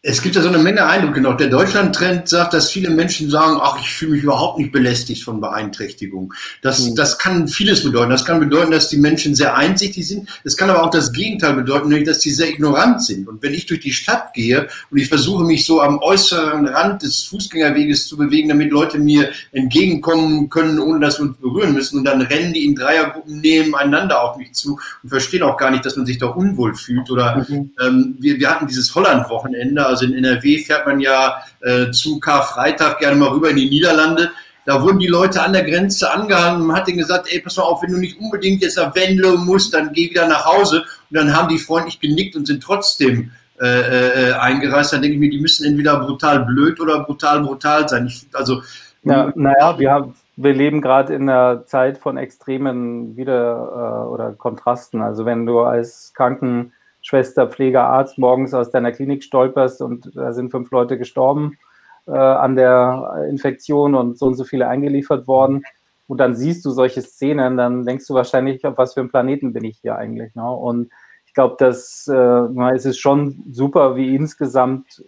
Es 0.09 0.21
gibt 0.21 0.37
ja 0.37 0.41
so 0.41 0.47
eine 0.47 0.59
Menge 0.59 0.85
Eindrücke 0.85 1.19
noch. 1.19 1.35
Der 1.35 1.49
Deutschland-Trend 1.49 2.29
sagt, 2.29 2.53
dass 2.53 2.71
viele 2.71 2.89
Menschen 2.89 3.29
sagen, 3.29 3.59
ach, 3.61 3.77
ich 3.77 3.89
fühle 3.89 4.13
mich 4.13 4.23
überhaupt 4.23 4.57
nicht 4.57 4.71
belästigt 4.71 5.21
von 5.21 5.41
Beeinträchtigung. 5.41 6.33
Das, 6.61 6.87
mhm. 6.87 6.95
das 6.95 7.19
kann 7.19 7.49
vieles 7.49 7.83
bedeuten. 7.83 8.11
Das 8.11 8.23
kann 8.23 8.39
bedeuten, 8.39 8.71
dass 8.71 8.87
die 8.87 8.95
Menschen 8.95 9.35
sehr 9.35 9.57
einsichtig 9.57 10.07
sind. 10.07 10.29
Es 10.45 10.55
kann 10.55 10.69
aber 10.69 10.83
auch 10.83 10.91
das 10.91 11.11
Gegenteil 11.11 11.55
bedeuten, 11.55 11.89
nämlich, 11.89 12.07
dass 12.07 12.21
sie 12.21 12.31
sehr 12.31 12.47
ignorant 12.47 13.03
sind. 13.03 13.27
Und 13.27 13.43
wenn 13.43 13.53
ich 13.53 13.65
durch 13.65 13.81
die 13.81 13.91
Stadt 13.91 14.33
gehe 14.33 14.69
und 14.89 14.97
ich 14.97 15.09
versuche, 15.09 15.43
mich 15.43 15.65
so 15.65 15.81
am 15.81 15.99
äußeren 15.99 16.69
Rand 16.69 17.01
des 17.01 17.23
Fußgängerweges 17.23 18.07
zu 18.07 18.15
bewegen, 18.15 18.47
damit 18.47 18.71
Leute 18.71 18.99
mir 18.99 19.31
entgegenkommen 19.51 20.49
können, 20.49 20.79
ohne 20.79 21.01
dass 21.01 21.19
wir 21.19 21.25
uns 21.25 21.35
berühren 21.35 21.73
müssen, 21.73 21.97
und 21.97 22.05
dann 22.05 22.21
rennen 22.21 22.53
die 22.53 22.63
in 22.63 22.75
Dreiergruppen 22.75 23.41
nebeneinander 23.41 24.21
auf 24.21 24.37
mich 24.37 24.53
zu 24.53 24.79
und 25.03 25.09
verstehen 25.09 25.43
auch 25.43 25.57
gar 25.57 25.69
nicht, 25.69 25.85
dass 25.85 25.97
man 25.97 26.05
sich 26.05 26.17
da 26.17 26.27
unwohl 26.27 26.75
fühlt. 26.75 27.11
Oder 27.11 27.45
mhm. 27.49 27.71
ähm, 27.85 28.15
wir, 28.19 28.39
wir 28.39 28.49
hatten 28.49 28.67
dieses 28.67 28.95
Holland-Wochenende, 28.95 29.85
also 29.85 29.96
in 30.05 30.13
NRW 30.13 30.59
fährt 30.59 30.85
man 30.85 30.99
ja 30.99 31.41
äh, 31.61 31.91
zum 31.91 32.19
Karfreitag 32.19 32.99
gerne 32.99 33.17
mal 33.17 33.29
rüber 33.29 33.49
in 33.49 33.57
die 33.57 33.69
Niederlande. 33.69 34.31
Da 34.65 34.81
wurden 34.81 34.99
die 34.99 35.07
Leute 35.07 35.41
an 35.41 35.53
der 35.53 35.63
Grenze 35.63 36.11
angehangen 36.11 36.61
und 36.61 36.67
man 36.67 36.75
hat 36.75 36.87
denen 36.87 36.97
gesagt, 36.97 37.27
ey, 37.31 37.39
pass 37.39 37.55
mal 37.55 37.63
auf, 37.63 37.81
wenn 37.81 37.91
du 37.91 37.99
nicht 37.99 38.19
unbedingt 38.19 38.61
jetzt 38.61 38.75
nach 38.75 38.93
Venlo 38.93 39.37
musst, 39.37 39.73
dann 39.73 39.93
geh 39.93 40.09
wieder 40.09 40.27
nach 40.27 40.45
Hause. 40.45 40.83
Und 41.09 41.17
dann 41.17 41.33
haben 41.33 41.47
die 41.47 41.57
freundlich 41.57 42.01
genickt 42.01 42.35
und 42.35 42.47
sind 42.47 42.61
trotzdem 42.61 43.31
äh, 43.61 44.29
äh, 44.29 44.33
eingereist. 44.33 44.91
Dann 44.91 45.01
denke 45.01 45.15
ich 45.15 45.19
mir, 45.21 45.29
die 45.29 45.39
müssen 45.39 45.65
entweder 45.65 45.99
brutal 45.99 46.43
blöd 46.45 46.81
oder 46.81 46.99
brutal 46.99 47.41
brutal 47.41 47.87
sein. 47.87 48.07
Ich, 48.07 48.27
also, 48.33 48.61
ja, 49.03 49.31
naja, 49.35 49.79
wir, 49.79 49.89
haben, 49.89 50.15
wir 50.35 50.53
leben 50.53 50.81
gerade 50.81 51.13
in 51.13 51.29
einer 51.29 51.65
Zeit 51.65 51.97
von 51.97 52.17
extremen 52.17 53.15
Wieder- 53.15 54.03
äh, 54.05 54.09
oder 54.09 54.33
Kontrasten. 54.33 55.01
Also 55.01 55.25
wenn 55.25 55.45
du 55.45 55.61
als 55.61 56.11
Kranken 56.13 56.73
Schwester, 57.07 57.47
Pfleger, 57.47 57.85
Arzt 57.85 58.17
morgens 58.17 58.53
aus 58.53 58.69
deiner 58.69 58.91
Klinik 58.91 59.23
stolperst 59.23 59.81
und 59.81 60.11
da 60.13 60.33
sind 60.33 60.51
fünf 60.51 60.71
Leute 60.71 60.97
gestorben 60.97 61.57
äh, 62.05 62.11
an 62.11 62.57
der 62.57 63.27
Infektion 63.29 63.95
und 63.95 64.17
so 64.17 64.25
und 64.25 64.35
so 64.35 64.43
viele 64.43 64.67
eingeliefert 64.67 65.25
worden. 65.25 65.63
Und 66.07 66.17
dann 66.17 66.35
siehst 66.35 66.65
du 66.65 66.71
solche 66.71 67.01
Szenen, 67.01 67.55
dann 67.55 67.85
denkst 67.85 68.05
du 68.07 68.13
wahrscheinlich, 68.13 68.65
auf 68.65 68.77
was 68.77 68.93
für 68.93 68.99
einem 68.99 69.09
Planeten 69.09 69.53
bin 69.53 69.63
ich 69.63 69.77
hier 69.77 69.95
eigentlich. 69.95 70.35
Ne? 70.35 70.51
Und 70.51 70.91
ich 71.25 71.33
glaube, 71.33 71.55
dass 71.57 72.09
äh, 72.09 72.73
es 72.75 72.83
ist 72.83 72.99
schon 72.99 73.41
super, 73.51 73.95
wie 73.95 74.13
insgesamt 74.13 75.05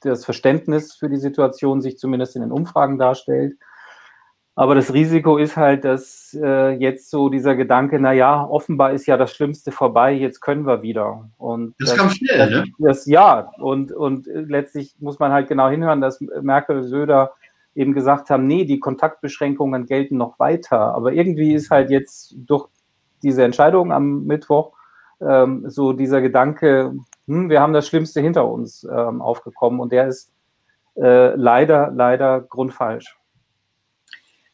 das 0.00 0.24
Verständnis 0.24 0.94
für 0.94 1.08
die 1.08 1.16
Situation 1.16 1.80
sich 1.80 1.96
zumindest 1.96 2.34
in 2.34 2.42
den 2.42 2.50
Umfragen 2.50 2.98
darstellt. 2.98 3.54
Aber 4.58 4.74
das 4.74 4.94
Risiko 4.94 5.36
ist 5.36 5.58
halt, 5.58 5.84
dass 5.84 6.34
äh, 6.42 6.70
jetzt 6.70 7.10
so 7.10 7.28
dieser 7.28 7.54
Gedanke, 7.56 8.00
na 8.00 8.12
ja, 8.12 8.42
offenbar 8.42 8.92
ist 8.92 9.04
ja 9.04 9.18
das 9.18 9.34
Schlimmste 9.34 9.70
vorbei, 9.70 10.14
jetzt 10.14 10.40
können 10.40 10.66
wir 10.66 10.80
wieder. 10.80 11.28
Und 11.36 11.74
das, 11.78 11.90
das 11.90 11.98
kam 11.98 12.08
schnell, 12.08 12.38
das, 12.38 12.50
ne? 12.50 12.64
Das, 12.78 13.06
ja, 13.06 13.50
und, 13.58 13.92
und 13.92 14.26
letztlich 14.26 14.96
muss 14.98 15.18
man 15.18 15.30
halt 15.30 15.48
genau 15.48 15.68
hinhören, 15.68 16.00
dass 16.00 16.22
Merkel 16.40 16.78
und 16.78 16.84
Söder 16.84 17.34
eben 17.74 17.92
gesagt 17.92 18.30
haben, 18.30 18.46
nee, 18.46 18.64
die 18.64 18.80
Kontaktbeschränkungen 18.80 19.84
gelten 19.84 20.16
noch 20.16 20.38
weiter. 20.38 20.94
Aber 20.94 21.12
irgendwie 21.12 21.52
ist 21.52 21.70
halt 21.70 21.90
jetzt 21.90 22.34
durch 22.38 22.66
diese 23.22 23.44
Entscheidung 23.44 23.92
am 23.92 24.24
Mittwoch 24.24 24.72
ähm, 25.20 25.68
so 25.68 25.92
dieser 25.92 26.22
Gedanke, 26.22 26.94
hm, 27.26 27.50
wir 27.50 27.60
haben 27.60 27.74
das 27.74 27.86
Schlimmste 27.88 28.22
hinter 28.22 28.48
uns 28.48 28.84
ähm, 28.84 29.20
aufgekommen 29.20 29.80
und 29.80 29.92
der 29.92 30.06
ist 30.06 30.32
äh, 30.96 31.34
leider, 31.34 31.90
leider 31.94 32.40
grundfalsch. 32.40 33.18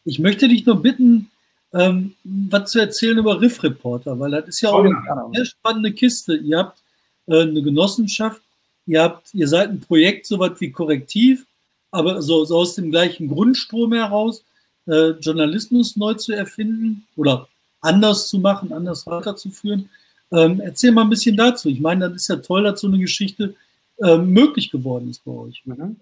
Ich 0.04 0.18
möchte 0.18 0.48
dich 0.48 0.66
nur 0.66 0.82
bitten, 0.82 1.30
ähm, 1.72 2.14
was 2.24 2.72
zu 2.72 2.80
erzählen 2.80 3.18
über 3.18 3.40
Riff 3.40 3.62
Reporter, 3.62 4.18
weil 4.18 4.32
das 4.32 4.48
ist 4.48 4.60
ja 4.60 4.70
auch 4.70 4.78
oh, 4.78 4.82
eine 4.82 5.34
sehr 5.34 5.44
spannende 5.44 5.92
Kiste. 5.92 6.36
Ihr 6.36 6.58
habt 6.58 6.82
äh, 7.26 7.42
eine 7.42 7.62
Genossenschaft, 7.62 8.42
ihr 8.86 9.02
habt, 9.02 9.32
ihr 9.32 9.48
seid 9.48 9.70
ein 9.70 9.80
Projekt, 9.80 10.26
so 10.26 10.38
was 10.38 10.60
wie 10.60 10.70
Korrektiv, 10.70 11.46
aber 11.90 12.20
so, 12.22 12.44
so 12.44 12.58
aus 12.58 12.74
dem 12.74 12.90
gleichen 12.90 13.28
Grundstrom 13.28 13.92
heraus, 13.92 14.44
äh, 14.86 15.10
Journalismus 15.20 15.96
neu 15.96 16.14
zu 16.14 16.32
erfinden 16.32 17.06
oder 17.16 17.48
anders 17.80 18.28
zu 18.28 18.38
machen, 18.38 18.72
anders 18.72 19.06
weiterzuführen. 19.06 19.88
Ähm, 20.32 20.60
erzähl 20.60 20.92
mal 20.92 21.02
ein 21.02 21.10
bisschen 21.10 21.36
dazu. 21.36 21.68
Ich 21.68 21.80
meine, 21.80 22.08
das 22.08 22.22
ist 22.22 22.28
ja 22.28 22.36
toll, 22.36 22.64
dass 22.64 22.80
so 22.80 22.88
eine 22.88 22.98
Geschichte 22.98 23.54
äh, 23.98 24.16
möglich 24.16 24.70
geworden 24.70 25.10
ist 25.10 25.24
bei 25.24 25.32
euch. 25.32 25.62
Mhm. 25.64 25.96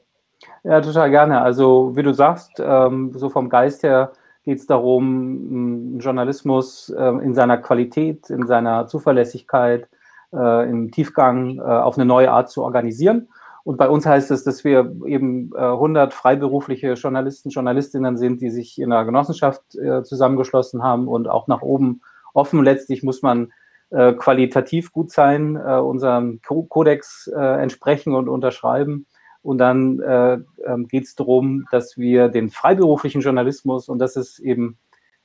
Ja, 0.64 0.80
total 0.80 1.10
gerne. 1.10 1.40
Also 1.40 1.96
wie 1.96 2.02
du 2.02 2.12
sagst, 2.12 2.52
ähm, 2.58 3.12
so 3.14 3.28
vom 3.28 3.48
Geist 3.48 3.82
her 3.82 4.12
geht 4.44 4.58
es 4.58 4.66
darum, 4.66 5.98
Journalismus 5.98 6.88
äh, 6.90 7.08
in 7.22 7.34
seiner 7.34 7.58
Qualität, 7.58 8.30
in 8.30 8.46
seiner 8.46 8.86
Zuverlässigkeit, 8.86 9.88
äh, 10.32 10.70
im 10.70 10.90
Tiefgang 10.90 11.58
äh, 11.58 11.62
auf 11.62 11.96
eine 11.96 12.06
neue 12.06 12.30
Art 12.30 12.50
zu 12.50 12.62
organisieren. 12.62 13.28
Und 13.62 13.76
bei 13.76 13.88
uns 13.88 14.06
heißt 14.06 14.30
es, 14.30 14.42
dass 14.42 14.64
wir 14.64 14.90
eben 15.04 15.54
100 15.54 16.14
freiberufliche 16.14 16.94
Journalisten, 16.94 17.50
Journalistinnen 17.50 18.16
sind, 18.16 18.40
die 18.40 18.48
sich 18.48 18.80
in 18.80 18.90
einer 18.90 19.04
Genossenschaft 19.04 19.60
zusammengeschlossen 20.02 20.82
haben 20.82 21.06
und 21.08 21.28
auch 21.28 21.46
nach 21.46 21.60
oben 21.60 22.00
offen. 22.32 22.64
Letztlich 22.64 23.02
muss 23.02 23.20
man 23.20 23.52
qualitativ 23.90 24.92
gut 24.92 25.12
sein, 25.12 25.58
unserem 25.58 26.40
Kodex 26.42 27.26
entsprechen 27.26 28.14
und 28.14 28.30
unterschreiben. 28.30 29.04
Und 29.42 29.58
dann 29.58 30.00
äh, 30.00 30.38
ähm, 30.66 30.86
geht 30.88 31.04
es 31.04 31.14
darum, 31.14 31.66
dass 31.70 31.96
wir 31.96 32.28
den 32.28 32.50
freiberuflichen 32.50 33.22
Journalismus, 33.22 33.88
und 33.88 33.98
das 33.98 34.16
ist 34.16 34.38
eben, 34.38 34.78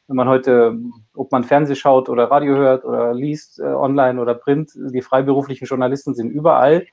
wenn 0.08 0.16
man 0.16 0.30
heute, 0.30 0.78
ob 1.14 1.32
man 1.32 1.44
Fernseh 1.44 1.76
schaut 1.76 2.08
oder 2.10 2.32
Radio 2.32 2.56
hört 2.56 2.86
oder 2.86 3.14
liest, 3.14 3.60
äh, 3.60 3.64
online 3.64 4.22
oder 4.22 4.34
print, 4.34 4.72
die 4.76 5.02
freiberuflichen 5.02 5.68
Journalisten 5.68 6.14
sind 6.16 6.30
überall. 6.30 6.86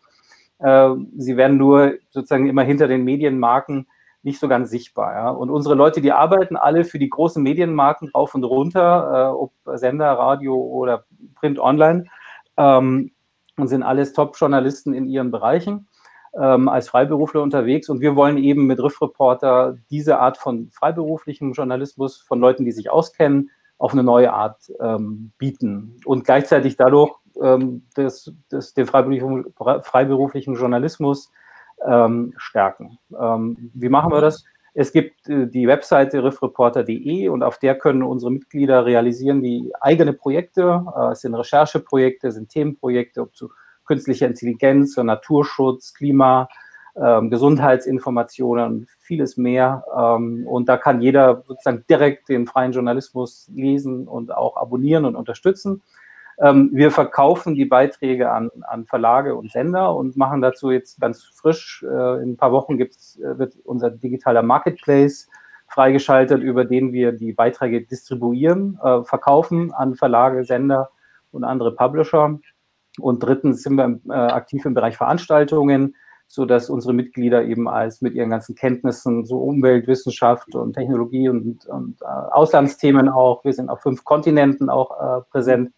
Äh, 0.59 0.91
sie 1.17 1.37
werden 1.37 1.59
nur 1.59 1.95
sozusagen 2.11 2.49
immer 2.49 2.63
hinter 2.63 2.89
den 2.89 3.05
Medienmarken 3.05 3.87
nicht 4.25 4.41
so 4.41 4.49
ganz 4.49 4.71
sichtbar. 4.71 5.15
Ja? 5.15 5.31
Und 5.31 5.51
unsere 5.51 5.75
Leute, 5.75 6.01
die 6.01 6.13
arbeiten 6.13 6.57
alle 6.57 6.85
für 6.85 6.99
die 6.99 7.11
großen 7.11 7.43
Medienmarken 7.43 8.09
rauf 8.09 8.35
und 8.35 8.45
runter, 8.45 9.31
äh, 9.31 9.33
ob 9.33 9.53
Sender, 9.79 10.13
Radio 10.13 10.57
oder 10.57 11.05
Print 11.37 11.59
Online, 11.59 12.05
ähm, 12.57 13.13
und 13.59 13.69
sind 13.69 13.83
alles 13.83 14.13
Top-Journalisten 14.13 14.95
in 14.95 15.07
ihren 15.07 15.31
Bereichen 15.31 15.89
ähm, 16.41 16.69
als 16.69 16.89
Freiberufler 16.89 17.43
unterwegs. 17.43 17.89
Und 17.89 18.01
wir 18.01 18.17
wollen 18.17 18.39
eben 18.39 18.67
mit 18.67 18.83
Riff 18.83 19.01
Reporter 19.01 19.77
diese 19.91 20.19
Art 20.19 20.39
von 20.39 20.71
freiberuflichem 20.71 21.53
Journalismus 21.53 22.21
von 22.21 22.41
Leuten, 22.41 22.65
die 22.65 22.73
sich 22.73 22.91
auskennen, 22.91 23.51
auf 23.79 23.93
eine 23.93 24.05
neue 24.05 24.33
Art 24.33 24.73
ähm, 24.81 25.33
bieten 25.39 25.97
und 26.05 26.25
gleichzeitig 26.25 26.77
dadurch 26.77 27.17
ähm, 27.43 27.85
das, 27.95 28.33
das, 28.49 28.75
den 28.75 28.87
freiberuflichen, 28.87 29.53
freiberuflichen 29.83 30.55
Journalismus 30.55 31.33
ähm, 31.85 32.33
stärken. 32.37 32.99
Ähm, 33.19 33.73
wie 33.75 33.89
machen 33.89 34.13
wir 34.13 34.21
das? 34.21 34.45
Es 34.75 34.93
gibt 34.93 35.29
äh, 35.29 35.49
die 35.49 35.67
Webseite 35.67 36.23
riffreporter.de 36.23 37.29
und 37.29 37.43
auf 37.43 37.59
der 37.59 37.77
können 37.77 38.03
unsere 38.03 38.31
Mitglieder 38.31 38.87
realisieren 38.87 39.43
die 39.43 39.73
eigene 39.81 40.13
Projekte. 40.13 40.85
Äh, 40.97 41.13
es 41.13 41.21
sind 41.21 41.35
Rechercheprojekte, 41.35 42.29
es 42.29 42.35
sind 42.35 42.51
Themenprojekte, 42.51 43.21
ob 43.21 43.35
zu 43.35 43.51
künstlicher 43.93 44.27
Intelligenz, 44.27 44.97
Naturschutz, 44.97 45.93
Klima, 45.93 46.49
ähm, 46.97 47.29
Gesundheitsinformationen, 47.29 48.87
vieles 49.01 49.37
mehr. 49.37 49.85
Ähm, 49.95 50.47
und 50.47 50.67
da 50.67 50.79
kann 50.79 51.03
jeder 51.03 51.43
sozusagen 51.47 51.85
direkt 51.91 52.31
den 52.31 52.47
freien 52.47 52.73
Journalismus 52.73 53.51
lesen 53.55 54.09
und 54.09 54.33
auch 54.33 54.57
abonnieren 54.57 55.05
und 55.05 55.15
unterstützen. 55.15 55.83
Ähm, 56.39 56.71
wir 56.73 56.91
verkaufen 56.91 57.55
die 57.55 57.67
Beiträge 57.67 58.31
an, 58.31 58.51
an, 58.63 58.87
Verlage 58.87 59.35
und 59.35 59.53
Sender 59.53 59.95
und 59.95 60.17
machen 60.17 60.41
dazu 60.41 60.71
jetzt 60.71 60.99
ganz 60.99 61.23
frisch, 61.23 61.85
äh, 61.87 62.23
in 62.23 62.33
ein 62.33 62.37
paar 62.39 62.53
Wochen 62.53 62.79
gibt's, 62.79 63.19
äh, 63.19 63.39
wird 63.39 63.57
unser 63.65 63.91
digitaler 63.91 64.43
Marketplace 64.43 65.29
freigeschaltet, 65.69 66.43
über 66.43 66.65
den 66.65 66.95
wir 66.95 67.13
die 67.13 67.35
Beiträge 67.35 67.83
distribuieren, 67.83 68.79
äh, 68.83 69.03
verkaufen 69.05 69.71
an 69.73 69.97
Verlage, 69.97 70.45
Sender 70.45 70.91
und 71.31 71.45
andere 71.45 71.75
Publisher. 71.75 72.39
Und 72.99 73.23
drittens 73.23 73.63
sind 73.63 73.77
wir 73.77 74.01
äh, 74.09 74.13
aktiv 74.13 74.65
im 74.65 74.75
Bereich 74.75 74.97
Veranstaltungen, 74.97 75.95
so 76.27 76.45
dass 76.47 76.71
unsere 76.71 76.95
Mitglieder 76.95 77.45
eben 77.45 77.69
als 77.69 78.01
mit 78.01 78.15
ihren 78.15 78.31
ganzen 78.31 78.55
Kenntnissen 78.55 79.25
so 79.25 79.39
Umweltwissenschaft 79.39 80.55
und 80.55 80.75
Technologie 80.75 81.29
und, 81.29 81.67
und 81.67 82.01
äh, 82.01 82.05
Auslandsthemen 82.05 83.09
auch, 83.09 83.45
wir 83.45 83.53
sind 83.53 83.69
auf 83.69 83.83
fünf 83.83 84.05
Kontinenten 84.05 84.71
auch 84.71 84.91
äh, 84.99 85.23
präsent, 85.31 85.73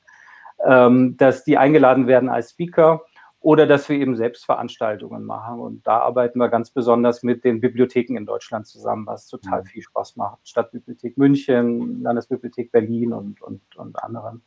ähm, 0.65 1.17
dass 1.17 1.45
die 1.45 1.59
eingeladen 1.59 2.07
werden 2.07 2.29
als 2.29 2.51
Speaker 2.51 3.03
oder 3.41 3.67
dass 3.67 3.89
wir 3.89 3.99
eben 3.99 4.17
selbst 4.17 4.47
Veranstaltungen 4.47 5.25
machen. 5.25 5.61
Und 5.61 5.87
da 5.87 5.99
arbeiten 5.99 6.39
wir 6.39 6.49
ganz 6.49 6.71
besonders 6.71 7.23
mit 7.23 7.45
den 7.45 7.61
Bibliotheken 7.61 8.17
in 8.17 8.25
Deutschland 8.25 8.67
zusammen, 8.67 9.07
was 9.07 9.27
total 9.27 9.61
mhm. 9.61 9.67
viel 9.67 9.83
Spaß 9.83 10.17
macht. 10.17 10.49
Stadtbibliothek 10.49 11.19
München, 11.19 12.01
Landesbibliothek 12.03 12.73
Berlin 12.73 13.12
und, 13.12 13.43
und, 13.43 13.61
und 13.77 14.03
anderen. 14.03 14.43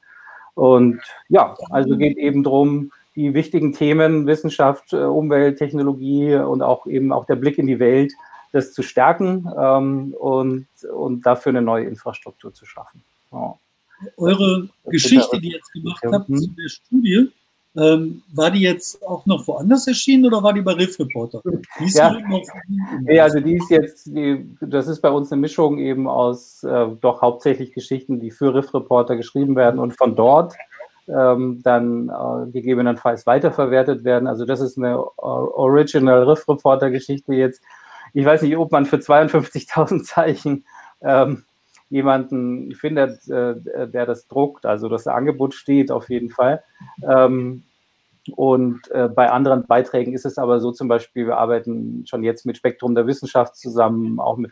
Und 0.57 1.01
ja, 1.29 1.55
also 1.69 1.97
geht 1.97 2.17
eben 2.17 2.43
darum, 2.43 2.91
die 3.15 3.33
wichtigen 3.33 3.73
Themen 3.73 4.27
Wissenschaft, 4.27 4.93
äh, 4.93 4.97
Umwelt, 4.97 5.57
Technologie 5.57 6.35
und 6.35 6.61
auch 6.61 6.85
eben 6.87 7.11
auch 7.11 7.25
der 7.25 7.35
Blick 7.35 7.57
in 7.57 7.67
die 7.67 7.79
Welt, 7.79 8.11
das 8.51 8.73
zu 8.73 8.83
stärken 8.83 9.47
ähm, 9.59 10.13
und, 10.19 10.67
und 10.93 11.25
dafür 11.25 11.51
eine 11.51 11.61
neue 11.61 11.85
Infrastruktur 11.85 12.53
zu 12.53 12.65
schaffen. 12.65 13.03
Ja 13.31 13.55
eure 14.17 14.69
Geschichte, 14.85 15.39
die 15.39 15.49
ihr 15.49 15.57
jetzt 15.57 15.71
gemacht 15.73 16.03
habt 16.05 16.27
zu 16.27 16.47
der 16.47 16.69
Studie, 16.69 17.31
ähm, 17.77 18.23
war 18.33 18.49
die 18.49 18.61
jetzt 18.61 19.05
auch 19.05 19.25
noch 19.27 19.47
woanders 19.47 19.87
erschienen 19.87 20.25
oder 20.25 20.41
war 20.41 20.51
die 20.51 20.61
bei 20.61 20.73
Riff 20.73 20.97
Reporter? 20.99 21.41
Ja. 21.79 22.17
ja, 23.07 23.23
also 23.23 23.39
die 23.39 23.57
ist 23.57 23.69
jetzt, 23.69 24.07
die, 24.07 24.45
das 24.61 24.87
ist 24.87 25.01
bei 25.01 25.11
uns 25.11 25.31
eine 25.31 25.41
Mischung 25.41 25.77
eben 25.77 26.07
aus 26.07 26.63
äh, 26.63 26.87
doch 26.99 27.21
hauptsächlich 27.21 27.73
Geschichten, 27.73 28.19
die 28.19 28.31
für 28.31 28.53
Riff 28.53 28.73
Reporter 28.73 29.15
geschrieben 29.15 29.55
werden 29.55 29.79
und 29.79 29.95
von 29.95 30.15
dort 30.15 30.55
ähm, 31.07 31.61
dann 31.63 32.09
äh, 32.09 32.51
gegebenenfalls 32.51 33.27
weiterverwertet 33.27 34.03
werden. 34.03 34.27
Also 34.27 34.45
das 34.45 34.59
ist 34.59 34.77
eine 34.77 34.99
Original 35.17 36.23
Riff 36.23 36.49
Reporter 36.49 36.89
Geschichte 36.89 37.33
jetzt. 37.33 37.61
Ich 38.13 38.25
weiß 38.25 38.41
nicht, 38.41 38.57
ob 38.57 38.71
man 38.71 38.85
für 38.85 38.97
52.000 38.97 40.03
Zeichen 40.03 40.65
ähm, 41.01 41.43
jemanden 41.89 42.73
findet, 42.73 43.27
äh, 43.29 43.55
der 43.87 44.05
das 44.05 44.27
druckt. 44.27 44.65
Also 44.65 44.89
das 44.89 45.07
Angebot 45.07 45.53
steht 45.53 45.91
auf 45.91 46.09
jeden 46.09 46.29
Fall. 46.29 46.63
Ähm, 47.07 47.63
und 48.35 48.91
äh, 48.91 49.07
bei 49.07 49.29
anderen 49.29 49.65
Beiträgen 49.65 50.13
ist 50.13 50.25
es 50.25 50.37
aber 50.37 50.59
so 50.59 50.71
zum 50.71 50.87
Beispiel, 50.87 51.27
wir 51.27 51.37
arbeiten 51.37 52.05
schon 52.07 52.23
jetzt 52.23 52.45
mit 52.45 52.57
Spektrum 52.57 52.93
der 52.93 53.07
Wissenschaft 53.07 53.55
zusammen, 53.55 54.19
auch 54.19 54.37
mit 54.37 54.51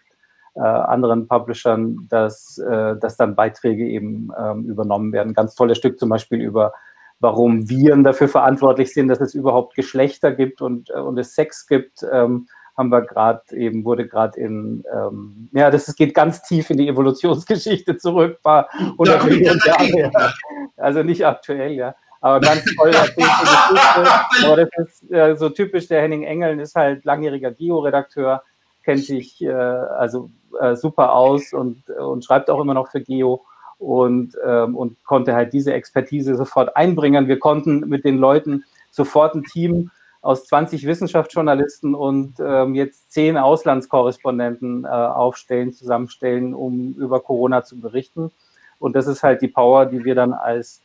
äh, 0.55 0.61
anderen 0.61 1.27
Publishern, 1.27 2.07
dass, 2.09 2.57
äh, 2.57 2.95
dass 2.95 3.17
dann 3.17 3.35
Beiträge 3.35 3.85
eben 3.85 4.31
ähm, 4.39 4.65
übernommen 4.65 5.11
werden. 5.11 5.33
Ganz 5.33 5.55
tolles 5.55 5.77
Stück 5.77 5.99
zum 5.99 6.09
Beispiel 6.09 6.41
über 6.41 6.73
warum 7.19 7.69
Viren 7.69 8.03
dafür 8.03 8.27
verantwortlich 8.27 8.93
sind, 8.93 9.07
dass 9.07 9.21
es 9.21 9.33
überhaupt 9.33 9.75
Geschlechter 9.75 10.31
gibt 10.31 10.61
und, 10.61 10.89
äh, 10.89 10.93
und 10.93 11.17
es 11.17 11.35
Sex 11.35 11.67
gibt. 11.67 12.05
Ähm, 12.09 12.47
haben 12.77 12.89
wir 12.89 13.01
gerade 13.01 13.41
eben, 13.51 13.85
wurde 13.85 14.07
gerade 14.07 14.39
in, 14.39 14.83
ähm, 14.93 15.49
ja, 15.53 15.71
das 15.71 15.93
geht 15.95 16.13
ganz 16.13 16.41
tief 16.43 16.69
in 16.69 16.77
die 16.77 16.87
Evolutionsgeschichte 16.87 17.97
zurück, 17.97 18.39
paar 18.43 18.67
hundert 18.97 19.23
Millionen 19.23 19.61
Jahre. 19.65 20.11
Ja. 20.13 20.33
Also 20.77 21.03
nicht 21.03 21.25
aktuell, 21.25 21.71
ja. 21.71 21.95
Aber 22.21 22.39
ganz 22.39 22.63
toll 22.75 22.89
erzählte 22.89 23.15
Geschichte. 23.17 24.45
Aber 24.45 24.55
das 24.57 24.69
ist 24.77 25.11
äh, 25.11 25.35
so 25.35 25.49
typisch, 25.49 25.87
der 25.87 26.01
Henning 26.01 26.23
Engeln 26.23 26.59
ist 26.59 26.75
halt 26.75 27.05
langjähriger 27.05 27.51
Geo-Redakteur, 27.51 28.43
kennt 28.83 29.03
sich 29.03 29.41
äh, 29.41 29.51
also 29.51 30.31
äh, 30.59 30.75
super 30.75 31.13
aus 31.13 31.53
und, 31.53 31.89
und 31.89 32.25
schreibt 32.25 32.49
auch 32.49 32.59
immer 32.59 32.73
noch 32.73 32.89
für 32.89 33.01
Geo 33.01 33.45
und, 33.77 34.35
ähm, 34.45 34.75
und 34.75 35.03
konnte 35.03 35.33
halt 35.33 35.53
diese 35.53 35.73
Expertise 35.73 36.35
sofort 36.35 36.75
einbringen. 36.75 37.27
Wir 37.27 37.39
konnten 37.39 37.81
mit 37.87 38.03
den 38.03 38.17
Leuten 38.17 38.65
sofort 38.89 39.35
ein 39.35 39.43
Team 39.43 39.91
aus 40.25 40.45
20 40.45 40.87
Wissenschaftsjournalisten 40.87 41.93
und 41.93 42.39
ähm, 42.39 42.73
jetzt 42.73 43.11
zehn 43.11 43.37
Auslandskorrespondenten 43.37 44.83
äh, 44.83 44.87
aufstellen, 44.87 45.71
zusammenstellen, 45.71 46.55
um 46.55 46.93
über 46.97 47.19
Corona 47.19 47.63
zu 47.63 47.79
berichten. 47.79 48.31
Und 48.79 48.95
das 48.95 49.05
ist 49.05 49.21
halt 49.21 49.43
die 49.43 49.47
Power, 49.47 49.85
die 49.85 50.03
wir 50.03 50.15
dann 50.15 50.33
als 50.33 50.81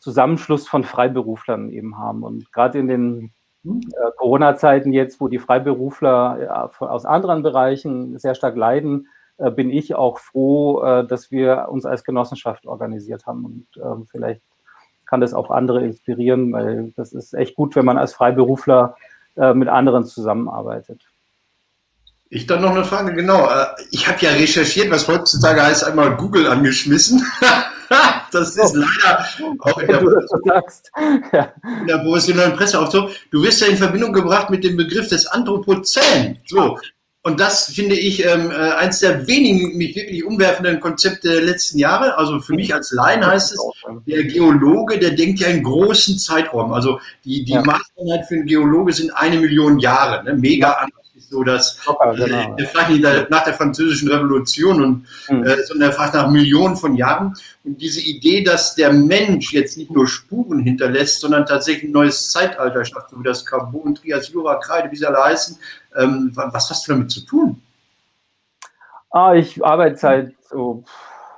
Zusammenschluss 0.00 0.66
von 0.66 0.82
Freiberuflern 0.82 1.70
eben 1.70 1.96
haben. 1.96 2.24
Und 2.24 2.52
gerade 2.52 2.80
in 2.80 2.88
den 2.88 3.32
äh, 3.64 4.10
Corona-Zeiten 4.16 4.92
jetzt, 4.92 5.20
wo 5.20 5.28
die 5.28 5.38
Freiberufler 5.38 6.38
ja, 6.42 6.70
aus 6.80 7.04
anderen 7.04 7.44
Bereichen 7.44 8.18
sehr 8.18 8.34
stark 8.34 8.56
leiden, 8.56 9.06
äh, 9.36 9.52
bin 9.52 9.70
ich 9.70 9.94
auch 9.94 10.18
froh, 10.18 10.82
äh, 10.82 11.06
dass 11.06 11.30
wir 11.30 11.68
uns 11.70 11.86
als 11.86 12.02
Genossenschaft 12.02 12.66
organisiert 12.66 13.26
haben 13.26 13.44
und 13.44 13.66
ähm, 13.76 14.06
vielleicht 14.10 14.42
kann 15.12 15.20
das 15.20 15.34
auch 15.34 15.50
andere 15.50 15.84
inspirieren, 15.84 16.54
weil 16.54 16.90
das 16.96 17.12
ist 17.12 17.34
echt 17.34 17.54
gut, 17.54 17.76
wenn 17.76 17.84
man 17.84 17.98
als 17.98 18.14
Freiberufler 18.14 18.96
äh, 19.36 19.52
mit 19.52 19.68
anderen 19.68 20.06
zusammenarbeitet. 20.06 21.02
Ich 22.30 22.46
dann 22.46 22.62
noch 22.62 22.70
eine 22.70 22.82
Frage, 22.82 23.12
genau. 23.12 23.46
Äh, 23.46 23.66
ich 23.90 24.08
habe 24.08 24.16
ja 24.22 24.30
recherchiert, 24.30 24.90
was 24.90 25.06
heutzutage 25.06 25.62
heißt, 25.62 25.84
einmal 25.84 26.16
Google 26.16 26.46
angeschmissen. 26.46 27.22
das 28.32 28.56
ist 28.56 28.74
leider 28.74 29.26
auch 29.58 29.78
in 29.80 29.88
der, 29.88 30.00
in 30.00 31.86
der 31.88 31.98
professionellen 31.98 32.54
Presse 32.54 32.80
auch 32.80 32.90
so. 32.90 33.10
Du 33.30 33.42
wirst 33.42 33.60
ja 33.60 33.66
in 33.66 33.76
Verbindung 33.76 34.14
gebracht 34.14 34.48
mit 34.48 34.64
dem 34.64 34.78
Begriff 34.78 35.10
des 35.10 35.26
Anthropozän. 35.26 36.38
So, 36.46 36.78
und 37.24 37.38
das 37.38 37.66
finde 37.66 37.94
ich 37.94 38.24
ähm, 38.24 38.50
äh, 38.50 38.54
eins 38.54 38.98
der 38.98 39.28
wenigen 39.28 39.76
mich 39.76 39.94
wirklich 39.94 40.24
umwerfenden 40.24 40.80
Konzepte 40.80 41.28
der 41.28 41.42
letzten 41.42 41.78
Jahre. 41.78 42.18
Also 42.18 42.40
für 42.40 42.54
mich 42.54 42.74
als 42.74 42.90
Laien 42.90 43.24
heißt 43.24 43.52
es, 43.52 43.60
der 44.08 44.24
Geologe, 44.24 44.98
der 44.98 45.12
denkt 45.12 45.38
ja 45.38 45.46
in 45.46 45.62
großen 45.62 46.18
Zeitraum. 46.18 46.72
Also 46.72 46.98
die, 47.24 47.44
die 47.44 47.52
ja. 47.52 47.62
Maßeinheit 47.62 48.26
für 48.26 48.34
einen 48.34 48.46
Geologe 48.46 48.92
sind 48.92 49.12
eine 49.12 49.38
Million 49.38 49.78
Jahre. 49.78 50.24
Ne? 50.24 50.34
Mega 50.34 50.72
anders 50.72 51.11
so 51.30 51.42
dass 51.42 51.78
Locker, 51.86 52.14
genau. 52.14 52.54
der 52.54 52.66
fragt 52.66 52.90
nicht 52.90 53.02
nach 53.02 53.44
der 53.44 53.54
französischen 53.54 54.10
Revolution 54.10 54.82
und 54.82 55.06
mhm. 55.28 55.44
äh, 55.44 55.62
sondern 55.64 55.90
er 55.90 55.94
fragt 55.94 56.14
nach 56.14 56.30
Millionen 56.30 56.76
von 56.76 56.94
Jahren 56.94 57.34
und 57.64 57.80
diese 57.80 58.00
Idee, 58.00 58.42
dass 58.42 58.74
der 58.74 58.92
Mensch 58.92 59.52
jetzt 59.52 59.76
nicht 59.76 59.90
nur 59.90 60.06
Spuren 60.06 60.60
hinterlässt, 60.60 61.20
sondern 61.20 61.46
tatsächlich 61.46 61.84
ein 61.84 61.92
neues 61.92 62.30
Zeitalter 62.30 62.84
schafft, 62.84 63.10
so 63.10 63.18
wie 63.18 63.24
das 63.24 63.44
Carbon, 63.44 63.94
Trias, 63.94 64.28
Jura, 64.30 64.56
Kreide, 64.56 64.90
wie 64.90 64.96
sie 64.96 65.06
alle 65.06 65.22
heißen. 65.22 65.58
Ähm, 65.96 66.32
was 66.34 66.70
hast 66.70 66.86
du 66.86 66.92
damit 66.92 67.10
zu 67.10 67.20
tun? 67.20 67.62
Ah, 69.10 69.34
ich 69.34 69.64
arbeite 69.64 69.96
seit 69.96 70.34
so 70.48 70.84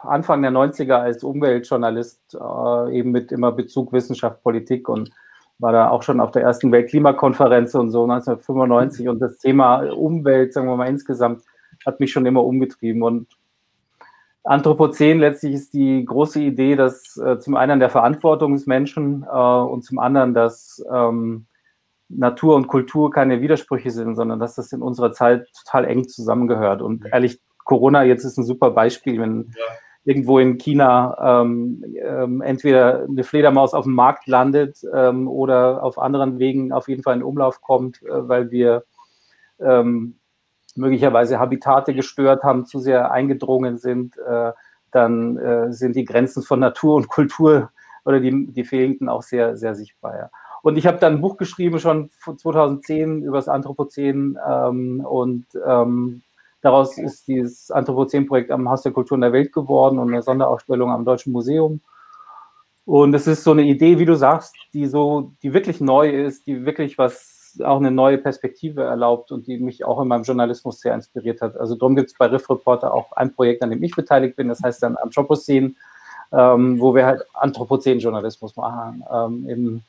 Anfang 0.02 0.42
der 0.42 0.52
90er 0.52 0.94
als 0.94 1.24
Umweltjournalist, 1.24 2.20
äh, 2.34 2.98
eben 2.98 3.10
mit 3.10 3.32
immer 3.32 3.52
Bezug 3.52 3.92
Wissenschaft, 3.92 4.42
Politik 4.42 4.88
und 4.88 5.10
war 5.58 5.72
da 5.72 5.88
auch 5.90 6.02
schon 6.02 6.20
auf 6.20 6.30
der 6.30 6.42
ersten 6.42 6.72
Weltklimakonferenz 6.72 7.74
und 7.74 7.90
so 7.90 8.02
1995 8.02 9.08
und 9.08 9.20
das 9.20 9.38
Thema 9.38 9.78
Umwelt, 9.92 10.52
sagen 10.52 10.68
wir 10.68 10.76
mal 10.76 10.88
insgesamt, 10.88 11.42
hat 11.86 12.00
mich 12.00 12.12
schon 12.12 12.26
immer 12.26 12.44
umgetrieben 12.44 13.02
und 13.02 13.28
Anthropozän 14.44 15.20
letztlich 15.20 15.54
ist 15.54 15.72
die 15.72 16.04
große 16.04 16.40
Idee, 16.40 16.76
dass 16.76 17.16
äh, 17.16 17.38
zum 17.38 17.56
einen 17.56 17.80
der 17.80 17.88
Verantwortung 17.88 18.52
des 18.52 18.66
Menschen 18.66 19.24
äh, 19.24 19.36
und 19.36 19.82
zum 19.84 19.98
anderen, 19.98 20.34
dass 20.34 20.84
ähm, 20.92 21.46
Natur 22.10 22.54
und 22.54 22.66
Kultur 22.66 23.10
keine 23.10 23.40
Widersprüche 23.40 23.90
sind, 23.90 24.16
sondern 24.16 24.38
dass 24.38 24.54
das 24.54 24.70
in 24.72 24.82
unserer 24.82 25.12
Zeit 25.12 25.46
total 25.64 25.86
eng 25.86 26.06
zusammengehört. 26.06 26.82
Und 26.82 27.06
ehrlich, 27.10 27.40
Corona 27.64 28.04
jetzt 28.04 28.24
ist 28.24 28.36
ein 28.36 28.44
super 28.44 28.70
Beispiel, 28.70 29.18
wenn 29.18 29.52
ja. 29.56 29.64
Irgendwo 30.04 30.38
in 30.38 30.58
China 30.58 31.42
ähm, 31.42 31.82
ähm, 31.96 32.42
entweder 32.42 33.04
eine 33.04 33.24
Fledermaus 33.24 33.72
auf 33.72 33.84
dem 33.84 33.94
Markt 33.94 34.26
landet 34.26 34.78
ähm, 34.92 35.28
oder 35.28 35.82
auf 35.82 35.98
anderen 35.98 36.38
Wegen 36.38 36.72
auf 36.72 36.88
jeden 36.88 37.02
Fall 37.02 37.16
in 37.16 37.22
Umlauf 37.22 37.62
kommt, 37.62 38.02
äh, 38.02 38.28
weil 38.28 38.50
wir 38.50 38.84
ähm, 39.60 40.16
möglicherweise 40.76 41.38
Habitate 41.38 41.94
gestört 41.94 42.42
haben, 42.42 42.66
zu 42.66 42.80
sehr 42.80 43.12
eingedrungen 43.12 43.78
sind, 43.78 44.18
äh, 44.18 44.52
dann 44.90 45.38
äh, 45.38 45.72
sind 45.72 45.96
die 45.96 46.04
Grenzen 46.04 46.42
von 46.42 46.60
Natur 46.60 46.96
und 46.96 47.08
Kultur 47.08 47.70
oder 48.04 48.20
die, 48.20 48.46
die 48.52 48.64
fehlten 48.64 49.08
auch 49.08 49.22
sehr, 49.22 49.56
sehr 49.56 49.74
sichtbar. 49.74 50.16
Ja. 50.16 50.30
Und 50.62 50.76
ich 50.76 50.86
habe 50.86 50.98
dann 50.98 51.14
ein 51.14 51.20
Buch 51.20 51.36
geschrieben, 51.36 51.78
schon 51.78 52.10
2010 52.10 53.22
über 53.22 53.38
das 53.38 53.48
Anthropozän 53.48 54.38
ähm, 54.46 55.04
und 55.04 55.46
ähm, 55.66 56.22
daraus 56.64 56.96
ist 56.96 57.28
dieses 57.28 57.70
Anthropozän-Projekt 57.70 58.50
am 58.50 58.68
Haus 58.68 58.82
der 58.82 58.92
Kultur 58.92 59.16
in 59.16 59.22
der 59.22 59.32
Welt 59.32 59.52
geworden 59.52 59.98
und 59.98 60.08
eine 60.08 60.22
Sonderausstellung 60.22 60.90
am 60.90 61.04
Deutschen 61.04 61.32
Museum. 61.32 61.80
Und 62.86 63.14
es 63.14 63.26
ist 63.26 63.44
so 63.44 63.52
eine 63.52 63.62
Idee, 63.62 63.98
wie 63.98 64.04
du 64.04 64.14
sagst, 64.14 64.54
die 64.72 64.86
so, 64.86 65.32
die 65.42 65.52
wirklich 65.52 65.80
neu 65.80 66.10
ist, 66.10 66.46
die 66.46 66.64
wirklich 66.66 66.98
was, 66.98 67.58
auch 67.62 67.78
eine 67.78 67.90
neue 67.90 68.18
Perspektive 68.18 68.82
erlaubt 68.82 69.30
und 69.30 69.46
die 69.46 69.58
mich 69.58 69.84
auch 69.84 70.00
in 70.00 70.08
meinem 70.08 70.24
Journalismus 70.24 70.80
sehr 70.80 70.94
inspiriert 70.94 71.40
hat. 71.40 71.56
Also 71.56 71.76
darum 71.76 71.94
gibt 71.94 72.10
es 72.10 72.18
bei 72.18 72.26
Riff 72.26 72.50
Reporter 72.50 72.92
auch 72.92 73.12
ein 73.12 73.32
Projekt, 73.32 73.62
an 73.62 73.70
dem 73.70 73.82
ich 73.82 73.94
beteiligt 73.94 74.36
bin, 74.36 74.48
das 74.48 74.62
heißt 74.62 74.82
dann 74.82 74.96
Anthropozän, 74.96 75.76
ähm, 76.32 76.80
wo 76.80 76.94
wir 76.94 77.06
halt 77.06 77.22
Anthropozän-Journalismus 77.34 78.56
machen, 78.56 79.04
ähm, 79.12 79.48
im 79.48 79.82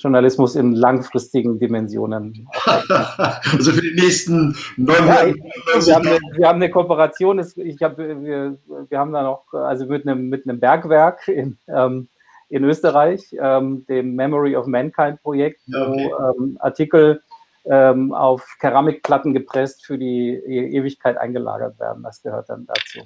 Journalismus 0.00 0.56
in 0.56 0.72
langfristigen 0.72 1.58
Dimensionen. 1.58 2.48
also 2.64 3.72
für 3.72 3.82
die 3.82 3.94
nächsten 3.94 4.56
neun 4.76 5.06
ja, 5.06 5.26
wir, 5.26 5.94
haben 5.94 6.06
eine, 6.06 6.18
wir 6.36 6.48
haben 6.48 6.56
eine 6.56 6.70
Kooperation, 6.70 7.38
ich 7.38 7.82
hab, 7.82 7.98
wir, 7.98 8.56
wir 8.88 8.98
haben 8.98 9.12
da 9.12 9.22
noch, 9.22 9.52
also 9.52 9.86
mit 9.86 10.06
einem, 10.06 10.28
mit 10.28 10.48
einem 10.48 10.58
Bergwerk 10.58 11.28
in, 11.28 11.58
ähm, 11.68 12.08
in 12.48 12.64
Österreich, 12.64 13.34
ähm, 13.40 13.84
dem 13.86 14.14
Memory 14.16 14.56
of 14.56 14.66
Mankind 14.66 15.22
Projekt, 15.22 15.60
okay. 15.68 16.10
wo 16.14 16.42
ähm, 16.42 16.58
Artikel 16.60 17.22
ähm, 17.64 18.12
auf 18.12 18.56
Keramikplatten 18.58 19.34
gepresst 19.34 19.84
für 19.84 19.98
die 19.98 20.30
e 20.30 20.78
Ewigkeit 20.78 21.16
eingelagert 21.16 21.78
werden. 21.78 22.02
Das 22.02 22.22
gehört 22.22 22.48
dann 22.48 22.66
dazu. 22.66 23.00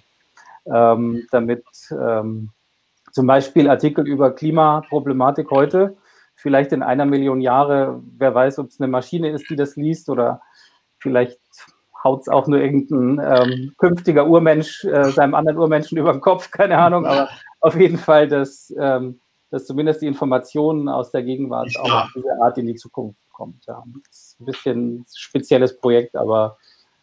Ähm, 0.66 1.26
damit 1.30 1.64
ähm, 1.90 2.51
zum 3.12 3.26
Beispiel 3.26 3.68
Artikel 3.68 4.07
über 4.09 4.32
Klimaproblematik 4.34 5.51
heute, 5.51 5.97
vielleicht 6.35 6.72
in 6.72 6.82
einer 6.82 7.07
Million 7.07 7.41
Jahre, 7.41 8.03
wer 8.18 8.35
weiß, 8.35 8.59
ob 8.59 8.68
es 8.68 8.80
eine 8.80 8.89
Maschine 8.89 9.30
ist, 9.30 9.49
die 9.51 9.57
das 9.57 9.76
liest 9.76 10.09
oder 10.09 10.41
vielleicht 10.99 11.39
haut 12.03 12.22
es 12.22 12.28
auch 12.28 12.47
nur 12.47 12.61
irgendein 12.61 13.20
ähm, 13.24 13.72
künftiger 13.78 14.26
Urmensch 14.26 14.85
äh, 14.85 15.11
seinem 15.11 15.35
anderen 15.35 15.59
Urmenschen 15.59 15.97
über 15.97 16.12
den 16.12 16.20
Kopf, 16.20 16.51
keine 16.51 16.78
Ahnung, 16.78 17.07
aber 17.07 17.30
auf 17.61 17.76
jeden 17.76 17.99
Fall, 17.99 18.28
dass, 18.28 18.74
ähm, 18.78 19.20
dass 19.51 19.66
zumindest 19.66 20.03
die 20.03 20.07
Informationen 20.07 20.89
aus 20.89 21.11
der 21.12 21.22
Gegenwart 21.22 21.72
ja. 21.72 21.80
auch 21.80 22.05
auf 22.05 22.11
diese 22.14 22.43
Art 22.43 22.59
in 22.59 22.66
die 22.66 22.74
Zukunft 22.74 23.18
kommt. 23.32 23.64
Ja. 23.66 23.82
Das 24.07 24.16
ist 24.16 24.41
ein 24.41 24.45
bisschen 24.45 24.95
ein 24.97 25.07
spezielles 25.14 25.78
Projekt, 25.78 26.14
aber 26.14 26.59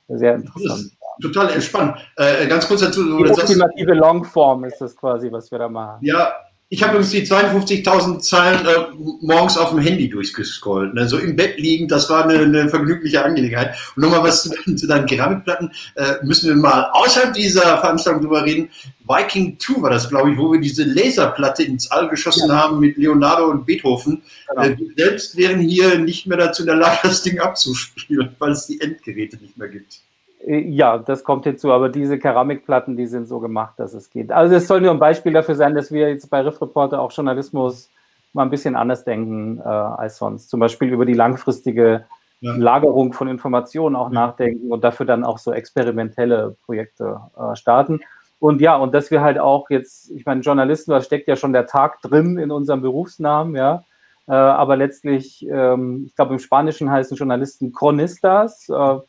sehr 0.07 0.35
interessant 0.35 0.91
total 1.21 1.49
entspannt. 1.51 1.97
Äh, 2.17 2.47
ganz 2.47 2.67
kurz 2.67 2.81
dazu. 2.81 3.03
Die 3.03 3.23
ultimative 3.23 3.93
Longform 3.93 4.65
ist 4.65 4.79
das 4.79 4.95
quasi, 4.95 5.31
was 5.31 5.51
wir 5.51 5.59
da 5.59 5.69
machen. 5.69 5.99
Ja, 6.03 6.33
ich 6.73 6.81
habe 6.83 6.93
übrigens 6.93 7.11
die 7.11 7.27
52.000 7.27 8.19
Zeilen 8.19 8.65
äh, 8.65 8.85
morgens 9.19 9.57
auf 9.57 9.71
dem 9.71 9.79
Handy 9.79 10.09
durchgescrollt. 10.09 10.93
Ne? 10.93 11.05
So 11.05 11.17
im 11.17 11.35
Bett 11.35 11.59
liegend, 11.59 11.91
das 11.91 12.09
war 12.09 12.23
eine, 12.23 12.39
eine 12.39 12.69
vergnügliche 12.69 13.25
Angelegenheit. 13.25 13.75
Und 13.97 14.03
nochmal 14.03 14.23
was 14.23 14.43
zu, 14.65 14.75
zu 14.75 14.87
deinen 14.87 15.05
Keramikplatten. 15.05 15.69
Äh, 15.95 16.23
müssen 16.23 16.47
wir 16.47 16.55
mal 16.55 16.89
außerhalb 16.93 17.33
dieser 17.33 17.77
Veranstaltung 17.79 18.21
drüber 18.21 18.45
reden. 18.45 18.69
Viking 19.05 19.59
2 19.59 19.81
war 19.81 19.89
das, 19.89 20.07
glaube 20.07 20.31
ich, 20.31 20.37
wo 20.37 20.53
wir 20.53 20.61
diese 20.61 20.85
Laserplatte 20.85 21.63
ins 21.63 21.91
All 21.91 22.07
geschossen 22.07 22.47
ja. 22.47 22.55
haben 22.55 22.79
mit 22.79 22.95
Leonardo 22.95 23.49
und 23.49 23.65
Beethoven. 23.65 24.21
Genau. 24.47 24.61
Äh, 24.61 24.77
selbst 24.95 25.35
wären 25.35 25.59
hier 25.59 25.99
nicht 25.99 26.25
mehr 26.25 26.37
dazu 26.37 26.63
in 26.63 26.67
der 26.67 26.77
Lage, 26.77 26.99
das 27.03 27.21
Ding 27.21 27.37
abzuspielen, 27.39 28.33
weil 28.39 28.51
es 28.51 28.67
die 28.67 28.79
Endgeräte 28.79 29.35
nicht 29.35 29.57
mehr 29.57 29.67
gibt. 29.67 29.99
Äh, 30.45 30.59
ja, 30.59 30.97
das 30.97 31.23
kommt 31.23 31.45
hinzu, 31.45 31.71
aber 31.71 31.89
diese 31.89 32.17
Keramikplatten, 32.19 32.97
die 32.97 33.07
sind 33.07 33.27
so 33.27 33.39
gemacht, 33.39 33.73
dass 33.77 33.93
es 33.93 34.09
geht. 34.09 34.31
Also 34.31 34.55
es 34.55 34.67
soll 34.67 34.81
nur 34.81 34.91
ein 34.91 34.99
Beispiel 34.99 35.33
dafür 35.33 35.55
sein, 35.55 35.75
dass 35.75 35.91
wir 35.91 36.09
jetzt 36.09 36.29
bei 36.29 36.41
Riff 36.41 36.61
Reporter 36.61 37.01
auch 37.01 37.11
Journalismus 37.11 37.89
mal 38.33 38.43
ein 38.43 38.49
bisschen 38.49 38.75
anders 38.75 39.03
denken 39.03 39.59
äh, 39.59 39.67
als 39.67 40.17
sonst. 40.17 40.49
Zum 40.49 40.59
Beispiel 40.59 40.89
über 40.89 41.05
die 41.05 41.13
langfristige 41.13 42.05
ja. 42.39 42.55
Lagerung 42.55 43.13
von 43.13 43.27
Informationen 43.27 43.95
auch 43.95 44.09
ja. 44.09 44.13
nachdenken 44.13 44.71
und 44.71 44.83
dafür 44.83 45.05
dann 45.05 45.23
auch 45.23 45.37
so 45.37 45.51
experimentelle 45.51 46.55
Projekte 46.65 47.19
äh, 47.37 47.55
starten. 47.55 48.01
Und 48.39 48.59
ja, 48.59 48.75
und 48.75 48.93
dass 48.95 49.11
wir 49.11 49.21
halt 49.21 49.37
auch 49.37 49.69
jetzt, 49.69 50.09
ich 50.11 50.25
meine, 50.25 50.41
Journalisten, 50.41 50.91
da 50.91 51.01
steckt 51.01 51.27
ja 51.27 51.35
schon 51.35 51.53
der 51.53 51.67
Tag 51.67 52.01
drin 52.01 52.39
in 52.39 52.49
unserem 52.49 52.81
Berufsnamen, 52.81 53.55
ja. 53.55 53.83
Äh, 54.27 54.33
aber 54.33 54.77
letztlich, 54.77 55.45
ähm, 55.49 56.05
ich 56.07 56.15
glaube, 56.15 56.33
im 56.33 56.39
Spanischen 56.39 56.89
heißen 56.89 57.17
Journalisten 57.17 57.73
Chronistas, 57.73 58.69
äh, 58.69 58.99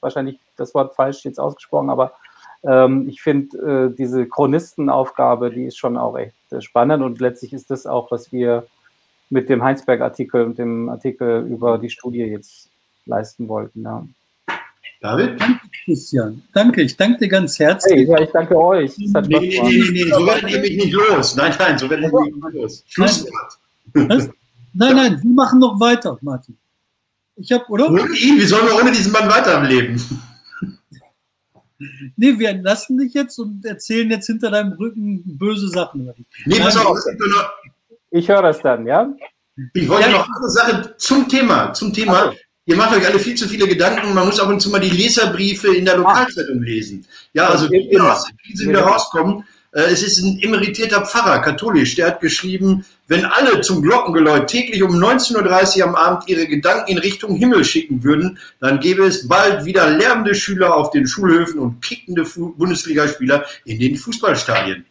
wahrscheinlich 0.00 0.38
das 0.56 0.74
Wort 0.74 0.94
falsch 0.94 1.24
jetzt 1.24 1.40
ausgesprochen, 1.40 1.90
aber 1.90 2.12
ähm, 2.62 3.08
ich 3.08 3.22
finde, 3.22 3.90
äh, 3.90 3.96
diese 3.96 4.26
Chronistenaufgabe, 4.26 5.50
die 5.50 5.64
ist 5.64 5.78
schon 5.78 5.96
auch 5.96 6.16
echt 6.16 6.34
äh, 6.50 6.60
spannend 6.60 7.02
und 7.02 7.20
letztlich 7.20 7.52
ist 7.52 7.70
das 7.70 7.86
auch, 7.86 8.10
was 8.10 8.32
wir 8.32 8.66
mit 9.30 9.48
dem 9.48 9.62
Heinsberg-Artikel 9.62 10.44
und 10.44 10.58
dem 10.58 10.88
Artikel 10.88 11.46
über 11.46 11.78
die 11.78 11.90
Studie 11.90 12.22
jetzt 12.22 12.68
leisten 13.06 13.48
wollten. 13.48 13.82
Ja. 13.82 14.06
David? 15.00 15.40
Danke, 15.40 15.60
Christian. 15.84 16.42
Danke, 16.52 16.82
ich 16.82 16.96
danke 16.96 17.20
dir 17.20 17.28
ganz 17.28 17.58
herzlich. 17.58 18.00
Hey, 18.00 18.04
ja, 18.04 18.20
ich 18.20 18.30
danke 18.30 18.56
euch. 18.56 18.98
Nee, 18.98 19.06
nee, 19.06 19.22
nee, 19.22 19.60
nee, 19.62 19.90
nee, 19.92 20.02
so 20.04 20.26
werden 20.26 20.50
nämlich 20.50 20.76
nicht 20.76 20.92
los. 20.92 21.36
Nein, 21.36 21.54
nein, 21.58 21.78
so 21.78 21.88
werden 21.88 22.10
wir 22.12 22.24
nicht 22.24 22.54
los. 22.54 22.84
Schlusswort. 22.86 23.58
Nein, 24.72 24.96
nein, 24.96 25.22
wir 25.22 25.30
machen 25.30 25.58
noch 25.58 25.80
weiter, 25.80 26.18
Martin. 26.20 26.56
Ich 27.36 27.50
habe, 27.52 27.64
oder? 27.68 27.90
Ohne 27.90 28.02
ihn, 28.16 28.38
wie 28.38 28.44
sollen 28.44 28.66
wir 28.66 28.76
ohne 28.76 28.92
diesen 28.92 29.12
Mann 29.12 29.28
weiterleben? 29.28 30.00
Nee, 32.16 32.38
wir 32.38 32.52
lassen 32.60 32.98
dich 32.98 33.14
jetzt 33.14 33.38
und 33.38 33.64
erzählen 33.64 34.10
jetzt 34.10 34.26
hinter 34.26 34.50
deinem 34.50 34.72
Rücken 34.72 35.22
böse 35.24 35.68
Sachen 35.68 36.02
über 36.02 36.12
dich. 36.12 36.26
Nee, 36.44 36.60
pass 36.60 36.76
auf, 36.76 36.98
ich 38.10 38.28
höre 38.28 38.42
das 38.42 38.60
dann, 38.60 38.86
ja? 38.86 39.10
Ich 39.72 39.88
wollte 39.88 40.10
ja, 40.10 40.18
noch 40.18 40.28
eine 40.28 40.48
Sache 40.48 40.94
zum 40.98 41.28
Thema, 41.28 41.72
zum 41.72 41.92
Thema. 41.92 42.26
Also. 42.26 42.38
Ihr 42.66 42.76
macht 42.76 42.94
euch 42.94 43.06
alle 43.06 43.18
viel 43.18 43.34
zu 43.34 43.48
viele 43.48 43.66
Gedanken. 43.66 44.14
Man 44.14 44.26
muss 44.26 44.38
ab 44.38 44.48
und 44.48 44.60
zu 44.60 44.70
mal 44.70 44.80
die 44.80 44.90
Leserbriefe 44.90 45.74
in 45.74 45.84
der 45.84 45.96
Lokalzeitung 45.96 46.62
lesen. 46.62 47.04
Ja, 47.32 47.48
also 47.48 47.66
die, 47.68 47.88
die 47.88 48.68
wieder 48.68 48.82
rauskommen. 48.82 49.44
Äh, 49.72 49.82
es 49.82 50.02
ist 50.02 50.18
ein 50.18 50.38
emeritierter 50.40 51.06
Pfarrer, 51.06 51.40
katholisch, 51.40 51.94
der 51.94 52.08
hat 52.08 52.20
geschrieben, 52.20 52.84
wenn 53.06 53.24
alle 53.24 53.60
zum 53.60 53.82
Glockengeläut 53.82 54.48
täglich 54.48 54.82
um 54.82 54.92
19.30 54.92 55.78
Uhr 55.78 55.88
am 55.88 55.94
Abend 55.94 56.28
ihre 56.28 56.46
Gedanken 56.46 56.90
in 56.90 56.98
Richtung 56.98 57.36
Himmel 57.36 57.64
schicken 57.64 58.02
würden, 58.02 58.38
dann 58.60 58.80
gäbe 58.80 59.04
es 59.04 59.26
bald 59.26 59.64
wieder 59.64 59.90
lärmende 59.90 60.34
Schüler 60.34 60.76
auf 60.76 60.90
den 60.90 61.06
Schulhöfen 61.06 61.58
und 61.60 61.82
kickende 61.82 62.24
Bundesligaspieler 62.24 63.44
in 63.64 63.78
den 63.78 63.96
Fußballstadien. 63.96 64.86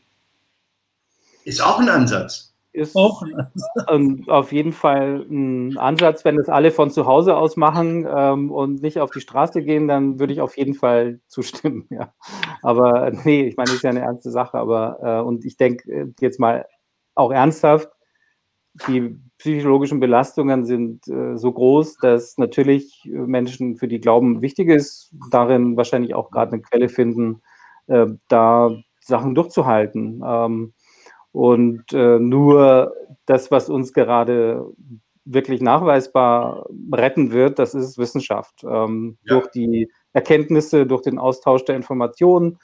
Ist 1.45 1.61
auch 1.61 1.79
ein 1.79 1.89
Ansatz 1.89 2.48
ist 2.79 2.95
auf 2.95 4.51
jeden 4.51 4.71
Fall 4.73 5.25
ein 5.29 5.77
Ansatz. 5.77 6.25
Wenn 6.25 6.37
das 6.37 6.49
alle 6.49 6.71
von 6.71 6.89
zu 6.89 7.05
Hause 7.05 7.37
aus 7.37 7.57
machen 7.57 8.07
ähm, 8.09 8.51
und 8.51 8.81
nicht 8.81 8.99
auf 8.99 9.11
die 9.11 9.21
Straße 9.21 9.61
gehen, 9.61 9.87
dann 9.87 10.19
würde 10.19 10.33
ich 10.33 10.41
auf 10.41 10.57
jeden 10.57 10.73
Fall 10.73 11.19
zustimmen. 11.27 11.87
Ja. 11.99 12.13
Aber 12.61 13.11
nee, 13.25 13.47
ich 13.47 13.57
meine, 13.57 13.67
das 13.67 13.77
ist 13.77 13.83
ja 13.83 13.89
eine 13.89 14.01
ernste 14.01 14.31
Sache. 14.31 14.57
Aber 14.57 14.99
äh, 15.01 15.21
und 15.21 15.43
ich 15.45 15.57
denke 15.57 15.91
äh, 15.91 16.07
jetzt 16.21 16.39
mal 16.39 16.65
auch 17.15 17.31
ernsthaft, 17.31 17.89
die 18.87 19.19
psychologischen 19.37 19.99
Belastungen 19.99 20.65
sind 20.65 21.07
äh, 21.07 21.37
so 21.37 21.51
groß, 21.51 21.97
dass 21.97 22.37
natürlich 22.37 23.09
Menschen, 23.11 23.77
für 23.77 23.87
die 23.87 23.99
Glauben 23.99 24.41
wichtig 24.41 24.69
ist, 24.69 25.13
darin 25.31 25.77
wahrscheinlich 25.77 26.13
auch 26.13 26.31
gerade 26.31 26.53
eine 26.53 26.61
Quelle 26.61 26.89
finden, 26.89 27.41
äh, 27.87 28.07
da 28.27 28.71
Sachen 29.01 29.35
durchzuhalten. 29.35 30.21
Ähm, 30.25 30.73
und 31.31 31.91
äh, 31.93 32.19
nur 32.19 32.93
das, 33.25 33.51
was 33.51 33.69
uns 33.69 33.93
gerade 33.93 34.65
wirklich 35.25 35.61
nachweisbar 35.61 36.65
retten 36.91 37.31
wird, 37.31 37.59
das 37.59 37.75
ist 37.75 37.97
Wissenschaft. 37.97 38.63
Ähm, 38.63 39.17
ja. 39.23 39.35
Durch 39.35 39.51
die 39.51 39.91
Erkenntnisse, 40.13 40.87
durch 40.87 41.03
den 41.03 41.19
Austausch 41.19 41.65
der 41.65 41.75
Informationen, 41.75 42.57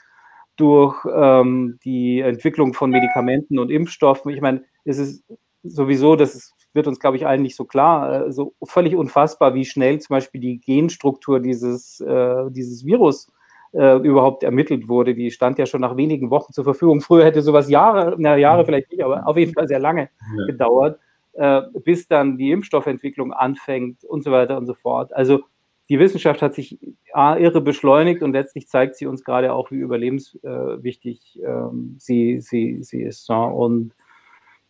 durch 0.56 0.96
ähm, 1.14 1.80
die 1.84 2.22
Entwicklung 2.22 2.74
von 2.74 2.90
Medikamenten 2.90 3.60
und 3.60 3.70
Impfstoffen. 3.70 4.32
Ich 4.32 4.42
meine, 4.42 4.64
es 4.84 4.98
ist 4.98 5.24
sowieso, 5.64 6.16
das 6.16 6.34
ist, 6.34 6.54
wird 6.74 6.88
uns, 6.88 7.00
glaube 7.00 7.18
ich, 7.18 7.28
allen 7.28 7.42
nicht 7.42 7.56
so 7.56 7.66
klar, 7.66 8.28
äh, 8.28 8.32
so 8.32 8.56
völlig 8.64 8.96
unfassbar, 8.96 9.54
wie 9.54 9.66
schnell 9.66 10.00
zum 10.00 10.16
Beispiel 10.16 10.42
die 10.42 10.60
Genstruktur 10.60 11.40
dieses, 11.40 12.00
äh, 12.00 12.50
dieses 12.50 12.86
Virus 12.86 13.32
äh, 13.76 13.98
überhaupt 13.98 14.44
ermittelt 14.44 14.88
wurde. 14.88 15.16
Die 15.16 15.32
stand 15.32 15.60
ja 15.60 15.66
schon 15.66 15.82
nach 15.82 15.98
wenigen 15.98 16.30
Wochen 16.30 16.54
zur 16.54 16.64
Verfügung. 16.64 17.02
Früher 17.02 17.26
hätte 17.26 17.42
sowas 17.42 17.70
Jahre, 17.70 18.16
na 18.18 18.38
Jahre 18.38 18.66
vielleicht 18.66 18.92
nicht, 18.92 19.04
aber 19.04 19.28
auf 19.28 19.38
jeden 19.38 19.54
Fall 19.54 19.68
sehr 19.68 19.80
lange 19.80 20.10
ja. 20.38 20.46
gedauert. 20.46 21.00
äh, 21.36 21.62
bis 21.84 22.08
dann 22.08 22.38
die 22.38 22.52
Impfstoffentwicklung 22.52 23.34
anfängt 23.34 24.04
und 24.04 24.24
so 24.24 24.32
weiter 24.32 24.58
und 24.58 24.66
so 24.66 24.74
fort. 24.74 25.14
Also 25.14 25.44
die 25.90 26.00
Wissenschaft 26.00 26.42
hat 26.42 26.56
sich 26.56 26.80
irre 27.14 27.62
beschleunigt 27.62 28.24
und 28.24 28.32
letztlich 28.32 28.68
zeigt 28.68 28.96
sie 28.96 29.06
uns 29.06 29.24
gerade 29.24 29.54
auch, 29.54 29.70
wie 29.70 29.76
überlebenswichtig 29.76 31.40
äh, 31.44 31.48
ähm, 31.48 31.96
sie, 32.00 32.42
sie, 32.42 32.82
sie 32.82 33.04
ist. 33.04 33.30
Ja. 33.30 33.44
Und 33.44 33.92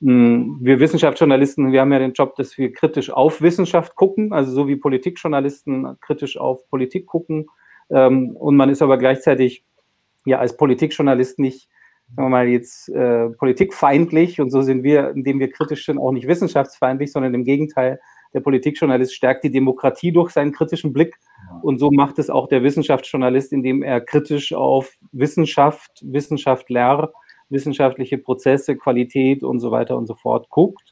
mh, 0.01 0.12
hm, 0.12 0.58
wir 0.62 0.80
Wissenschaftsjournalisten, 0.80 1.72
wir 1.72 1.82
haben 1.82 1.93
ja 1.93 1.99
den 1.99 2.14
Job, 2.14 2.36
dass 2.36 2.58
wir 2.58 2.74
kritisch 2.74 3.12
auf 3.12 3.41
Wissenschaft 3.41 3.95
gucken, 3.95 4.34
also 4.34 4.51
so 4.51 4.68
wie 4.68 4.76
Politikjournalisten 4.76 5.97
kritisch 6.01 6.38
auf 6.38 6.68
Politik 6.70 7.06
gucken. 7.06 7.47
Ähm, 7.89 8.36
und 8.36 8.55
man 8.55 8.69
ist 8.69 8.81
aber 8.81 8.97
gleichzeitig 8.97 9.63
ja 10.25 10.39
als 10.39 10.57
Politikjournalist 10.57 11.39
nicht, 11.39 11.69
sagen 12.15 12.27
wir 12.27 12.29
mal, 12.29 12.47
jetzt 12.47 12.89
äh, 12.89 13.29
politikfeindlich 13.29 14.41
und 14.41 14.51
so 14.51 14.61
sind 14.61 14.83
wir, 14.83 15.11
indem 15.11 15.39
wir 15.39 15.51
kritisch 15.51 15.86
sind, 15.86 15.97
auch 15.97 16.11
nicht 16.11 16.27
wissenschaftsfeindlich, 16.27 17.11
sondern 17.11 17.33
im 17.33 17.43
Gegenteil, 17.43 17.99
der 18.36 18.41
Politikjournalist 18.41 19.15
stärkt 19.15 19.45
die 19.45 19.51
Demokratie 19.51 20.11
durch 20.11 20.31
seinen 20.31 20.51
kritischen 20.51 20.91
Blick. 20.91 21.15
Und 21.61 21.79
so 21.79 21.89
macht 21.89 22.19
es 22.19 22.29
auch 22.29 22.49
der 22.49 22.63
Wissenschaftsjournalist, 22.63 23.53
indem 23.53 23.81
er 23.81 24.01
kritisch 24.01 24.51
auf 24.51 24.91
Wissenschaft, 25.13 26.01
Wissenschaftler, 26.03 27.13
wissenschaftliche 27.49 28.17
Prozesse, 28.17 28.75
Qualität 28.75 29.41
und 29.41 29.59
so 29.61 29.71
weiter 29.71 29.95
und 29.95 30.05
so 30.05 30.15
fort 30.15 30.49
guckt. 30.49 30.91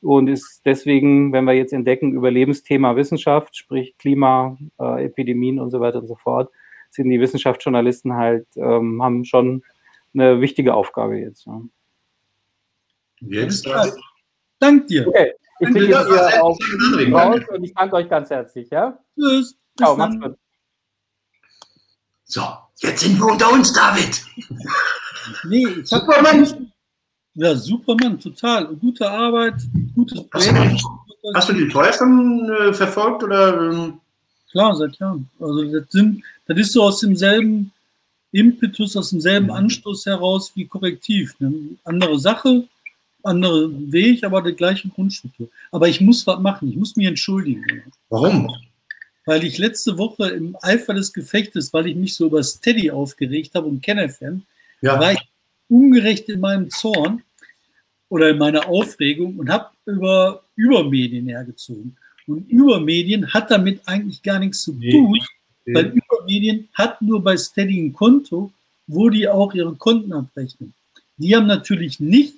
Und 0.00 0.28
ist 0.28 0.62
deswegen, 0.64 1.32
wenn 1.32 1.44
wir 1.44 1.54
jetzt 1.54 1.72
entdecken, 1.72 2.12
Überlebensthema 2.12 2.94
Wissenschaft, 2.94 3.56
sprich 3.56 3.96
Klima, 3.98 4.56
äh, 4.78 5.06
Epidemien 5.06 5.58
und 5.58 5.70
so 5.70 5.80
weiter 5.80 5.98
und 5.98 6.06
so 6.06 6.14
fort, 6.14 6.50
sind 6.90 7.10
die 7.10 7.20
Wissenschaftsjournalisten 7.20 8.14
halt, 8.14 8.46
ähm, 8.56 9.02
haben 9.02 9.24
schon 9.24 9.62
eine 10.14 10.40
wichtige 10.40 10.74
Aufgabe 10.74 11.18
jetzt. 11.18 11.46
Ja. 11.46 11.60
Jetzt. 13.20 13.68
Dank 14.60 14.86
dir. 14.86 15.08
Okay. 15.08 15.32
Ich 15.60 15.72
bin 15.72 15.88
jetzt 15.88 16.06
hier 16.06 16.44
auf 16.44 16.56
raus 17.12 17.40
und 17.48 17.64
ich 17.64 17.74
danke 17.74 17.96
euch 17.96 18.08
ganz 18.08 18.30
herzlich. 18.30 18.70
Ja? 18.70 18.98
Tschüss. 19.18 19.58
Ciao, 19.76 19.96
macht's 19.96 20.20
gut. 20.20 20.36
So, 22.24 22.42
jetzt 22.76 23.00
sind 23.00 23.18
wir 23.18 23.26
unter 23.26 23.52
uns, 23.52 23.72
David. 23.72 24.22
Nee, 25.44 25.66
ich 25.66 25.88
Superman. 25.88 26.72
Ja, 27.38 27.54
Superman, 27.54 28.18
total. 28.18 28.66
Gute 28.74 29.08
Arbeit, 29.08 29.54
gutes 29.94 30.24
Projekt. 30.24 30.82
Hast 31.36 31.48
du 31.48 31.52
die 31.52 31.68
Teuer 31.68 31.92
schon 31.92 32.50
äh, 32.50 32.72
verfolgt 32.72 33.22
oder? 33.22 33.70
Ähm? 33.70 34.00
Klar, 34.50 34.74
seit 34.74 34.98
Jahren. 34.98 35.30
Also 35.38 35.62
das, 35.70 35.84
sind, 35.88 36.24
das 36.48 36.58
ist 36.58 36.72
so 36.72 36.82
aus 36.82 36.98
demselben 36.98 37.70
Impetus, 38.32 38.96
aus 38.96 39.10
demselben 39.10 39.46
mhm. 39.46 39.52
Anstoß 39.52 40.06
heraus 40.06 40.50
wie 40.56 40.66
Korrektiv. 40.66 41.36
Eine 41.38 41.76
andere 41.84 42.18
Sache, 42.18 42.66
andere 43.22 43.70
Weg, 43.92 44.24
aber 44.24 44.42
die 44.42 44.54
gleiche 44.54 44.88
Grundstruktur. 44.88 45.48
Aber 45.70 45.86
ich 45.86 46.00
muss 46.00 46.26
was 46.26 46.40
machen, 46.40 46.68
ich 46.68 46.76
muss 46.76 46.96
mich 46.96 47.06
entschuldigen. 47.06 47.84
Warum? 48.08 48.52
Weil 49.26 49.44
ich 49.44 49.58
letzte 49.58 49.96
Woche 49.96 50.30
im 50.30 50.56
Eifer 50.60 50.92
des 50.92 51.12
Gefechtes, 51.12 51.72
weil 51.72 51.86
ich 51.86 51.94
mich 51.94 52.16
so 52.16 52.26
über 52.26 52.42
Steady 52.42 52.90
aufgeregt 52.90 53.54
habe 53.54 53.68
und 53.68 53.80
KenFM, 53.80 54.42
ja. 54.80 54.98
war 54.98 55.12
ich 55.12 55.20
ungerecht 55.68 56.28
in 56.30 56.40
meinem 56.40 56.68
Zorn 56.70 57.22
oder 58.08 58.30
in 58.30 58.38
meiner 58.38 58.68
Aufregung 58.68 59.36
und 59.36 59.50
habe 59.50 59.68
über 59.86 60.42
Übermedien 60.56 61.28
hergezogen. 61.28 61.96
Und 62.26 62.48
Übermedien 62.50 63.32
hat 63.32 63.50
damit 63.50 63.80
eigentlich 63.86 64.22
gar 64.22 64.38
nichts 64.38 64.62
zu 64.62 64.72
tun, 64.72 65.18
nee. 65.64 65.74
weil 65.74 65.86
Übermedien 65.86 66.68
hat 66.74 67.00
nur 67.00 67.22
bei 67.22 67.36
Steady 67.36 67.80
ein 67.80 67.92
Konto, 67.92 68.52
wo 68.86 69.08
die 69.08 69.28
auch 69.28 69.54
ihre 69.54 69.74
Konten 69.74 70.12
abrechnen. 70.12 70.74
Die 71.16 71.34
haben 71.34 71.46
natürlich 71.46 72.00
nicht 72.00 72.34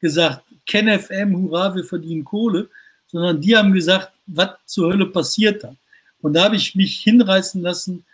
gesagt, 0.00 0.42
KenFM, 0.66 1.36
hurra, 1.36 1.74
wir 1.74 1.84
verdienen 1.84 2.24
Kohle, 2.24 2.68
sondern 3.08 3.40
die 3.40 3.56
haben 3.56 3.72
gesagt, 3.72 4.12
was 4.26 4.50
zur 4.66 4.92
Hölle 4.92 5.06
passiert 5.06 5.64
da? 5.64 5.74
Und 6.22 6.34
da 6.34 6.44
habe 6.44 6.56
ich 6.56 6.74
mich 6.74 6.98
hinreißen 7.00 7.62
lassen 7.62 8.04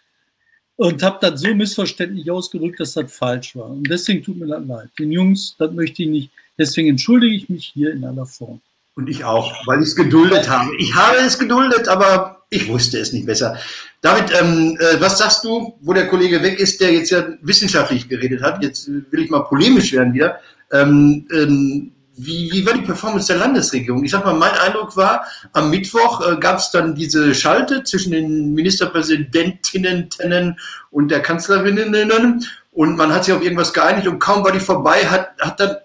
und 0.76 1.02
habe 1.02 1.18
das 1.20 1.40
so 1.40 1.54
missverständlich 1.54 2.30
ausgedrückt, 2.30 2.80
dass 2.80 2.92
das 2.92 3.12
falsch 3.12 3.56
war. 3.56 3.70
Und 3.70 3.88
deswegen 3.90 4.22
tut 4.22 4.36
mir 4.36 4.46
das 4.46 4.66
leid. 4.66 4.90
Den 4.98 5.12
Jungs, 5.12 5.56
das 5.58 5.72
möchte 5.72 6.02
ich 6.02 6.08
nicht. 6.08 6.30
Deswegen 6.58 6.90
entschuldige 6.90 7.36
ich 7.36 7.48
mich 7.48 7.70
hier 7.74 7.92
in 7.92 8.04
aller 8.04 8.26
Form. 8.26 8.60
Und 8.94 9.08
ich 9.08 9.24
auch, 9.24 9.52
weil 9.66 9.80
ich 9.80 9.88
es 9.88 9.96
geduldet 9.96 10.48
habe. 10.48 10.70
Ich 10.78 10.94
habe 10.94 11.18
es 11.18 11.38
geduldet, 11.38 11.86
aber 11.86 12.44
ich 12.48 12.66
wusste 12.68 12.98
es 12.98 13.12
nicht 13.12 13.26
besser. 13.26 13.58
David, 14.00 14.32
ähm, 14.40 14.78
äh, 14.80 15.00
was 15.00 15.18
sagst 15.18 15.44
du, 15.44 15.76
wo 15.80 15.92
der 15.92 16.08
Kollege 16.08 16.42
weg 16.42 16.58
ist, 16.58 16.80
der 16.80 16.92
jetzt 16.92 17.10
ja 17.10 17.26
wissenschaftlich 17.42 18.08
geredet 18.08 18.42
hat? 18.42 18.62
Jetzt 18.62 18.88
will 18.88 19.20
ich 19.20 19.30
mal 19.30 19.40
polemisch 19.40 19.92
werden 19.92 20.14
wieder. 20.14 20.38
Ähm, 20.72 21.26
ähm, 21.30 21.92
wie, 22.16 22.50
wie 22.50 22.64
war 22.64 22.72
die 22.72 22.82
Performance 22.82 23.26
der 23.26 23.36
Landesregierung? 23.36 24.02
Ich 24.02 24.10
sag 24.10 24.24
mal, 24.24 24.34
mein 24.34 24.52
Eindruck 24.52 24.96
war, 24.96 25.26
am 25.52 25.70
Mittwoch 25.70 26.26
äh, 26.26 26.36
gab 26.38 26.58
es 26.58 26.70
dann 26.70 26.94
diese 26.94 27.34
Schalte 27.34 27.84
zwischen 27.84 28.12
den 28.12 28.54
Ministerpräsidentinnen 28.54 30.58
und 30.90 31.10
der 31.10 31.20
Kanzlerinnen 31.20 32.42
und 32.72 32.96
man 32.96 33.12
hat 33.12 33.24
sich 33.24 33.34
auf 33.34 33.42
irgendwas 33.42 33.74
geeinigt 33.74 34.06
und 34.06 34.18
kaum 34.18 34.44
war 34.44 34.52
die 34.52 34.60
vorbei, 34.60 35.06
hat, 35.06 35.30
hat 35.40 35.60
dann 35.60 35.76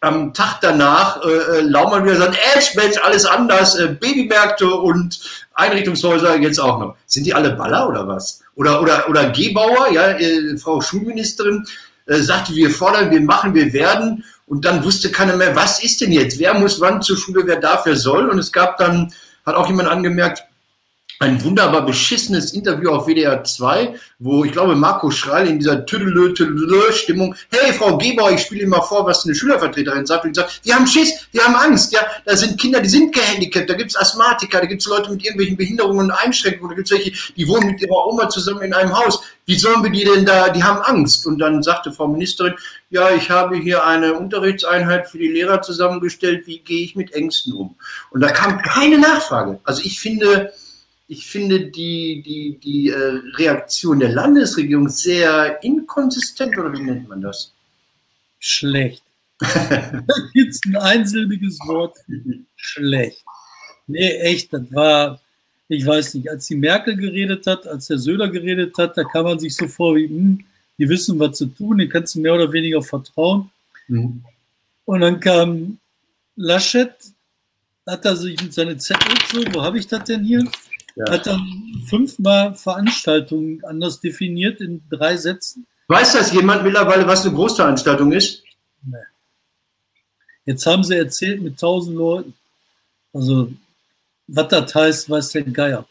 am 0.00 0.32
Tag 0.32 0.60
danach 0.62 1.22
äh, 1.22 1.28
äh 1.28 1.60
Laumann 1.60 2.04
wieder 2.04 2.14
gesagt, 2.14 2.38
Edge, 2.54 2.70
Mensch, 2.76 2.96
alles 3.02 3.26
anders, 3.26 3.76
äh, 3.76 3.88
Babymärkte 3.88 4.68
und 4.68 5.20
Einrichtungshäuser 5.54 6.38
jetzt 6.38 6.58
auch 6.58 6.78
noch. 6.80 6.96
Sind 7.06 7.26
die 7.26 7.34
alle 7.34 7.50
Baller 7.50 7.88
oder 7.88 8.08
was? 8.08 8.42
Oder, 8.54 8.80
oder, 8.80 9.08
oder 9.08 9.30
Gebauer, 9.30 9.92
ja, 9.92 10.08
äh, 10.12 10.56
Frau 10.56 10.80
Schulministerin, 10.80 11.66
äh, 12.06 12.16
sagte, 12.16 12.54
wir 12.54 12.70
fordern, 12.70 13.10
wir 13.10 13.20
machen, 13.20 13.54
wir 13.54 13.72
werden. 13.72 14.24
Und 14.46 14.64
dann 14.64 14.82
wusste 14.84 15.12
keiner 15.12 15.36
mehr, 15.36 15.54
was 15.54 15.82
ist 15.82 16.00
denn 16.00 16.12
jetzt? 16.12 16.38
Wer 16.38 16.54
muss 16.54 16.80
wann 16.80 17.02
zur 17.02 17.16
Schule, 17.16 17.46
wer 17.46 17.60
dafür 17.60 17.94
soll? 17.94 18.28
Und 18.30 18.38
es 18.38 18.50
gab 18.50 18.78
dann, 18.78 19.12
hat 19.44 19.54
auch 19.54 19.68
jemand 19.68 19.88
angemerkt, 19.88 20.42
ein 21.22 21.44
wunderbar 21.44 21.84
beschissenes 21.84 22.54
Interview 22.54 22.92
auf 22.92 23.06
WDR 23.06 23.44
2, 23.44 23.94
wo 24.20 24.42
ich 24.42 24.52
glaube, 24.52 24.74
Marco 24.74 25.10
Schreil 25.10 25.48
in 25.48 25.58
dieser 25.58 25.84
tüdelö 25.84 26.32
tüdelö 26.32 26.90
Stimmung, 26.92 27.34
hey 27.50 27.74
Frau 27.74 27.98
Geber, 27.98 28.30
ich 28.32 28.40
spiele 28.40 28.62
Ihnen 28.62 28.70
mal 28.70 28.80
vor, 28.80 29.04
was 29.04 29.26
eine 29.26 29.34
Schülervertreterin 29.34 30.06
sagt 30.06 30.24
und 30.24 30.34
sagt, 30.34 30.60
wir 30.64 30.74
haben 30.74 30.86
Schiss, 30.86 31.28
wir 31.32 31.44
haben 31.44 31.54
Angst, 31.56 31.92
ja, 31.92 32.00
da 32.24 32.34
sind 32.34 32.58
Kinder, 32.58 32.80
die 32.80 32.88
sind 32.88 33.14
gehandicapt, 33.14 33.68
da 33.68 33.74
gibt's 33.74 33.96
Asthmatiker, 33.96 34.60
da 34.60 34.66
gibt's 34.66 34.86
Leute 34.86 35.10
mit 35.10 35.22
irgendwelchen 35.22 35.58
Behinderungen 35.58 36.06
und 36.06 36.10
Einschränkungen, 36.10 36.70
da 36.70 36.76
gibt's 36.76 36.90
welche, 36.90 37.12
die 37.36 37.46
wohnen 37.46 37.66
mit 37.66 37.82
ihrer 37.82 38.06
Oma 38.06 38.30
zusammen 38.30 38.62
in 38.62 38.72
einem 38.72 38.98
Haus. 38.98 39.22
Wie 39.44 39.58
sollen 39.58 39.82
wir 39.82 39.90
die 39.90 40.04
denn 40.04 40.24
da, 40.24 40.48
die 40.48 40.64
haben 40.64 40.80
Angst. 40.80 41.26
Und 41.26 41.38
dann 41.38 41.62
sagte 41.62 41.92
Frau 41.92 42.08
Ministerin, 42.08 42.54
ja, 42.88 43.10
ich 43.10 43.30
habe 43.30 43.56
hier 43.56 43.84
eine 43.84 44.14
Unterrichtseinheit 44.14 45.10
für 45.10 45.18
die 45.18 45.28
Lehrer 45.28 45.60
zusammengestellt, 45.60 46.46
wie 46.46 46.60
gehe 46.60 46.84
ich 46.84 46.96
mit 46.96 47.12
Ängsten 47.12 47.52
um? 47.52 47.74
Und 48.10 48.22
da 48.22 48.28
kam 48.28 48.62
keine 48.62 48.98
Nachfrage. 48.98 49.60
Also 49.64 49.82
ich 49.84 50.00
finde, 50.00 50.52
ich 51.10 51.26
finde 51.26 51.66
die, 51.70 52.22
die, 52.22 52.56
die 52.62 52.88
äh, 52.88 53.20
Reaktion 53.34 53.98
der 53.98 54.10
Landesregierung 54.10 54.88
sehr 54.88 55.60
inkonsistent, 55.64 56.56
oder 56.56 56.72
wie 56.72 56.82
nennt 56.84 57.08
man 57.08 57.20
das? 57.20 57.52
Schlecht. 58.38 59.02
da 59.40 60.04
gibt 60.32 60.50
es 60.52 60.60
ein 60.66 60.76
einsilbiges 60.76 61.58
Wort. 61.66 61.98
Schlecht. 62.54 63.24
Nee, 63.88 64.18
echt, 64.18 64.52
das 64.52 64.62
war, 64.70 65.20
ich 65.66 65.84
weiß 65.84 66.14
nicht, 66.14 66.30
als 66.30 66.46
die 66.46 66.54
Merkel 66.54 66.94
geredet 66.94 67.44
hat, 67.48 67.66
als 67.66 67.88
der 67.88 67.98
Söder 67.98 68.28
geredet 68.28 68.78
hat, 68.78 68.96
da 68.96 69.02
kann 69.02 69.24
man 69.24 69.40
sich 69.40 69.56
so 69.56 69.66
vor 69.66 69.96
wie, 69.96 70.06
hm, 70.06 70.44
die 70.78 70.88
wissen, 70.88 71.18
was 71.18 71.36
zu 71.36 71.46
tun, 71.46 71.78
den 71.78 71.88
kannst 71.88 72.14
du 72.14 72.20
mehr 72.20 72.34
oder 72.34 72.52
weniger 72.52 72.82
vertrauen. 72.82 73.50
Mhm. 73.88 74.24
Und 74.84 75.00
dann 75.00 75.18
kam 75.18 75.80
Laschet, 76.36 76.94
hat 77.84 78.04
er 78.04 78.14
sich 78.14 78.40
mit 78.40 78.54
seinen 78.54 78.78
Zettel 78.78 79.12
so, 79.32 79.42
wo 79.52 79.60
habe 79.60 79.80
ich 79.80 79.88
das 79.88 80.04
denn 80.04 80.22
hier? 80.22 80.48
Ja. 80.96 81.10
Hat 81.10 81.26
dann 81.26 81.82
fünfmal 81.86 82.54
Veranstaltungen 82.54 83.62
anders 83.64 84.00
definiert 84.00 84.60
in 84.60 84.82
drei 84.90 85.16
Sätzen. 85.16 85.66
Weiß 85.88 86.12
das 86.12 86.32
jemand 86.32 86.62
mittlerweile, 86.62 87.06
was 87.06 87.24
eine 87.24 87.34
Großveranstaltung 87.34 88.12
ist? 88.12 88.42
Nee. 88.84 88.96
Jetzt 90.44 90.66
haben 90.66 90.84
sie 90.84 90.96
erzählt 90.96 91.42
mit 91.42 91.58
tausend 91.58 91.96
Leuten. 91.96 92.34
Also, 93.12 93.52
was 94.26 94.48
das 94.48 94.74
heißt, 94.74 95.10
weiß 95.10 95.30
der 95.30 95.42
Geier. 95.42 95.86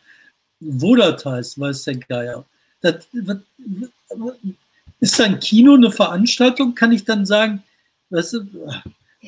Wo 0.60 0.95
das 0.95 1.24
heißt, 1.26 1.60
weiß 1.60 1.84
der 1.84 1.95
Geier. 1.97 2.45
Das, 2.82 3.08
was, 3.14 3.38
ist 5.00 5.22
ein 5.22 5.39
Kino 5.39 5.76
eine 5.76 5.91
Veranstaltung? 5.91 6.76
Kann 6.76 6.91
ich 6.91 7.06
dann 7.06 7.26
sagen, 7.26 7.64
weißt 8.10 8.34
du, 8.34 8.47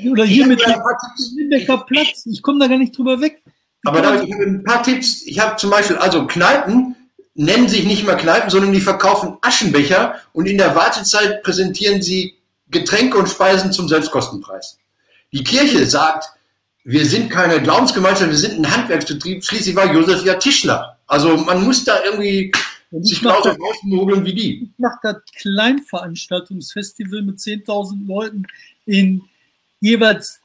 oder 0.09 0.25
hier 0.25 0.47
mit 0.47 0.61
Limbecker 1.35 1.85
Platz, 1.85 2.25
ich 2.25 2.41
komme 2.41 2.59
da 2.59 2.67
gar 2.67 2.77
nicht 2.77 2.97
drüber 2.97 3.19
weg. 3.21 3.41
Aber 3.83 4.01
da 4.01 4.13
habe 4.13 4.25
ich 4.25 4.33
ein 4.33 4.63
paar 4.63 4.83
Tipps. 4.83 5.23
Ich 5.23 5.39
habe 5.39 5.55
zum 5.55 5.69
Beispiel, 5.69 5.97
also 5.97 6.27
Kneipen 6.27 6.95
nennen 7.33 7.67
sich 7.67 7.85
nicht 7.85 8.05
mehr 8.05 8.15
Kneipen, 8.15 8.49
sondern 8.49 8.73
die 8.73 8.81
verkaufen 8.81 9.37
Aschenbecher 9.41 10.15
und 10.33 10.47
in 10.47 10.57
der 10.57 10.75
Wartezeit 10.75 11.41
präsentieren 11.43 12.01
sie 12.01 12.35
Getränke 12.69 13.17
und 13.17 13.29
Speisen 13.29 13.71
zum 13.71 13.87
Selbstkostenpreis. 13.87 14.77
Die 15.31 15.43
Kirche 15.43 15.85
sagt, 15.85 16.29
wir 16.83 17.05
sind 17.05 17.29
keine 17.29 17.61
Glaubensgemeinschaft, 17.61 18.29
wir 18.29 18.37
sind 18.37 18.59
ein 18.59 18.75
Handwerksbetrieb. 18.75 19.43
Schließlich 19.43 19.75
war 19.75 19.91
Josef 19.93 20.25
ja 20.25 20.35
Tischler. 20.35 20.97
Also 21.07 21.37
man 21.37 21.63
muss 21.63 21.83
da 21.83 22.03
irgendwie 22.03 22.51
sich 22.91 23.19
genauso 23.19 23.49
rausmogeln 23.49 24.25
wie 24.25 24.33
die. 24.33 24.63
Ich 24.63 24.69
mache 24.79 24.99
das 25.03 25.17
Kleinveranstaltungsfestival 25.37 27.21
mit 27.21 27.37
10.000 27.37 28.07
Leuten 28.07 28.45
in 28.85 29.23
jeweils 29.79 30.41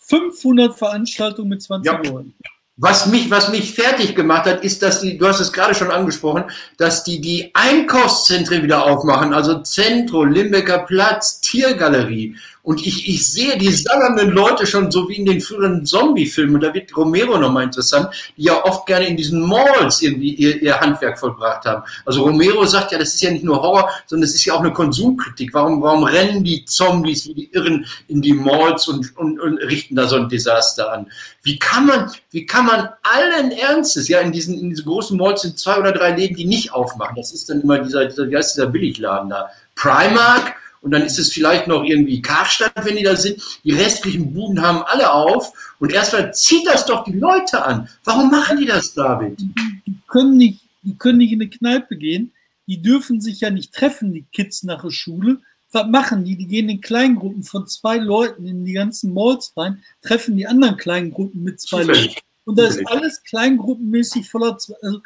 500 0.00 0.76
Veranstaltungen 0.76 1.50
mit 1.50 1.62
20 1.62 1.92
ja. 1.92 1.98
Leuten. 1.98 2.34
Was 2.76 3.06
mich, 3.06 3.30
was 3.30 3.50
mich 3.50 3.72
fertig 3.72 4.16
gemacht 4.16 4.46
hat, 4.46 4.64
ist, 4.64 4.82
dass 4.82 5.00
die, 5.00 5.16
du 5.16 5.28
hast 5.28 5.38
es 5.38 5.52
gerade 5.52 5.76
schon 5.76 5.92
angesprochen, 5.92 6.44
dass 6.76 7.04
die 7.04 7.20
die 7.20 7.52
Einkaufszentren 7.54 8.64
wieder 8.64 8.84
aufmachen, 8.84 9.32
also 9.32 9.60
Zentro, 9.60 10.24
Limbecker 10.24 10.80
Platz, 10.80 11.40
Tiergalerie. 11.40 12.34
Und 12.64 12.84
ich, 12.86 13.06
ich 13.10 13.30
sehe 13.30 13.58
die 13.58 13.70
sammelnden 13.70 14.30
Leute 14.30 14.66
schon 14.66 14.90
so 14.90 15.06
wie 15.10 15.16
in 15.16 15.26
den 15.26 15.42
früheren 15.42 15.84
Zombie-Filmen. 15.84 16.62
Da 16.62 16.72
wird 16.72 16.96
Romero 16.96 17.36
nochmal 17.38 17.64
interessant, 17.64 18.08
die 18.38 18.44
ja 18.44 18.64
oft 18.64 18.86
gerne 18.86 19.06
in 19.06 19.18
diesen 19.18 19.46
Malls 19.46 20.00
irgendwie 20.00 20.32
ihr, 20.34 20.62
ihr 20.62 20.80
Handwerk 20.80 21.18
vollbracht 21.18 21.66
haben. 21.66 21.82
Also 22.06 22.22
Romero 22.22 22.64
sagt 22.64 22.92
ja, 22.92 22.98
das 22.98 23.14
ist 23.14 23.20
ja 23.20 23.30
nicht 23.30 23.44
nur 23.44 23.60
Horror, 23.60 23.90
sondern 24.06 24.24
es 24.24 24.34
ist 24.34 24.46
ja 24.46 24.54
auch 24.54 24.60
eine 24.60 24.72
Konsumkritik. 24.72 25.52
Warum, 25.52 25.82
warum 25.82 26.04
rennen 26.04 26.42
die 26.42 26.64
Zombies 26.64 27.28
wie 27.28 27.34
die 27.34 27.52
Irren 27.52 27.84
in 28.08 28.22
die 28.22 28.32
Malls 28.32 28.88
und, 28.88 29.14
und, 29.18 29.38
und 29.38 29.58
richten 29.58 29.94
da 29.94 30.08
so 30.08 30.16
ein 30.16 30.30
Desaster 30.30 30.90
an? 30.90 31.06
Wie 31.42 31.58
kann 31.58 31.84
man, 31.84 32.10
wie 32.30 32.46
kann 32.46 32.64
man 32.64 32.88
allen 33.02 33.52
Ernstes, 33.52 34.08
ja, 34.08 34.20
in 34.20 34.32
diesen, 34.32 34.58
in 34.58 34.70
diesen 34.70 34.86
großen 34.86 35.18
Malls 35.18 35.42
sind 35.42 35.58
zwei 35.58 35.78
oder 35.78 35.92
drei 35.92 36.12
Läden, 36.12 36.34
die 36.34 36.46
nicht 36.46 36.72
aufmachen. 36.72 37.16
Das 37.16 37.32
ist 37.32 37.50
dann 37.50 37.60
immer 37.60 37.78
dieser, 37.78 38.06
dieser 38.06 38.30
wie 38.30 38.36
heißt 38.36 38.56
dieser 38.56 38.68
Billigladen 38.68 39.28
da? 39.28 39.50
Primark, 39.74 40.54
und 40.84 40.90
dann 40.90 41.02
ist 41.02 41.18
es 41.18 41.32
vielleicht 41.32 41.66
noch 41.66 41.82
irgendwie 41.82 42.20
Karstadt, 42.20 42.84
wenn 42.84 42.96
die 42.96 43.02
da 43.02 43.16
sind. 43.16 43.42
Die 43.64 43.72
restlichen 43.72 44.34
Buden 44.34 44.60
haben 44.60 44.82
alle 44.82 45.10
auf 45.10 45.74
und 45.78 45.90
erstmal 45.90 46.34
zieht 46.34 46.66
das 46.66 46.84
doch 46.84 47.04
die 47.04 47.18
Leute 47.18 47.64
an. 47.64 47.88
Warum 48.04 48.30
machen 48.30 48.58
die 48.58 48.66
das, 48.66 48.92
David? 48.92 49.40
Die 49.40 49.96
können 50.06 50.36
nicht, 50.36 50.60
die 50.82 50.94
können 50.94 51.18
nicht 51.18 51.32
in 51.32 51.40
eine 51.40 51.48
Kneipe 51.48 51.96
gehen. 51.96 52.32
Die 52.66 52.82
dürfen 52.82 53.22
sich 53.22 53.40
ja 53.40 53.48
nicht 53.48 53.72
treffen, 53.72 54.12
die 54.12 54.26
Kids 54.30 54.62
nach 54.62 54.82
der 54.82 54.90
Schule. 54.90 55.40
Was 55.72 55.86
machen 55.86 56.22
die? 56.22 56.36
Die 56.36 56.46
gehen 56.46 56.68
in 56.68 56.82
Kleingruppen 56.82 57.44
von 57.44 57.66
zwei 57.66 57.96
Leuten 57.96 58.46
in 58.46 58.66
die 58.66 58.74
ganzen 58.74 59.14
Malls 59.14 59.54
rein, 59.56 59.82
treffen 60.02 60.36
die 60.36 60.46
anderen 60.46 60.76
Kleingruppen 60.76 61.42
mit 61.42 61.62
zwei 61.62 61.80
Zufällig. 61.80 62.08
Leuten. 62.08 62.20
Und 62.44 62.58
da 62.58 62.66
ist 62.66 62.86
alles 62.86 63.22
kleingruppenmäßig 63.22 64.28
voller. 64.28 64.58
Also, 64.82 65.00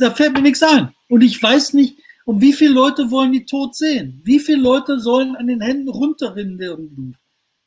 da 0.00 0.10
fällt 0.10 0.32
mir 0.32 0.42
nichts 0.42 0.64
ein. 0.64 0.92
Und 1.08 1.22
ich 1.22 1.40
weiß 1.40 1.74
nicht, 1.74 1.98
und 2.30 2.40
wie 2.40 2.52
viele 2.52 2.74
Leute 2.74 3.10
wollen 3.10 3.32
die 3.32 3.44
tot 3.44 3.74
sehen? 3.74 4.20
Wie 4.22 4.38
viele 4.38 4.62
Leute 4.62 5.00
sollen 5.00 5.34
an 5.34 5.48
den 5.48 5.60
Händen 5.60 5.88
runterrinnen, 5.88 6.58
deren 6.58 6.88
Blut? 6.88 7.16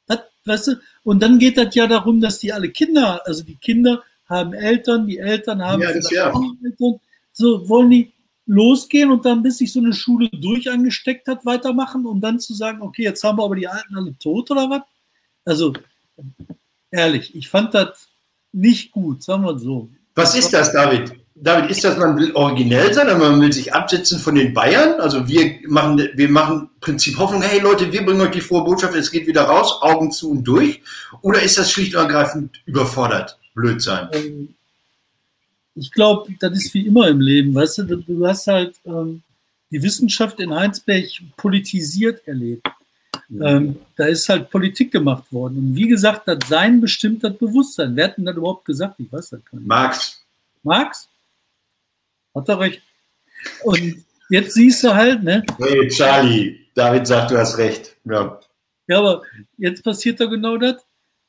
Das, 0.08 0.20
weißt 0.46 0.68
du? 0.68 0.76
Und 1.04 1.22
dann 1.22 1.38
geht 1.38 1.58
das 1.58 1.76
ja 1.76 1.86
darum, 1.86 2.22
dass 2.22 2.40
die 2.40 2.54
alle 2.54 2.70
Kinder, 2.70 3.22
also 3.28 3.44
die 3.44 3.58
Kinder 3.58 4.02
haben 4.30 4.54
Eltern, 4.54 5.06
die 5.06 5.18
Eltern 5.18 5.62
haben 5.62 5.82
ja, 5.82 5.90
Eltern. 5.90 7.02
So, 7.34 7.68
wollen 7.68 7.90
die 7.90 8.14
losgehen 8.46 9.12
und 9.12 9.26
dann, 9.26 9.44
bis 9.44 9.58
sich 9.58 9.74
so 9.74 9.82
eine 9.82 9.92
Schule 9.92 10.30
durch 10.30 10.72
angesteckt 10.72 11.28
hat, 11.28 11.46
weitermachen, 11.46 12.06
um 12.06 12.22
dann 12.22 12.40
zu 12.40 12.54
sagen, 12.54 12.82
okay, 12.82 13.04
jetzt 13.04 13.22
haben 13.26 13.40
wir 13.40 13.44
aber 13.44 13.58
die 13.58 13.68
Alten 13.68 13.98
alle 13.98 14.18
tot 14.18 14.50
oder 14.50 14.70
was? 14.70 14.84
Also, 15.44 15.74
ehrlich, 16.90 17.36
ich 17.36 17.50
fand 17.50 17.74
das 17.74 18.08
nicht 18.54 18.94
gut, 18.94 19.24
sagen 19.24 19.44
wir 19.44 19.60
so. 19.60 19.90
Was 20.16 20.38
ist 20.38 20.54
das, 20.54 20.72
David? 20.72 21.22
David, 21.44 21.72
ist 21.72 21.84
das, 21.84 21.98
man 21.98 22.16
will 22.16 22.32
originell 22.36 22.94
sein, 22.94 23.10
aber 23.10 23.30
man 23.30 23.42
will 23.42 23.52
sich 23.52 23.74
absetzen 23.74 24.18
von 24.18 24.36
den 24.36 24.54
Bayern? 24.54 25.02
Also 25.02 25.28
wir 25.28 25.60
machen, 25.68 26.02
wir 26.14 26.30
machen 26.30 26.70
Prinzip 26.80 27.18
Hoffnung, 27.18 27.42
hey 27.42 27.60
Leute, 27.60 27.92
wir 27.92 28.06
bringen 28.06 28.22
euch 28.22 28.32
die 28.32 28.40
frohe 28.40 28.64
Botschaft, 28.64 28.96
es 28.96 29.12
geht 29.12 29.28
wieder 29.28 29.44
raus, 29.44 29.82
Augen 29.82 30.10
zu 30.10 30.32
und 30.32 30.46
durch? 30.46 30.82
Oder 31.22 31.42
ist 31.42 31.58
das 31.58 31.70
schlicht 31.70 31.96
und 31.96 32.02
ergreifend 32.02 32.62
überfordert, 32.66 33.38
blöd 33.56 33.82
sein? 33.82 34.08
Ähm, 34.14 34.56
ich 35.76 35.92
glaube, 35.92 36.32
das 36.40 36.54
ist 36.54 36.74
wie 36.74 36.88
immer 36.88 37.10
im 37.10 37.20
Leben, 37.20 37.54
weißt 37.54 37.80
du, 37.80 37.98
du 37.98 38.26
hast 38.26 38.48
halt 38.48 38.76
ähm, 38.86 39.22
die 39.70 39.84
Wissenschaft 39.84 40.40
in 40.40 40.54
Heinsberg 40.54 41.10
politisiert 41.36 42.26
erlebt. 42.26 42.66
Ähm, 43.42 43.78
da 43.98 44.06
ist 44.06 44.30
halt 44.30 44.50
Politik 44.50 44.92
gemacht 44.92 45.26
worden. 45.34 45.58
Und 45.58 45.76
wie 45.76 45.88
gesagt, 45.88 46.28
das 46.28 46.48
Sein 46.48 46.80
bestimmt 46.80 47.24
das 47.24 47.36
Bewusstsein. 47.36 47.96
Wer 47.96 48.06
hat 48.06 48.18
denn 48.18 48.26
das 48.26 48.38
überhaupt 48.38 48.64
gesagt? 48.64 49.00
Ich 49.00 49.12
weiß 49.12 49.32
das 49.32 49.44
gar 49.44 49.58
nicht. 49.58 49.68
Marx. 49.68 50.24
Marx? 50.62 51.10
Hat 52.36 52.50
er 52.50 52.60
recht. 52.60 52.82
Und 53.64 54.04
jetzt 54.30 54.54
siehst 54.54 54.84
du 54.84 54.94
halt, 54.94 55.24
ne? 55.24 55.44
Hey, 55.60 55.88
Charlie, 55.90 56.60
David 56.76 57.08
sagt, 57.08 57.32
du 57.32 57.38
hast 57.38 57.58
recht. 57.58 57.96
Ja. 58.06 58.40
Ja, 58.88 59.00
aber 59.00 59.24
jetzt 59.58 59.84
passiert 59.84 60.20
da 60.20 60.26
genau 60.26 60.58
das. 60.58 60.78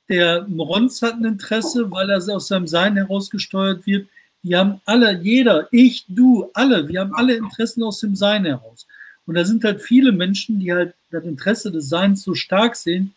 Der 0.09 0.47
Mronz 0.49 1.01
hat 1.03 1.15
ein 1.15 1.25
Interesse, 1.25 1.91
weil 1.91 2.11
er 2.11 2.19
aus 2.35 2.49
seinem 2.49 2.67
Sein 2.67 2.97
herausgesteuert 2.97 3.87
wird. 3.87 4.09
Die 4.43 4.55
haben 4.55 4.81
alle, 4.85 5.19
jeder, 5.23 5.69
ich, 5.71 6.05
du, 6.09 6.51
alle, 6.53 6.87
wir 6.89 7.01
haben 7.01 7.15
alle 7.15 7.35
Interessen 7.35 7.83
aus 7.83 8.01
dem 8.01 8.15
Sein 8.15 8.45
heraus. 8.45 8.87
Und 9.27 9.37
da 9.37 9.45
sind 9.45 9.65
halt 9.65 9.81
viele 9.81 10.13
Menschen, 10.13 10.61
die 10.61 10.73
halt 10.73 10.95
das 11.11 11.25
Interesse 11.25 11.73
des 11.73 11.89
Seins 11.89 12.23
so 12.23 12.35
stark 12.35 12.77
sehen, 12.77 13.15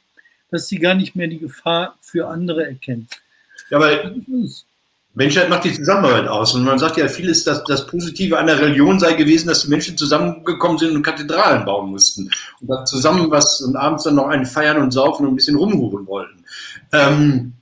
dass 0.49 0.67
sie 0.67 0.79
gar 0.79 0.93
nicht 0.93 1.15
mehr 1.15 1.27
die 1.27 1.39
Gefahr 1.39 1.97
für 2.01 2.29
andere 2.29 2.65
erkennen. 2.65 3.09
Ja, 3.69 3.77
aber 3.77 4.15
Menschheit 5.17 5.49
macht 5.49 5.63
die 5.63 5.73
Zusammenarbeit 5.73 6.27
aus. 6.27 6.53
Und 6.53 6.63
man 6.63 6.77
sagt 6.77 6.97
ja, 6.97 7.07
vieles, 7.07 7.43
dass 7.43 7.63
das 7.63 7.87
Positive 7.87 8.37
an 8.37 8.45
der 8.45 8.59
Religion 8.59 8.99
sei 8.99 9.13
gewesen, 9.13 9.47
dass 9.47 9.63
die 9.63 9.69
Menschen 9.69 9.97
zusammengekommen 9.97 10.77
sind 10.77 10.95
und 10.95 11.01
Kathedralen 11.01 11.65
bauen 11.65 11.89
mussten. 11.89 12.29
Und 12.61 12.67
dann 12.67 12.85
zusammen 12.85 13.31
was 13.31 13.59
und 13.61 13.75
abends 13.75 14.03
dann 14.03 14.13
noch 14.13 14.27
einen 14.27 14.45
feiern 14.45 14.77
und 14.77 14.91
saufen 14.91 15.25
und 15.25 15.33
ein 15.33 15.35
bisschen 15.35 15.55
rumhuren 15.55 16.05
wollten. 16.05 16.43
Ähm, 16.93 17.53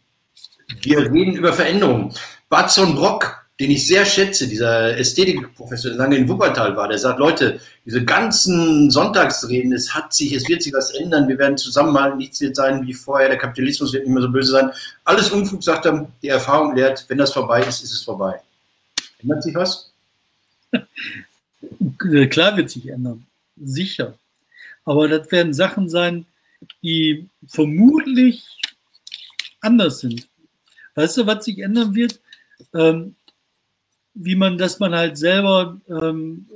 wir 0.82 1.00
reden 1.00 1.38
über 1.38 1.54
Veränderungen. 1.54 2.14
Batzon 2.50 2.94
Brock 2.94 3.45
den 3.60 3.72
ich 3.72 3.88
sehr 3.88 4.06
schätze, 4.06 4.48
dieser 4.50 4.98
Ästhetikprofessor, 4.98 5.92
der 5.92 6.00
lange 6.00 6.18
in 6.18 6.28
Wuppertal 6.28 6.76
war, 6.76 6.90
der 6.90 6.98
sagt, 6.98 7.20
Leute, 7.20 7.62
diese 7.86 8.04
ganzen 8.04 8.92
Sonntagsreden, 8.92 9.72
es 9.72 9.94
hat 9.94 10.14
sich, 10.14 10.34
es 10.34 10.50
wird 10.50 10.62
sich 10.62 10.74
was 10.74 10.92
ändern, 10.92 11.30
wir 11.30 11.38
werden 11.38 11.58
zusammenhalten, 11.58 12.18
nichts 12.18 12.42
wird 12.42 12.56
sein 12.56 12.86
wie 12.86 12.94
vorher, 12.94 13.30
der 13.30 13.38
Kapitalismus 13.38 13.94
wird 13.94 14.04
nicht 14.04 14.14
mehr 14.14 14.24
so 14.24 14.30
böse 14.30 14.52
sein. 14.52 14.72
Alles 15.06 15.30
Unfug, 15.30 15.64
sagt 15.64 15.86
er, 15.86 16.12
die 16.22 16.28
Erfahrung 16.28 16.76
lehrt, 16.76 17.06
wenn 17.08 17.18
das 17.18 17.32
vorbei 17.32 17.62
ist, 17.62 17.82
ist 17.82 17.94
es 17.94 18.04
vorbei. 18.04 18.42
Ändert 19.20 19.44
sich 19.44 19.56
was? 19.56 19.92
Klar 22.30 22.58
wird 22.58 22.70
sich 22.70 22.90
ändern, 22.90 23.26
sicher. 23.56 24.16
Aber 24.84 25.08
das 25.08 25.32
werden 25.32 25.54
Sachen 25.54 25.88
sein, 25.88 26.26
die 26.84 27.30
vermutlich 27.48 28.44
anders 29.62 30.02
sind. 30.02 30.28
Weißt 30.96 31.18
du, 31.18 31.26
was 31.26 31.46
sich 31.46 31.60
ändern 31.60 31.96
wird? 31.96 32.20
Ähm, 32.74 33.16
wie 34.16 34.36
man, 34.36 34.58
dass 34.58 34.80
man 34.80 34.96
halt 34.96 35.18
selber 35.18 35.80
ähm, 35.90 36.48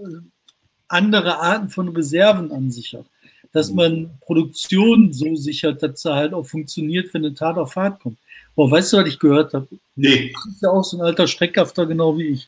andere 0.88 1.40
Arten 1.40 1.70
von 1.70 1.90
Reserven 1.90 2.52
ansichert. 2.52 3.06
Dass 3.52 3.72
man 3.72 4.12
Produktion 4.22 5.12
so 5.12 5.36
sichert, 5.36 5.82
dass 5.82 6.02
sie 6.02 6.14
halt 6.14 6.34
auch 6.34 6.46
funktioniert, 6.46 7.14
wenn 7.14 7.26
eine 7.26 7.34
Tat 7.34 7.58
auf 7.58 7.74
Fahrt 7.74 8.00
kommt. 8.00 8.18
Boah, 8.56 8.70
weißt 8.70 8.94
du, 8.94 8.98
was 8.98 9.08
ich 9.08 9.20
gehört 9.20 9.54
habe? 9.54 9.68
Nee. 9.96 10.32
Das 10.34 10.54
ist 10.54 10.62
ja 10.62 10.70
auch 10.70 10.84
so 10.84 10.98
ein 10.98 11.04
alter 11.04 11.28
Streckhafter, 11.28 11.86
genau 11.86 12.18
wie 12.18 12.28
ich. 12.28 12.48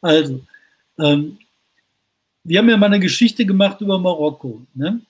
Also, 0.00 0.40
ähm, 0.98 1.38
wir 2.44 2.58
haben 2.58 2.68
ja 2.68 2.76
mal 2.76 2.86
eine 2.86 3.00
Geschichte 3.00 3.46
gemacht 3.46 3.80
über 3.80 3.98
Marokko, 3.98 4.62
ne? 4.74 5.00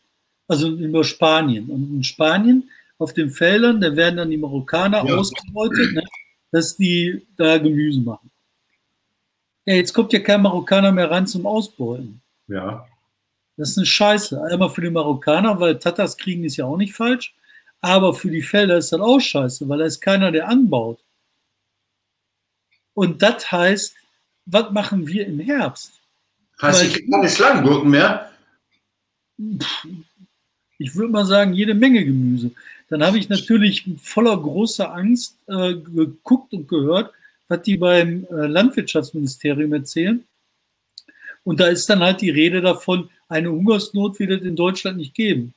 also 0.47 0.69
über 0.69 1.03
Spanien. 1.03 1.71
Und 1.71 1.95
in 1.95 2.05
Spanien, 2.05 2.69
auf 2.99 3.15
den 3.15 3.31
Feldern, 3.31 3.81
da 3.81 3.97
werden 3.97 4.19
dann 4.19 4.31
die 4.31 4.37
Marokkaner 4.37 5.05
ja. 5.05 5.17
ausgebeutet, 5.17 5.93
ne? 5.93 6.05
dass 6.51 6.77
die 6.77 7.27
da 7.37 7.59
Gemüse 7.59 8.01
machen. 8.01 8.31
Ja, 9.65 9.75
jetzt 9.75 9.93
kommt 9.93 10.13
ja 10.13 10.21
kein 10.21 10.43
Marokkaner 10.43 10.93
mehr 10.93 11.11
ran 11.11 11.27
zum 11.27 11.47
Ausbeuten. 11.47 12.21
Ja. 12.49 12.87
Das 13.57 13.71
ist 13.71 13.79
eine 13.79 13.87
Scheiße. 13.87 14.43
Einmal 14.43 14.71
für 14.71 14.81
die 14.81 14.91
Marokkaner, 14.91 15.61
weil 15.61 15.79
Tatas 15.79 16.17
kriegen 16.17 16.45
ist 16.45 16.57
ja 16.57 16.65
auch 16.65 16.77
nicht 16.77 16.95
falsch. 16.95 17.35
Aber 17.81 18.15
für 18.15 18.31
die 18.31 18.43
Felder 18.43 18.79
ist 18.79 18.93
das 18.93 19.01
auch 19.01 19.21
scheiße, 19.21 19.69
weil 19.69 19.79
da 19.79 19.85
ist 19.85 20.01
keiner, 20.01 20.33
der 20.33 20.49
anbaut. 20.49 21.01
Und 22.95 23.23
das 23.23 23.51
heißt, 23.51 23.95
was 24.47 24.71
machen 24.71 25.07
wir 25.07 25.27
im 25.27 25.41
Herbst? 25.41 26.01
Heißt, 26.61 26.85
ich 26.85 26.95
kriege 26.95 27.11
keine 27.11 27.29
Schlangengurken 27.29 27.91
mehr? 27.91 28.31
Ich 30.79 30.95
würde 30.95 31.13
mal 31.13 31.27
sagen, 31.27 31.53
jede 31.55 31.75
Menge 31.75 32.05
Gemüse. 32.05 32.53
Dann 32.89 33.03
habe 33.03 33.19
ich 33.19 33.29
natürlich 33.29 33.89
voller 34.01 34.37
großer 34.37 34.93
Angst 34.93 35.39
äh, 35.47 35.75
geguckt 35.75 36.53
und 36.53 36.69
gehört, 36.69 37.13
was 37.53 37.63
die 37.63 37.77
beim 37.77 38.27
äh, 38.31 38.47
Landwirtschaftsministerium 38.47 39.73
erzählen. 39.75 40.25
Und 41.45 41.61
da 41.61 41.67
ist 41.67 41.89
dann 41.91 42.01
halt 42.01 42.21
die 42.23 42.31
Rede 42.31 42.61
davon, 42.63 43.11
eine 43.29 43.51
Hungersnot 43.51 44.19
wird 44.19 44.31
es 44.31 44.43
in 44.43 44.57
Deutschland 44.57 44.97
nicht 44.97 45.15
geben. 45.15 45.55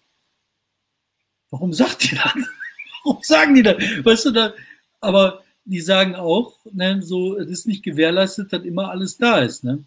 Warum 1.52 1.72
sagt 1.72 2.04
die 2.04 2.16
das? 2.16 2.34
Warum 3.04 3.22
sagen 3.22 3.56
die 3.56 3.64
das? 3.64 3.78
Weißt 4.04 4.26
du, 4.26 4.32
da, 4.32 4.54
aber 5.00 5.43
die 5.64 5.80
sagen 5.80 6.16
auch, 6.16 6.58
ne, 6.72 7.02
so, 7.02 7.38
es 7.38 7.48
ist 7.48 7.68
nicht 7.68 7.84
gewährleistet, 7.84 8.52
dass 8.52 8.64
immer 8.64 8.89
alles 8.89 9.18
da 9.18 9.39
ist. 9.39 9.64
Ne? 9.64 9.86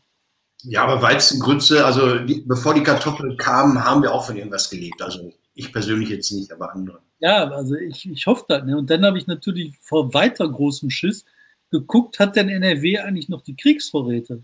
Ja, 0.62 0.84
aber 0.84 1.02
Weizengrütze, 1.02 1.84
also 1.84 2.20
die, 2.20 2.42
bevor 2.46 2.74
die 2.74 2.82
Kartoffeln 2.82 3.36
kamen, 3.36 3.84
haben 3.84 4.02
wir 4.02 4.14
auch 4.14 4.24
von 4.24 4.36
irgendwas 4.36 4.70
gelebt. 4.70 5.02
Also 5.02 5.32
ich 5.54 5.72
persönlich 5.72 6.08
jetzt 6.08 6.32
nicht, 6.32 6.50
aber 6.52 6.72
andere. 6.72 7.00
Ja, 7.20 7.50
also 7.50 7.74
ich, 7.74 8.08
ich 8.08 8.26
hoffe 8.26 8.44
das. 8.48 8.64
Ne? 8.64 8.78
Und 8.78 8.88
dann 8.88 9.04
habe 9.04 9.18
ich 9.18 9.26
natürlich 9.26 9.76
vor 9.80 10.14
weiter 10.14 10.48
großem 10.48 10.88
Schiss, 10.88 11.24
geguckt, 11.70 12.18
hat 12.18 12.36
denn 12.36 12.48
NRW 12.48 12.98
eigentlich 12.98 13.28
noch 13.28 13.42
die 13.42 13.56
Kriegsvorräte? 13.56 14.42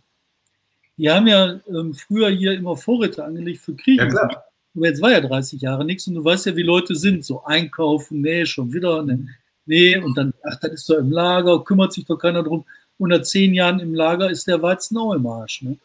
Die 0.97 1.11
haben 1.11 1.27
ja 1.27 1.61
ähm, 1.69 1.95
früher 1.95 2.31
hier 2.31 2.53
immer 2.53 2.77
Vorräte 2.77 3.25
angelegt 3.25 3.61
für 3.61 3.75
Krieg. 3.75 3.99
Ja, 3.99 4.29
Aber 4.77 4.87
jetzt 4.87 5.03
war 5.03 5.11
ja 5.11 5.21
30 5.21 5.61
Jahre 5.61 5.85
nichts 5.85 6.07
und 6.07 6.15
du 6.15 6.25
weißt 6.25 6.47
ja, 6.47 6.57
wie 6.57 6.63
Leute 6.63 6.95
sind, 6.95 7.25
so 7.25 7.45
einkaufen, 7.45 8.21
nee, 8.21 8.47
schon 8.47 8.73
wieder, 8.73 9.03
ne, 9.03 9.29
nee, 9.67 9.97
und 9.97 10.17
dann, 10.17 10.33
ach, 10.45 10.59
das 10.61 10.73
ist 10.73 10.91
doch 10.91 10.99
im 10.99 11.11
Lager, 11.11 11.65
kümmert 11.65 11.93
sich 11.93 12.05
doch 12.05 12.19
keiner 12.19 12.43
drum. 12.43 12.65
Unter 12.97 13.23
zehn 13.23 13.55
Jahren 13.55 13.81
im 13.81 13.95
Lager 13.95 14.31
ist 14.31 14.47
der 14.47 14.63
Weizen 14.63 14.97
auch 14.97 15.13
im 15.15 15.27
Arsch. 15.27 15.63
Ne? 15.63 15.77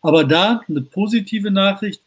Aber 0.00 0.22
da 0.22 0.60
eine 0.68 0.82
positive 0.82 1.50
Nachricht, 1.50 2.02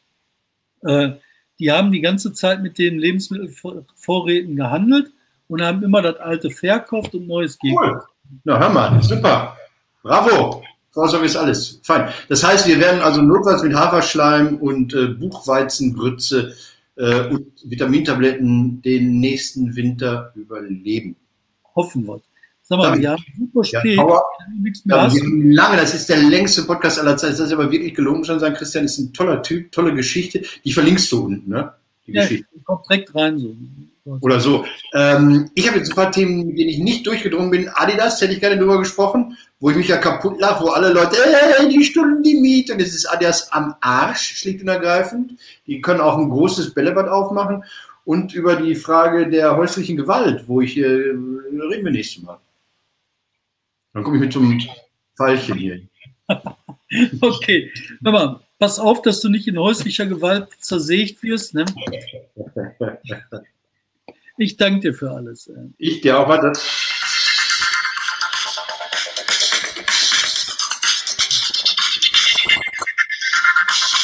äh, 0.81 1.11
die 1.59 1.71
haben 1.71 1.91
die 1.91 1.99
ganze 1.99 2.31
Zeit 2.31 2.61
mit 2.61 2.77
den 2.77 2.97
Lebensmittelvorräten 2.99 4.55
gehandelt 4.55 5.11
und 5.49 5.61
haben 5.61 5.83
immer 5.83 6.01
das 6.01 6.15
alte 6.17 6.49
verkauft 6.49 7.13
und 7.15 7.27
Neues 7.27 7.59
gegeben. 7.59 7.81
Cool. 7.81 8.03
Na, 8.43 8.59
hör 8.59 8.69
mal, 8.69 9.01
super. 9.03 9.57
Bravo. 10.03 10.63
Vorsorge 10.91 11.25
ist 11.25 11.35
alles. 11.35 11.79
Fein. 11.83 12.09
Das 12.29 12.43
heißt, 12.43 12.67
wir 12.67 12.79
werden 12.79 13.01
also 13.01 13.21
notfalls 13.21 13.63
mit 13.63 13.75
Haferschleim 13.75 14.57
und 14.57 14.93
äh, 14.93 15.07
Buchweizengrütze 15.07 16.55
äh, 16.95 17.27
und 17.27 17.45
Vitamintabletten 17.63 18.81
den 18.81 19.19
nächsten 19.19 19.75
Winter 19.75 20.31
überleben. 20.35 21.15
Hoffen 21.75 22.07
wir. 22.07 22.21
Sag 22.63 22.77
mal, 22.77 22.99
wir 22.99 23.11
haben 23.11 23.23
super 23.35 23.63
spät. 23.63 23.97
Ja, 23.97 24.21
nichts 24.61 24.85
mehr 24.85 24.97
ja, 24.97 25.09
lange, 25.11 25.77
das 25.77 25.95
ist 25.95 26.07
der 26.07 26.17
längste 26.17 26.63
Podcast 26.63 26.99
aller 26.99 27.17
Zeiten. 27.17 27.37
Das 27.37 27.47
ist 27.47 27.53
aber 27.53 27.71
wirklich 27.71 27.95
gelungen, 27.95 28.23
schon 28.23 28.39
sagen, 28.39 28.53
Christian 28.53 28.85
ist 28.85 28.99
ein 28.99 29.11
toller 29.11 29.41
Typ, 29.41 29.71
tolle 29.71 29.93
Geschichte. 29.95 30.43
Die 30.63 30.71
verlinkst 30.71 31.11
du 31.11 31.25
unten, 31.25 31.49
ne? 31.49 31.73
Die 32.05 32.11
ja, 32.11 32.21
Geschichte. 32.21 32.45
kommt 32.63 32.87
direkt 32.87 33.15
rein 33.15 33.39
so. 33.39 33.55
Oder 34.21 34.39
so. 34.39 34.65
Ähm, 34.93 35.51
ich 35.53 35.67
habe 35.67 35.77
jetzt 35.77 35.91
ein 35.91 35.95
paar 35.95 36.11
Themen, 36.11 36.47
mit 36.47 36.57
denen 36.57 36.69
ich 36.69 36.79
nicht 36.79 37.05
durchgedrungen 37.05 37.51
bin. 37.51 37.69
Adidas, 37.69 38.19
hätte 38.21 38.33
ich 38.33 38.39
gerne 38.39 38.57
drüber 38.57 38.79
gesprochen, 38.79 39.37
wo 39.59 39.69
ich 39.69 39.77
mich 39.77 39.87
ja 39.87 39.97
kaputt 39.97 40.39
lache, 40.39 40.63
wo 40.63 40.69
alle 40.69 40.91
Leute, 40.91 41.15
äh, 41.17 41.69
die 41.69 41.83
Stunden 41.83 42.23
die 42.23 42.35
Miete. 42.35 42.73
Und 42.73 42.79
jetzt 42.79 42.95
ist 42.95 43.05
Adidas 43.05 43.51
am 43.51 43.75
Arsch, 43.81 44.37
schlicht 44.37 44.61
und 44.61 44.67
ergreifend. 44.67 45.33
Die 45.67 45.81
können 45.81 46.01
auch 46.01 46.17
ein 46.17 46.29
großes 46.29 46.73
Bällebad 46.73 47.07
aufmachen. 47.07 47.63
Und 48.05 48.33
über 48.33 48.55
die 48.55 48.73
Frage 48.75 49.29
der 49.29 49.55
häuslichen 49.55 49.95
Gewalt, 49.95 50.45
wo 50.47 50.61
ich, 50.61 50.77
äh, 50.77 50.83
reden 50.83 51.83
wir 51.83 51.91
nächstes 51.91 52.23
Mal. 52.23 52.39
Dann 53.93 54.03
komme 54.03 54.17
ich 54.17 54.21
mit 54.23 54.33
zum 54.33 54.59
Pfeilchen 55.15 55.57
hier. 55.57 55.81
okay, 57.21 57.71
hör 58.03 58.11
mal, 58.11 58.39
pass 58.57 58.79
auf, 58.79 59.01
dass 59.01 59.21
du 59.21 59.29
nicht 59.29 59.47
in 59.47 59.59
häuslicher 59.59 60.05
Gewalt 60.05 60.47
zersägt 60.59 61.21
wirst. 61.21 61.53
Ne? 61.53 61.65
Ich 64.41 64.55
danke 64.55 64.79
dir 64.79 64.93
für 64.93 65.11
alles. 65.11 65.51
Ich 65.77 65.99
dir 65.99 66.17
auch, 66.17 66.29
warte. 66.29 66.53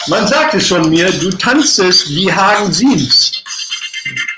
Man 0.07 0.27
sagte 0.27 0.59
schon 0.59 0.89
mir, 0.89 1.09
du 1.09 1.29
tanzest 1.29 2.09
wie 2.09 2.31
Hagen 2.31 2.71
Sims. 2.73 3.43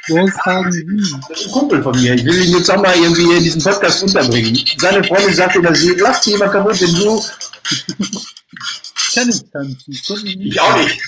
Wo 0.09 0.23
ist 0.27 0.37
Hagen 0.45 0.71
Sims? 0.71 1.15
Das 1.29 1.39
ist 1.39 1.47
ein 1.47 1.51
Kumpel 1.51 1.81
von 1.81 1.99
mir. 1.99 2.13
Ich 2.13 2.23
will 2.23 2.45
ihn 2.45 2.57
jetzt 2.57 2.69
auch 2.69 2.79
mal 2.79 2.95
irgendwie 2.95 3.35
in 3.35 3.43
diesen 3.43 3.63
Podcast 3.63 4.03
unterbringen. 4.03 4.55
Seine 4.77 5.03
Freundin 5.03 5.33
sagte, 5.33 5.59
dass 5.63 5.79
sie 5.79 5.95
lacht 5.95 6.27
jemand 6.27 6.51
kaputt, 6.51 6.79
wenn 6.79 6.93
du. 6.93 7.23
Ich 7.69 9.15
kann 9.15 9.27
nicht 9.27 9.51
tanzen. 9.51 9.91
Ich 10.39 10.61
auch 10.61 10.77
nicht. 10.77 11.01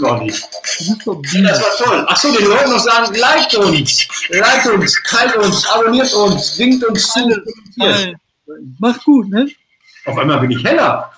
Wir 0.00 0.10
auch 0.10 0.22
nicht. 0.22 0.42
Das 0.42 1.60
war 1.60 1.84
toll. 1.84 2.06
Achso, 2.08 2.32
den 2.32 2.46
Leuten 2.46 2.70
noch 2.70 2.78
sagen, 2.78 3.14
liked 3.14 3.54
uns, 3.54 4.06
liked 4.30 4.66
uns, 4.66 5.02
teilt 5.08 5.36
uns, 5.36 5.66
abonniert 5.68 6.12
uns, 6.14 6.58
winkt 6.58 6.84
uns 6.84 7.12
zu. 7.12 7.42
Mach 8.78 9.02
gut, 9.04 9.28
ne? 9.30 9.48
Auf 10.06 10.18
einmal 10.18 10.40
bin 10.40 10.50
ich 10.50 10.64
heller. 10.64 11.10